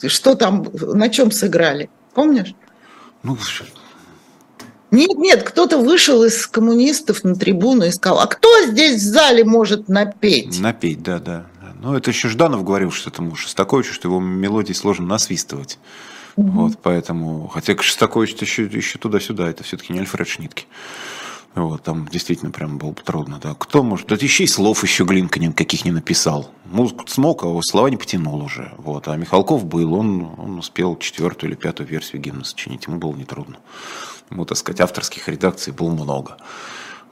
Что 0.04 0.34
там, 0.34 0.66
на 0.72 1.08
чем 1.08 1.30
сыграли? 1.30 1.90
Помнишь? 2.14 2.54
Ну, 3.22 3.36
нет, 4.92 5.10
нет, 5.16 5.42
кто-то 5.42 5.78
вышел 5.78 6.22
из 6.22 6.46
коммунистов 6.46 7.24
на 7.24 7.34
трибуну 7.34 7.86
и 7.86 7.90
сказал, 7.90 8.20
а 8.20 8.26
кто 8.26 8.66
здесь 8.66 9.00
в 9.00 9.04
зале 9.04 9.42
может 9.42 9.88
напеть? 9.88 10.60
Напеть, 10.60 11.02
да, 11.02 11.18
да. 11.18 11.46
Ну, 11.82 11.96
это 11.96 12.10
еще 12.10 12.28
Жданов 12.28 12.62
говорил, 12.62 12.92
что 12.92 13.10
этому 13.10 13.34
Шостаковичу, 13.34 13.92
что 13.92 14.06
его 14.06 14.20
мелодии 14.20 14.72
сложно 14.72 15.04
насвистывать. 15.04 15.80
Угу. 16.36 16.50
Вот, 16.50 16.78
поэтому, 16.80 17.48
хотя 17.48 17.76
Шостакович 17.76 18.34
еще, 18.40 18.64
еще 18.66 18.98
туда-сюда, 19.00 19.50
это 19.50 19.64
все-таки 19.64 19.92
не 19.92 19.98
Альфред 19.98 20.28
Шнитке. 20.28 20.66
Вот, 21.56 21.82
там 21.82 22.06
действительно 22.06 22.52
прям 22.52 22.78
было 22.78 22.94
трудно, 22.94 23.40
да. 23.42 23.54
Кто 23.58 23.82
может? 23.82 24.06
Да 24.06 24.14
еще 24.14 24.44
и 24.44 24.46
слов 24.46 24.84
еще 24.84 25.04
Глинка 25.04 25.40
никаких 25.40 25.84
не 25.84 25.90
написал. 25.90 26.50
Музыку 26.64 27.04
смог, 27.08 27.42
а 27.42 27.60
слова 27.62 27.88
не 27.88 27.96
потянул 27.96 28.42
уже. 28.42 28.72
Вот. 28.78 29.08
А 29.08 29.16
Михалков 29.16 29.64
был, 29.64 29.92
он, 29.92 30.34
он 30.38 30.58
успел 30.60 30.96
четвертую 30.96 31.50
или 31.50 31.56
пятую 31.56 31.88
версию 31.88 32.22
гимна 32.22 32.44
сочинить. 32.44 32.86
Ему 32.86 32.98
было 32.98 33.14
нетрудно. 33.14 33.58
Ему, 34.30 34.44
так 34.44 34.56
сказать, 34.56 34.80
авторских 34.80 35.28
редакций 35.28 35.72
было 35.72 35.90
много. 35.90 36.38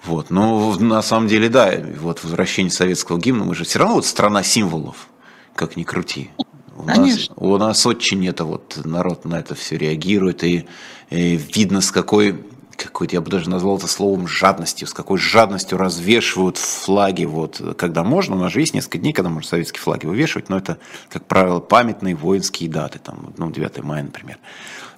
Вот. 0.05 0.31
Но 0.31 0.75
на 0.77 1.03
самом 1.03 1.29
деле, 1.29 1.49
да, 1.49 1.73
вот 1.99 2.23
возвращение 2.23 2.71
советского 2.71 3.19
гимна, 3.19 3.45
мы 3.45 3.55
же 3.55 3.65
все 3.65 3.79
равно 3.79 3.97
вот 3.97 4.07
страна 4.07 4.43
символов, 4.43 5.09
как 5.55 5.77
ни 5.77 5.85
крути. 5.85 6.31
У 6.77 6.83
нас, 6.85 7.31
у 7.37 7.57
нас 7.59 7.85
очень 7.85 8.27
это 8.27 8.45
вот 8.45 8.81
народ 8.85 9.27
на 9.27 9.39
это 9.39 9.55
все 9.55 9.77
реагирует, 9.77 10.43
и, 10.45 10.67
и 11.11 11.37
видно, 11.37 11.83
с 11.83 11.91
какой 11.91 12.43
какой-то, 12.77 13.15
я 13.15 13.21
бы 13.21 13.31
даже 13.31 13.51
назвал 13.51 13.77
это 13.77 13.87
словом 13.87 14.27
жадностью, 14.27 14.89
с 14.89 14.95
какой 14.95 15.19
жадностью 15.19 15.77
развешивают 15.77 16.57
флаги, 16.57 17.25
вот, 17.25 17.61
когда 17.77 18.03
можно, 18.03 18.37
у 18.37 18.39
нас 18.39 18.53
же 18.53 18.61
есть 18.61 18.73
несколько 18.73 18.97
дней, 18.97 19.13
когда 19.13 19.29
можно 19.29 19.47
советские 19.47 19.83
флаги 19.83 20.07
вывешивать, 20.07 20.49
но 20.49 20.57
это, 20.57 20.79
как 21.11 21.27
правило, 21.27 21.61
памятные 21.61 22.15
воинские 22.15 22.71
даты, 22.71 22.99
там, 22.99 23.35
ну, 23.37 23.51
9 23.51 23.83
мая, 23.83 24.03
например 24.05 24.39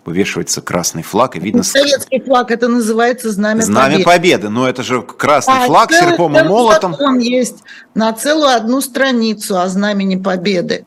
вывешивается 0.04 0.60
красный 0.60 1.02
флаг, 1.02 1.36
и 1.36 1.40
видно... 1.40 1.62
Советский 1.62 2.20
флаг, 2.20 2.50
это 2.50 2.68
называется 2.68 3.30
Знамя, 3.30 3.62
Знамя 3.62 3.90
Победы. 3.90 4.04
Победы, 4.04 4.48
но 4.48 4.68
это 4.68 4.82
же 4.82 5.02
красный 5.02 5.64
а, 5.64 5.66
флаг 5.66 5.92
с 5.92 5.98
серпом 5.98 6.36
и 6.36 6.42
молотом. 6.42 6.96
Он 6.98 7.18
есть 7.18 7.62
на 7.94 8.12
целую 8.12 8.48
одну 8.48 8.80
страницу 8.80 9.58
о 9.58 9.68
Знамени 9.68 10.16
Победы. 10.16 10.84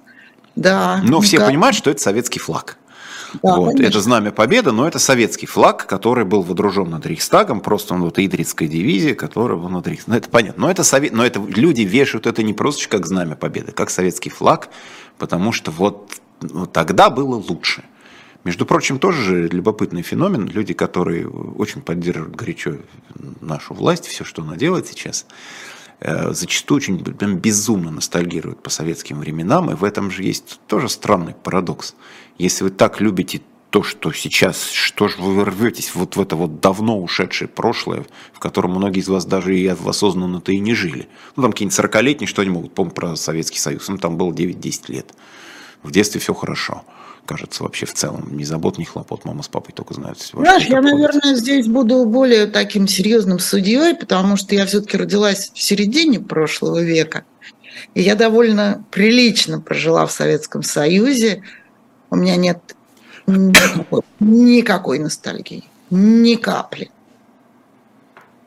Да. 0.56 1.02
Но 1.04 1.22
все 1.22 1.38
как... 1.38 1.48
понимают, 1.48 1.76
что 1.76 1.90
это 1.90 2.02
советский 2.02 2.40
флаг. 2.40 2.78
Да, 3.44 3.58
вот. 3.58 3.80
Это 3.80 4.00
знамя 4.00 4.32
победы, 4.32 4.72
но 4.72 4.88
это 4.88 4.98
советский 5.00 5.46
флаг, 5.46 5.86
который 5.88 6.24
был 6.24 6.42
водружен 6.42 6.90
над 6.90 7.06
Рейхстагом, 7.06 7.60
просто 7.60 7.94
он 7.94 8.04
вот 8.04 8.18
Идрицкая 8.18 8.70
дивизия, 8.70 9.14
которая 9.14 9.58
была 9.58 9.70
над 9.70 9.88
Рейхстагом. 9.88 10.14
Ну, 10.14 10.18
это 10.18 10.30
понятно. 10.30 10.62
Но 10.62 10.72
это, 10.72 10.84
совет... 10.84 11.12
но 11.12 11.26
это 11.26 11.40
люди 11.40 11.82
вешают 11.82 12.28
это 12.28 12.44
не 12.44 12.54
просто 12.54 12.88
как 12.88 13.06
знамя 13.06 13.36
победы, 13.36 13.72
как 13.72 13.90
советский 13.90 14.30
флаг, 14.30 14.70
потому 15.18 15.52
что 15.52 15.72
вот 15.72 16.14
ну, 16.42 16.66
тогда 16.66 17.10
было 17.10 17.36
лучше. 17.36 17.84
Между 18.46 18.68
прочим, 18.68 19.00
тоже 19.00 19.24
же 19.24 19.48
любопытный 19.48 20.04
феномен. 20.04 20.48
Люди, 20.48 20.76
которые 20.76 21.28
очень 21.28 21.82
поддерживают 21.82 22.36
горячо 22.36 22.78
нашу 23.42 23.74
власть, 23.74 24.06
все, 24.06 24.24
что 24.24 24.44
она 24.44 24.56
делает 24.56 24.86
сейчас, 24.88 25.26
э, 26.00 26.32
зачастую 26.32 26.78
очень 26.78 26.98
безумно 26.98 27.90
ностальгируют 27.90 28.62
по 28.62 28.70
советским 28.70 29.18
временам, 29.18 29.72
и 29.72 29.76
в 29.76 29.84
этом 29.84 30.12
же 30.12 30.22
есть 30.22 30.60
тоже 30.68 30.90
странный 30.90 31.34
парадокс. 31.34 31.96
Если 32.38 32.66
вы 32.66 32.70
так 32.70 33.02
любите 33.02 33.42
то, 33.72 33.82
что 33.82 34.12
сейчас, 34.12 34.70
что 34.70 35.08
же 35.08 35.18
вы 35.18 35.44
рветесь 35.44 35.96
вот 35.96 36.16
в 36.16 36.22
это 36.22 36.36
вот 36.36 36.62
давно 36.62 37.02
ушедшее 37.02 37.48
прошлое, 37.48 38.06
в 38.32 38.38
котором 38.38 38.76
многие 38.76 39.00
из 39.00 39.08
вас 39.08 39.26
даже 39.26 39.58
и 39.58 39.66
осознанно-то 39.66 40.52
и 40.52 40.60
не 40.60 40.76
жили. 40.76 41.10
Ну, 41.36 41.42
там 41.42 41.52
какие-нибудь 41.52 41.80
40-летние, 41.80 42.28
что 42.28 42.44
они 42.44 42.52
могут 42.52 42.76
помнить 42.76 42.94
про 42.94 43.16
Советский 43.16 43.60
Союз? 43.60 43.88
Ну, 43.88 43.98
там 43.98 44.18
было 44.18 44.32
9-10 44.32 44.92
лет. 44.92 45.16
В 45.82 45.90
детстве 45.90 46.22
все 46.22 46.36
хорошо 46.36 46.84
кажется, 47.26 47.64
вообще 47.64 47.86
в 47.86 47.94
целом. 47.94 48.36
Ни 48.36 48.44
забот, 48.44 48.78
ни 48.78 48.84
хлопот. 48.84 49.26
Мама 49.26 49.44
с 49.44 49.48
папой 49.48 49.74
только 49.74 49.94
знают. 49.94 50.20
Знаешь, 50.22 50.66
я, 50.66 50.82
наверное, 50.82 51.36
здесь 51.36 51.68
буду 51.68 52.06
более 52.06 52.48
таким 52.48 52.88
серьезным 52.88 53.40
судьей, 53.40 53.96
потому 53.96 54.38
что 54.38 54.56
я 54.56 54.66
все-таки 54.66 54.98
родилась 54.98 55.52
в 55.54 55.62
середине 55.62 56.20
прошлого 56.20 56.82
века. 56.82 57.26
И 57.94 58.02
я 58.02 58.16
довольно 58.16 58.86
прилично 58.92 59.60
прожила 59.60 60.06
в 60.06 60.12
Советском 60.12 60.64
Союзе. 60.64 61.44
У 62.10 62.16
меня 62.16 62.36
нет 62.36 62.60
никакой, 63.28 64.02
никакой 64.20 65.00
ностальгии, 65.00 65.64
ни 65.90 66.36
капли. 66.36 66.92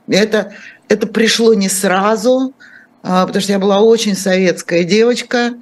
Это, 0.06 0.54
это 0.88 1.06
пришло 1.06 1.52
не 1.54 1.68
сразу, 1.68 2.54
а, 3.02 3.26
потому 3.26 3.42
что 3.42 3.52
я 3.52 3.58
была 3.58 3.80
очень 3.80 4.16
советская 4.16 4.84
девочка. 4.84 5.54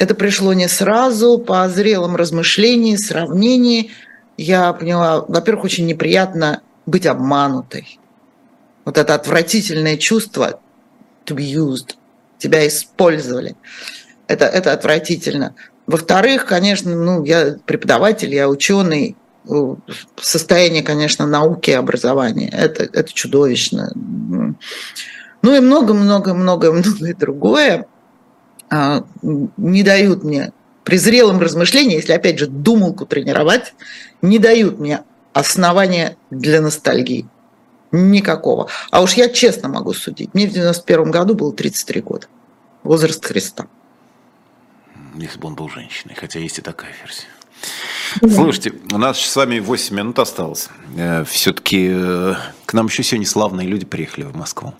Это 0.00 0.14
пришло 0.14 0.54
не 0.54 0.66
сразу, 0.66 1.38
по 1.38 1.68
зрелым 1.68 2.16
размышлениям, 2.16 2.96
сравнении. 2.96 3.90
Я 4.38 4.72
поняла, 4.72 5.26
во-первых, 5.28 5.64
очень 5.64 5.84
неприятно 5.84 6.62
быть 6.86 7.04
обманутой. 7.04 8.00
Вот 8.86 8.96
это 8.96 9.14
отвратительное 9.14 9.98
чувство 9.98 10.58
to 11.26 11.36
be 11.36 11.52
used, 11.52 11.96
тебя 12.38 12.66
использовали. 12.66 13.56
Это, 14.26 14.46
это 14.46 14.72
отвратительно. 14.72 15.54
Во-вторых, 15.86 16.46
конечно, 16.46 16.96
ну, 16.96 17.22
я 17.26 17.58
преподаватель, 17.66 18.34
я 18.34 18.48
ученый, 18.48 19.18
состояние, 20.18 20.82
конечно, 20.82 21.26
науки 21.26 21.68
и 21.68 21.74
образования. 21.74 22.48
Это, 22.48 22.84
это 22.84 23.12
чудовищно. 23.12 23.92
Ну 23.94 24.56
и 25.54 25.60
много-много-много-многое 25.60 27.14
другое 27.18 27.86
не 28.70 29.82
дают 29.82 30.24
мне 30.24 30.52
при 30.84 30.96
зрелом 30.96 31.40
размышлении, 31.40 31.96
если, 31.96 32.12
опять 32.12 32.38
же, 32.38 32.46
думалку 32.46 33.06
тренировать, 33.06 33.74
не 34.22 34.38
дают 34.38 34.78
мне 34.78 35.02
основания 35.32 36.16
для 36.30 36.60
ностальгии. 36.60 37.28
Никакого. 37.92 38.68
А 38.90 39.02
уж 39.02 39.14
я 39.14 39.28
честно 39.28 39.68
могу 39.68 39.92
судить. 39.92 40.32
Мне 40.32 40.46
в 40.46 40.52
91 40.52 41.10
году 41.10 41.34
было 41.34 41.52
33 41.52 42.00
года. 42.00 42.26
Возраст 42.84 43.24
Христа 43.24 43.66
если 45.14 45.38
бы 45.38 45.48
он 45.48 45.54
был 45.54 45.68
женщиной, 45.68 46.14
хотя 46.14 46.38
есть 46.38 46.58
и 46.58 46.62
такая 46.62 46.92
версия. 47.00 47.26
Слушайте, 48.20 48.72
у 48.92 48.98
нас 48.98 49.20
с 49.20 49.36
вами 49.36 49.58
8 49.58 49.94
минут 49.94 50.18
осталось. 50.18 50.68
Э, 50.96 51.24
Все-таки 51.24 51.90
э, 51.92 52.34
к 52.64 52.72
нам 52.72 52.86
еще 52.86 53.02
сегодня 53.02 53.26
славные 53.26 53.68
люди 53.68 53.84
приехали 53.84 54.24
в 54.24 54.34
Москву. 54.34 54.74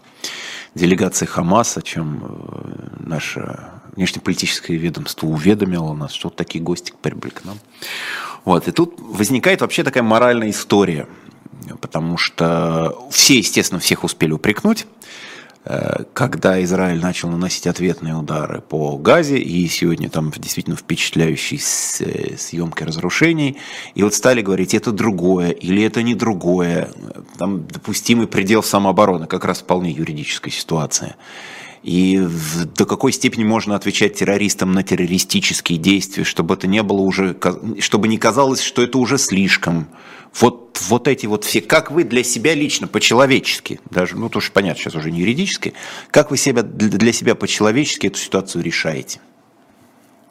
Делегация 0.75 1.27
Хамас, 1.27 1.77
о 1.77 1.83
чем 1.83 2.23
э, 2.23 3.07
наше 3.07 3.59
внешнеполитическое 4.01 4.79
ведомство 4.79 5.27
уведомило 5.27 5.93
нас, 5.93 6.13
что 6.13 6.29
вот 6.29 6.37
такие 6.37 6.65
гости 6.65 6.95
прибыли 7.03 7.33
к 7.33 7.45
нам. 7.45 7.59
Вот, 8.47 8.67
и 8.67 8.73
тут 8.73 8.95
возникает 8.99 9.61
вообще 9.61 9.85
такая 9.85 10.03
моральная 10.03 10.49
история, 10.49 11.07
потому 11.83 12.17
что 12.17 12.97
все, 13.11 13.37
естественно, 13.37 13.79
всех 13.79 14.03
успели 14.03 14.33
упрекнуть, 14.33 14.87
Э, 15.63 16.05
когда 16.15 16.63
Израиль 16.65 17.01
начал 17.01 17.29
наносить 17.29 17.67
ответные 17.67 18.15
удары 18.15 18.63
по 18.63 18.97
Газе, 18.97 19.39
и 19.39 19.69
сегодня 19.69 20.09
там 20.09 20.31
действительно 20.31 20.77
впечатляющие 20.77 21.61
э, 21.61 22.37
съемки 22.37 22.83
разрушений, 22.83 23.59
и 23.95 24.03
вот 24.03 24.15
стали 24.15 24.41
говорить, 24.41 24.75
это 24.75 24.91
другое, 24.91 25.51
или 25.51 25.83
это 25.83 26.03
не 26.03 26.15
другое, 26.15 26.91
там 27.39 27.67
допустимый 27.67 28.27
предел 28.27 28.63
самообороны, 28.63 29.27
как 29.27 29.45
раз 29.45 29.61
вполне 29.61 29.91
юридическая 29.91 30.53
ситуация. 30.53 31.17
И 31.83 32.23
до 32.77 32.85
какой 32.85 33.13
степени 33.13 33.45
можно 33.45 33.75
отвечать 33.75 34.15
террористам 34.15 34.73
на 34.73 34.83
террористические 34.83 35.79
действия, 35.79 36.25
чтобы 36.25 36.55
это 36.55 36.67
не 36.67 36.83
было 36.83 37.01
уже, 37.01 37.37
чтобы 37.79 38.09
не 38.09 38.19
казалось, 38.19 38.61
что 38.61 38.83
это 38.83 38.99
уже 38.99 39.17
слишком, 39.17 39.89
вот, 40.39 40.79
вот 40.89 41.09
эти 41.09 41.27
вот 41.27 41.45
все, 41.45 41.63
как 41.63 41.91
вы 41.91 42.05
для 42.05 42.23
себя 42.23 42.55
лично, 42.55 42.87
по-человечески, 42.87 43.81
даже, 43.91 44.17
ну, 44.17 44.29
тоже 44.29 44.51
понятно, 44.53 44.83
сейчас 44.83 44.95
уже 44.95 45.11
не 45.11 45.21
юридически, 45.21 45.73
как 46.11 46.31
вы 46.31 46.37
себя, 46.37 46.63
для 46.63 47.13
себя 47.13 47.35
по-человечески 47.35 48.09
эту 48.09 48.19
ситуацию 48.19 48.63
решаете? 48.63 49.21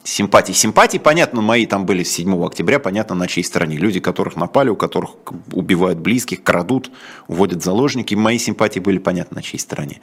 Симпатии. 0.02 0.52
Симпатии, 0.52 0.96
понятно, 0.96 1.42
мои 1.42 1.66
там 1.66 1.84
были 1.84 2.04
с 2.04 2.12
7 2.12 2.42
октября, 2.42 2.78
понятно, 2.78 3.14
на 3.14 3.26
чьей 3.26 3.44
стороне. 3.44 3.76
Люди, 3.76 4.00
которых 4.00 4.34
напали, 4.34 4.70
у 4.70 4.76
которых 4.76 5.10
убивают 5.52 5.98
близких, 5.98 6.42
крадут, 6.42 6.90
уводят 7.28 7.62
заложники. 7.62 8.14
Мои 8.14 8.38
симпатии 8.38 8.80
были, 8.80 8.96
понятно, 8.96 9.36
на 9.36 9.42
чьей 9.42 9.58
стороне. 9.58 10.00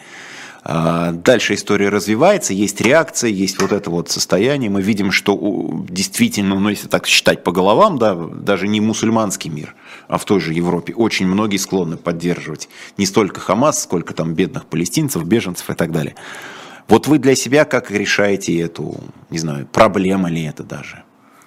А, 0.69 1.13
дальше 1.13 1.53
история 1.53 1.87
развивается, 1.87 2.51
есть 2.51 2.81
реакция, 2.81 3.29
есть 3.29 3.61
вот 3.61 3.71
это 3.71 3.89
вот 3.89 4.09
состояние. 4.09 4.69
Мы 4.69 4.81
видим, 4.81 5.13
что 5.13 5.85
действительно, 5.87 6.59
ну 6.59 6.67
если 6.67 6.89
так 6.89 7.07
считать 7.07 7.41
по 7.41 7.53
головам, 7.53 7.97
да, 7.97 8.13
даже 8.15 8.67
не 8.67 8.81
мусульманский 8.81 9.49
мир, 9.49 9.75
а 10.09 10.17
в 10.17 10.25
той 10.25 10.41
же 10.41 10.53
Европе 10.53 10.93
очень 10.93 11.25
многие 11.25 11.55
склонны 11.55 11.95
поддерживать 11.95 12.67
не 12.97 13.05
столько 13.05 13.39
Хамас, 13.39 13.81
сколько 13.81 14.13
там 14.13 14.33
бедных 14.33 14.65
палестинцев, 14.65 15.23
беженцев 15.23 15.69
и 15.69 15.73
так 15.73 15.93
далее. 15.93 16.15
Вот 16.89 17.07
вы 17.07 17.17
для 17.19 17.35
себя 17.35 17.63
как 17.63 17.89
решаете 17.89 18.59
эту, 18.59 18.97
не 19.29 19.39
знаю, 19.39 19.69
проблема 19.71 20.29
ли 20.29 20.43
это 20.43 20.63
даже? 20.63 21.03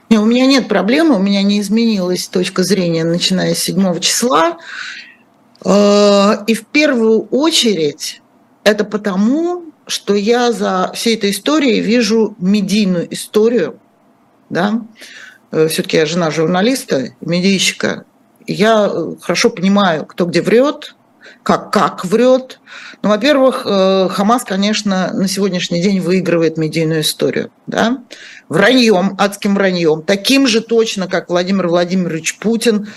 Не, 0.09 0.19
у 0.19 0.25
меня 0.25 0.47
нет 0.47 0.67
проблемы, 0.67 1.17
у 1.17 1.23
меня 1.23 1.43
не 1.43 1.61
изменилась 1.61 2.27
точка 2.27 2.63
зрения, 2.63 3.05
начиная 3.05 3.55
с 3.55 3.59
7 3.59 4.01
числа. 4.01 4.57
Э, 5.63 6.43
и 6.47 6.55
в 6.55 6.65
первую 6.65 7.25
очередь 7.27 8.23
это 8.65 8.85
потому, 8.85 9.65
что 9.87 10.15
я 10.15 10.53
за 10.53 10.93
всей 10.95 11.17
этой 11.17 11.31
историей 11.31 11.81
вижу 11.81 12.35
медийную 12.39 13.13
историю, 13.13 13.79
да, 14.49 14.83
э, 15.51 15.69
все-таки 15.69 15.97
я 15.97 16.07
жена 16.07 16.31
журналиста, 16.31 17.15
медийщика, 17.21 18.05
я 18.47 18.91
э, 18.93 19.15
хорошо 19.21 19.51
понимаю, 19.51 20.07
кто 20.07 20.27
где 20.27 20.43
врет, 20.43 20.95
как, 21.43 21.73
как 21.73 22.05
врет. 22.05 22.61
Ну, 23.03 23.09
во-первых, 23.09 23.63
э, 23.65 24.09
Хамас, 24.11 24.45
конечно, 24.45 25.13
на 25.13 25.29
сегодняшний 25.29 25.81
день 25.81 26.01
выигрывает 26.01 26.59
медийную 26.59 27.01
историю. 27.01 27.51
Да? 27.67 28.03
Враньем, 28.49 29.17
адским 29.19 29.55
враньем, 29.55 30.03
таким 30.03 30.47
же 30.47 30.61
точно, 30.61 31.09
как 31.09 31.31
Владимир 31.31 31.69
Владимирович 31.69 32.39
Путин. 32.39 32.89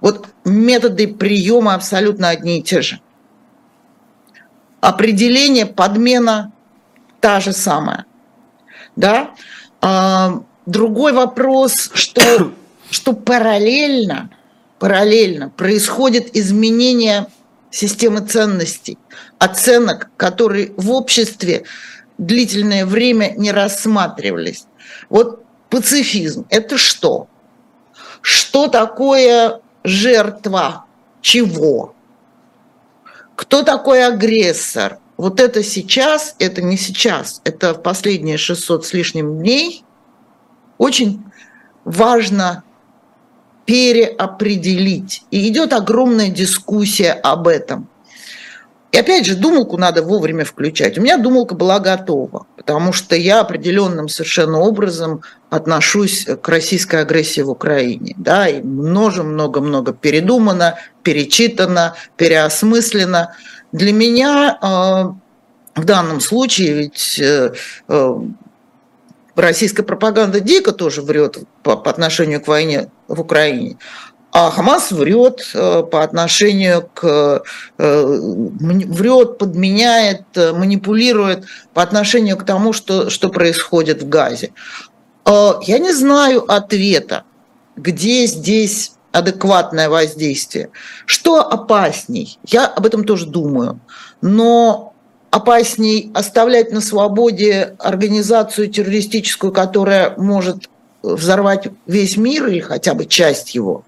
Вот 0.00 0.26
методы 0.44 1.08
приема 1.08 1.74
абсолютно 1.74 2.28
одни 2.28 2.58
и 2.58 2.62
те 2.62 2.82
же. 2.82 3.00
Определение, 4.84 5.64
подмена 5.64 6.52
та 7.20 7.40
же 7.40 7.54
самая. 7.54 8.04
Да? 8.96 9.30
А, 9.80 10.42
другой 10.66 11.14
вопрос, 11.14 11.90
что, 11.94 12.52
что 12.90 13.14
параллельно, 13.14 14.28
параллельно 14.78 15.48
происходит 15.48 16.36
изменение 16.36 17.28
системы 17.70 18.20
ценностей, 18.20 18.98
оценок, 19.38 20.10
которые 20.18 20.74
в 20.76 20.90
обществе 20.90 21.64
длительное 22.18 22.84
время 22.84 23.32
не 23.38 23.52
рассматривались. 23.52 24.66
Вот 25.08 25.44
пацифизм– 25.70 26.44
это 26.50 26.76
что? 26.76 27.28
Что 28.20 28.68
такое 28.68 29.62
жертва 29.82 30.84
чего? 31.22 31.93
Кто 33.44 33.62
такой 33.62 34.06
агрессор? 34.06 34.98
Вот 35.18 35.38
это 35.38 35.62
сейчас, 35.62 36.34
это 36.38 36.62
не 36.62 36.78
сейчас, 36.78 37.42
это 37.44 37.74
в 37.74 37.82
последние 37.82 38.38
600 38.38 38.86
с 38.86 38.94
лишним 38.94 39.38
дней 39.38 39.84
очень 40.78 41.22
важно 41.84 42.64
переопределить. 43.66 45.24
И 45.30 45.46
идет 45.48 45.74
огромная 45.74 46.30
дискуссия 46.30 47.12
об 47.12 47.46
этом. 47.46 47.86
И 48.94 48.96
опять 48.96 49.26
же, 49.26 49.34
думалку 49.34 49.76
надо 49.76 50.04
вовремя 50.04 50.44
включать. 50.44 50.96
У 50.96 51.02
меня 51.02 51.16
думалка 51.16 51.56
была 51.56 51.80
готова, 51.80 52.46
потому 52.56 52.92
что 52.92 53.16
я 53.16 53.40
определенным 53.40 54.08
совершенно 54.08 54.60
образом 54.60 55.22
отношусь 55.50 56.28
к 56.40 56.48
российской 56.48 57.00
агрессии 57.00 57.40
в 57.40 57.50
Украине. 57.50 58.14
Да, 58.16 58.46
и 58.46 58.62
много-много-много 58.62 59.94
передумано, 59.94 60.78
перечитано, 61.02 61.96
переосмыслено. 62.16 63.34
Для 63.72 63.92
меня 63.92 64.58
э, 64.62 65.80
в 65.80 65.84
данном 65.84 66.20
случае 66.20 66.74
ведь 66.74 67.18
э, 67.18 67.52
э, 67.88 68.14
российская 69.34 69.82
пропаганда 69.82 70.38
дико 70.38 70.70
тоже 70.70 71.02
врет 71.02 71.38
по, 71.64 71.76
по 71.76 71.90
отношению 71.90 72.40
к 72.40 72.46
войне 72.46 72.92
в 73.08 73.20
Украине. 73.20 73.76
А 74.36 74.50
Хамас 74.50 74.90
врет 74.90 75.52
по 75.52 76.02
отношению 76.02 76.90
к... 76.92 77.44
врет, 77.78 79.38
подменяет, 79.38 80.24
манипулирует 80.34 81.44
по 81.72 81.82
отношению 81.82 82.36
к 82.36 82.44
тому, 82.44 82.72
что, 82.72 83.10
что 83.10 83.28
происходит 83.28 84.02
в 84.02 84.08
Газе. 84.08 84.50
Я 85.24 85.78
не 85.78 85.92
знаю 85.92 86.50
ответа, 86.52 87.22
где 87.76 88.26
здесь 88.26 88.94
адекватное 89.12 89.88
воздействие. 89.88 90.70
Что 91.06 91.48
опасней? 91.48 92.36
Я 92.44 92.66
об 92.66 92.86
этом 92.86 93.04
тоже 93.04 93.26
думаю. 93.26 93.78
Но 94.20 94.94
опасней 95.30 96.10
оставлять 96.12 96.72
на 96.72 96.80
свободе 96.80 97.76
организацию 97.78 98.68
террористическую, 98.68 99.52
которая 99.52 100.16
может 100.16 100.68
взорвать 101.12 101.68
весь 101.86 102.16
мир 102.16 102.46
или 102.46 102.60
хотя 102.60 102.94
бы 102.94 103.06
часть 103.06 103.54
его. 103.54 103.84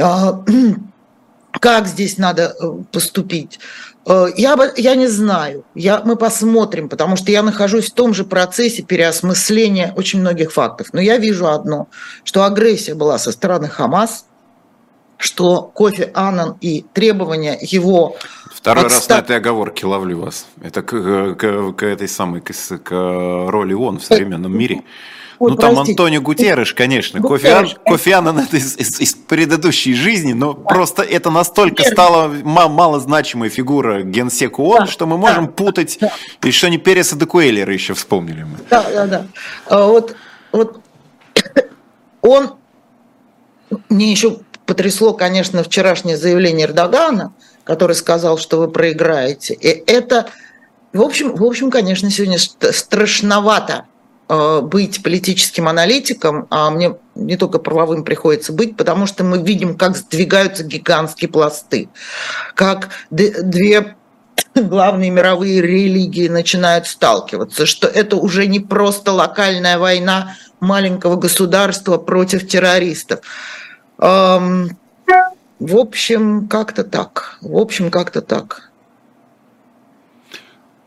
А, 0.00 0.42
как 1.60 1.86
здесь 1.86 2.18
надо 2.18 2.54
э, 2.58 2.72
поступить? 2.90 3.60
Э, 4.06 4.26
я, 4.36 4.58
я 4.76 4.94
не 4.94 5.06
знаю, 5.06 5.64
я, 5.74 6.02
мы 6.04 6.16
посмотрим, 6.16 6.88
потому 6.88 7.16
что 7.16 7.30
я 7.30 7.42
нахожусь 7.42 7.90
в 7.90 7.94
том 7.94 8.14
же 8.14 8.24
процессе 8.24 8.82
переосмысления 8.82 9.92
очень 9.96 10.20
многих 10.20 10.52
фактов. 10.52 10.88
Но 10.92 11.00
я 11.00 11.18
вижу 11.18 11.48
одно, 11.48 11.88
что 12.24 12.44
агрессия 12.44 12.94
была 12.94 13.18
со 13.18 13.32
стороны 13.32 13.68
Хамас– 13.68 14.26
что 15.22 15.62
Кофи 15.62 16.10
Аннан 16.14 16.56
и 16.60 16.84
требования 16.92 17.56
его... 17.60 18.16
Второй 18.52 18.86
отстав... 18.86 19.00
раз 19.00 19.08
на 19.08 19.24
этой 19.24 19.36
оговорке 19.36 19.86
ловлю 19.86 20.18
вас. 20.18 20.46
Это 20.60 20.82
к, 20.82 21.34
к, 21.36 21.72
к 21.72 21.82
этой 21.84 22.08
самой 22.08 22.40
к, 22.40 22.52
к 22.52 22.90
роли 22.90 23.72
ООН 23.72 24.00
в 24.00 24.04
современном 24.04 24.56
мире. 24.56 24.82
Ой, 25.42 25.50
ну, 25.50 25.56
там 25.56 25.74
простите. 25.74 25.92
Антонио 25.94 26.20
Гутерреш, 26.20 26.72
конечно. 26.72 27.18
Гутерреш. 27.18 27.70
Кофи, 27.70 27.78
Ан, 27.78 27.84
Кофи 27.84 28.10
Аннан 28.10 28.38
это 28.38 28.56
из, 28.56 28.76
из, 28.76 29.00
из 29.00 29.14
предыдущей 29.14 29.92
жизни, 29.92 30.34
но 30.34 30.52
да. 30.52 30.62
просто 30.62 31.02
это 31.02 31.30
настолько 31.30 31.82
Верно. 31.82 31.92
стало 31.92 32.28
малозначимой 32.28 33.48
фигура 33.48 34.02
генсека 34.02 34.60
ООН, 34.60 34.78
да. 34.78 34.86
что 34.86 35.06
мы 35.06 35.18
можем 35.18 35.46
да. 35.46 35.52
путать, 35.52 35.98
да. 36.00 36.12
и 36.44 36.52
что 36.52 36.70
не 36.70 36.78
Переса 36.78 37.16
де 37.16 37.26
Куэллера 37.26 37.72
еще 37.72 37.94
вспомнили 37.94 38.44
мы. 38.44 38.58
Да, 38.70 38.86
да, 38.88 39.06
да. 39.08 39.26
А 39.66 39.84
вот, 39.88 40.14
вот 40.52 40.78
он 42.20 42.52
мне 43.88 44.12
еще 44.12 44.38
потрясло, 44.64 45.12
конечно, 45.12 45.64
вчерашнее 45.64 46.16
заявление 46.16 46.68
Эрдогана, 46.68 47.34
который 47.64 47.96
сказал, 47.96 48.38
что 48.38 48.58
вы 48.58 48.68
проиграете. 48.68 49.54
И 49.54 49.66
это, 49.90 50.28
в 50.92 51.02
общем, 51.02 51.34
в 51.34 51.42
общем, 51.42 51.72
конечно, 51.72 52.08
сегодня 52.10 52.38
страшновато 52.38 53.86
быть 54.62 55.02
политическим 55.02 55.68
аналитиком, 55.68 56.46
а 56.50 56.70
мне 56.70 56.96
не 57.14 57.36
только 57.36 57.58
правовым 57.58 58.04
приходится 58.04 58.52
быть, 58.52 58.76
потому 58.76 59.06
что 59.06 59.24
мы 59.24 59.42
видим, 59.42 59.76
как 59.76 59.96
сдвигаются 59.96 60.64
гигантские 60.64 61.28
пласты, 61.28 61.88
как 62.54 62.88
две 63.10 63.96
главные 64.54 65.10
мировые 65.10 65.60
религии 65.60 66.28
начинают 66.28 66.86
сталкиваться, 66.86 67.66
что 67.66 67.86
это 67.88 68.16
уже 68.16 68.46
не 68.46 68.60
просто 68.60 69.12
локальная 69.12 69.78
война 69.78 70.36
маленького 70.60 71.16
государства 71.16 71.98
против 71.98 72.48
террористов, 72.48 73.20
в 75.62 75.76
общем, 75.76 76.48
как-то 76.48 76.82
так. 76.82 77.38
В 77.40 77.56
общем, 77.56 77.92
как-то 77.92 78.20
так. 78.20 78.71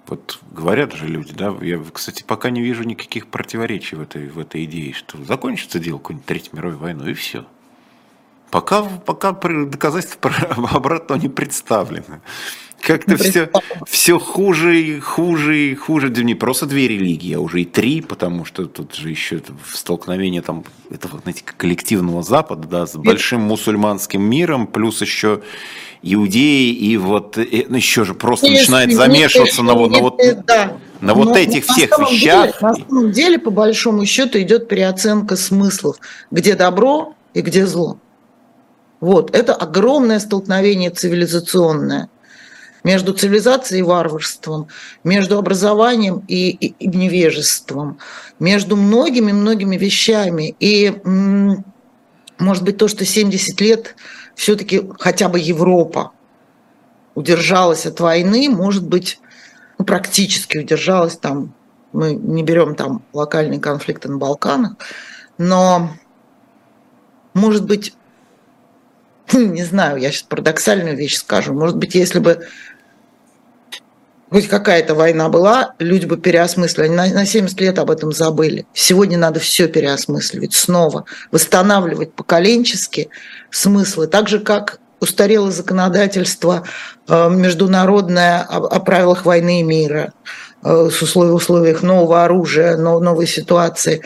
Вот 0.08 0.40
говорят 0.52 0.94
же 0.94 1.08
люди, 1.08 1.34
да, 1.34 1.56
я, 1.62 1.82
кстати, 1.92 2.24
пока 2.24 2.52
не 2.52 2.62
вижу 2.62 2.84
никаких 2.84 3.28
противоречий 3.28 3.96
в 3.96 4.02
этой, 4.02 4.28
в 4.28 4.38
этой 4.38 4.66
идее, 4.66 4.94
что 4.94 5.24
закончится 5.24 5.80
дело 5.80 5.98
какой-нибудь 5.98 6.26
Третьей 6.26 6.52
мировой 6.54 6.78
войной, 6.78 7.12
и 7.12 7.14
все. 7.14 7.46
Пока, 8.52 8.84
пока 8.84 9.32
доказательства 9.32 10.32
обратного 10.72 11.20
не 11.20 11.30
представлены. 11.30 12.22
Как-то 12.82 13.18
все, 13.18 13.50
все 13.88 14.20
хуже 14.20 14.80
и 14.80 15.00
хуже 15.00 15.58
и 15.58 15.76
хуже. 15.76 16.10
Не 16.10 16.36
просто 16.36 16.68
две 16.68 16.88
религии, 16.88 17.34
а 17.34 17.40
уже 17.40 17.62
и 17.64 17.66
три, 17.66 18.02
потому 18.02 18.46
что 18.46 18.66
тут 18.66 18.94
же 18.94 19.10
еще 19.10 19.42
столкновение 19.74 20.42
там 20.42 20.64
этого, 20.92 21.20
знаете, 21.20 21.44
коллективного 21.46 22.22
Запада, 22.22 22.68
да, 22.68 22.86
с 22.86 22.96
большим 22.96 23.42
мусульманским 23.42 24.22
миром, 24.22 24.68
плюс 24.68 25.02
еще 25.02 25.42
иудеи, 26.04 26.72
и 26.72 26.98
вот 26.98 27.40
и, 27.40 27.66
ну, 27.68 27.78
еще 27.78 28.06
же 28.06 28.14
просто 28.14 28.46
Если 28.46 28.60
начинает 28.60 28.94
замешиваться 28.94 29.64
на, 29.64 29.74
на, 29.74 30.00
вот, 30.00 30.22
да. 30.46 30.78
на 31.02 31.16
вот 31.16 31.36
этих 31.36 31.66
всех 31.66 31.98
вещах. 31.98 32.46
Деле, 32.46 32.54
на 32.62 32.76
самом 32.76 33.12
деле, 33.12 33.40
по 33.40 33.50
большому 33.50 34.06
счету, 34.06 34.40
идет 34.40 34.68
переоценка 34.68 35.36
смыслов, 35.36 35.98
где 36.30 36.56
добро 36.56 37.16
и 37.34 37.42
где 37.42 37.66
зло. 37.66 37.98
Вот, 39.00 39.36
это 39.36 39.56
огромное 39.56 40.20
столкновение 40.20 40.92
цивилизационное 40.92 42.10
между 42.86 43.14
цивилизацией 43.14 43.80
и 43.80 43.84
варварством, 43.84 44.68
между 45.04 45.40
образованием 45.40 46.24
и, 46.28 46.52
и, 46.52 46.68
и 46.68 46.88
невежеством, 46.88 47.98
между 48.40 48.78
многими-многими 48.78 49.76
вещами. 49.76 50.56
И, 50.60 50.96
может 52.38 52.64
быть, 52.64 52.78
то, 52.78 52.88
что 52.88 53.04
70 53.04 53.60
лет 53.60 53.96
все-таки 54.36 54.88
хотя 55.00 55.30
бы 55.30 55.40
Европа 55.40 56.12
удержалась 57.16 57.88
от 57.88 58.00
войны, 58.00 58.50
может 58.50 58.88
быть, 58.88 59.20
ну, 59.80 59.86
практически 59.86 60.60
удержалась 60.60 61.18
там, 61.18 61.56
мы 61.92 62.14
не 62.14 62.44
берем 62.44 62.76
там 62.76 63.02
локальные 63.14 63.60
конфликты 63.60 64.10
на 64.10 64.18
Балканах, 64.18 64.74
но, 65.40 65.90
может 67.34 67.66
быть, 67.66 67.96
не 69.34 69.64
знаю, 69.64 69.98
я 69.98 70.12
сейчас 70.12 70.22
парадоксальную 70.22 70.96
вещь 70.96 71.18
скажу, 71.18 71.52
может 71.56 71.78
быть, 71.78 71.96
если 71.96 72.20
бы 72.20 72.48
хоть 74.36 74.50
какая-то 74.50 74.96
война 74.96 75.30
была, 75.30 75.76
люди 75.80 76.06
бы 76.06 76.18
переосмыслили. 76.18 76.90
Они 76.98 77.14
на 77.14 77.26
70 77.26 77.58
лет 77.62 77.80
об 77.80 77.90
этом 77.90 78.12
забыли. 78.12 78.68
Сегодня 78.74 79.18
надо 79.18 79.40
все 79.40 79.70
переосмысливать 79.70 80.54
снова, 80.54 81.06
восстанавливать 81.32 82.12
поколенчески 82.12 83.08
смыслы, 83.50 84.08
так 84.08 84.28
же, 84.28 84.42
как 84.42 84.82
устарело 85.00 85.52
законодательство 85.52 86.66
э, 87.08 87.30
международное 87.30 88.42
о 88.42 88.82
правилах 88.82 89.24
войны 89.24 89.62
и 89.62 89.64
мира, 89.64 90.12
э, 90.66 90.90
с 90.92 91.02
условиях, 91.02 91.36
условиях 91.36 91.82
нового 91.82 92.26
оружия, 92.26 92.76
новой 92.76 93.28
ситуации. 93.28 94.02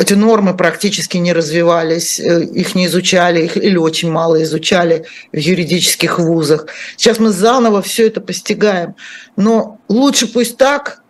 Эти 0.00 0.14
нормы 0.14 0.56
практически 0.56 1.18
не 1.18 1.34
развивались, 1.34 2.18
э, 2.18 2.42
их 2.44 2.74
не 2.74 2.86
изучали, 2.86 3.44
их 3.44 3.58
или 3.58 3.76
очень 3.76 4.10
мало 4.10 4.42
изучали 4.42 5.04
в 5.30 5.36
юридических 5.36 6.18
вузах. 6.18 6.68
Сейчас 6.96 7.18
мы 7.18 7.28
заново 7.28 7.82
все 7.82 8.06
это 8.06 8.22
постигаем. 8.22 8.94
Но 9.36 9.78
лучше 9.88 10.26
пусть 10.26 10.56
так, 10.56 11.02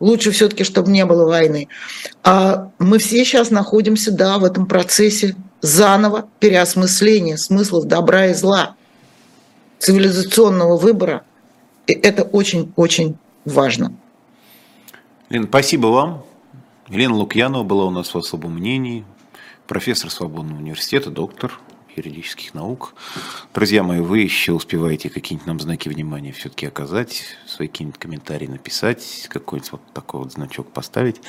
лучше 0.00 0.32
все-таки, 0.32 0.64
чтобы 0.64 0.90
не 0.90 1.04
было 1.04 1.26
войны. 1.26 1.68
А 2.24 2.72
мы 2.80 2.98
все 2.98 3.24
сейчас 3.24 3.50
находимся, 3.50 4.10
да, 4.10 4.38
в 4.38 4.44
этом 4.44 4.66
процессе 4.66 5.36
заново 5.60 6.28
переосмысления 6.40 7.36
смыслов 7.36 7.84
добра 7.84 8.26
и 8.26 8.34
зла, 8.34 8.74
цивилизационного 9.78 10.76
выбора. 10.76 11.22
И 11.86 11.92
это 11.92 12.24
очень-очень 12.24 13.16
важно. 13.44 13.92
Лена, 15.30 15.46
спасибо 15.46 15.86
вам. 15.86 16.24
Елена 16.88 17.14
Лукьянова 17.16 17.64
была 17.64 17.84
у 17.86 17.90
нас 17.90 18.14
в 18.14 18.18
особом 18.18 18.54
мнении, 18.54 19.04
профессор 19.66 20.08
Свободного 20.08 20.58
университета, 20.58 21.10
доктор 21.10 21.58
юридических 21.96 22.54
наук. 22.54 22.94
Друзья 23.52 23.82
мои, 23.82 24.00
вы 24.00 24.20
еще 24.20 24.52
успеваете 24.52 25.10
какие-нибудь 25.10 25.46
нам 25.48 25.58
знаки 25.58 25.88
внимания 25.88 26.30
все-таки 26.30 26.66
оказать, 26.66 27.24
свои 27.48 27.66
какие-нибудь 27.66 27.98
комментарии 27.98 28.46
написать, 28.46 29.26
какой-нибудь 29.28 29.72
вот 29.72 29.80
такой 29.94 30.20
вот 30.20 30.32
значок 30.32 30.70
поставить. 30.70 31.20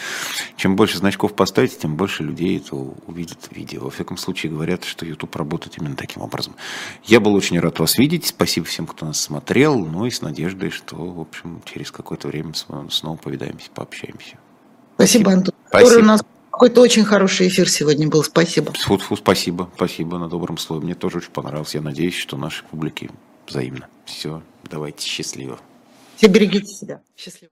Чем 0.58 0.76
больше 0.76 1.00
значков 1.00 1.36
поставите, 1.36 1.78
тем 1.78 1.96
больше 1.96 2.22
людей 2.22 2.58
это 2.58 2.76
увидят 2.76 3.50
видео. 3.50 3.86
Во 3.86 3.90
всяком 3.90 4.18
случае, 4.18 4.52
говорят, 4.52 4.84
что 4.84 5.08
YouTube 5.08 5.36
работает 5.38 5.80
именно 5.80 5.96
таким 5.96 6.22
образом. 6.22 6.54
Я 7.04 7.20
был 7.20 7.34
очень 7.34 7.60
рад 7.60 7.80
вас 7.80 7.98
видеть. 7.98 8.28
Спасибо 8.28 8.68
всем, 8.68 8.86
кто 8.86 9.08
нас 9.08 9.20
смотрел. 9.20 9.80
Ну 9.80 10.06
и 10.06 10.12
с 10.12 10.22
надеждой, 10.22 10.70
что, 10.70 10.98
в 10.98 11.20
общем, 11.20 11.64
через 11.66 11.90
какое-то 11.90 12.28
время 12.28 12.54
снова 12.54 13.18
повидаемся, 13.18 13.72
пообщаемся. 13.74 14.38
Спасибо, 14.98 15.32
Антон. 15.32 15.54
Спасибо. 15.68 16.00
у 16.00 16.04
нас 16.04 16.24
какой-то 16.50 16.82
очень 16.82 17.06
хороший 17.06 17.50
эфир 17.50 17.70
сегодня 17.70 18.08
был. 18.08 18.24
Спасибо. 18.24 18.74
Фу 18.74 18.96
-фу, 18.96 19.16
спасибо, 19.16 19.70
спасибо 19.76 20.18
на 20.18 20.28
добром 20.28 20.58
слове. 20.58 20.86
Мне 20.86 20.96
тоже 20.96 21.20
очень 21.20 21.30
понравился. 21.30 21.78
Я 21.78 21.84
надеюсь, 21.84 22.16
что 22.16 22.36
наши 22.36 22.64
публики 22.64 23.12
взаимно. 23.48 23.88
Все, 24.06 24.42
давайте, 24.64 25.08
счастливо. 25.08 25.60
Все 26.16 26.28
берегите 26.28 26.74
себя. 26.74 27.02
Счастливо. 27.16 27.52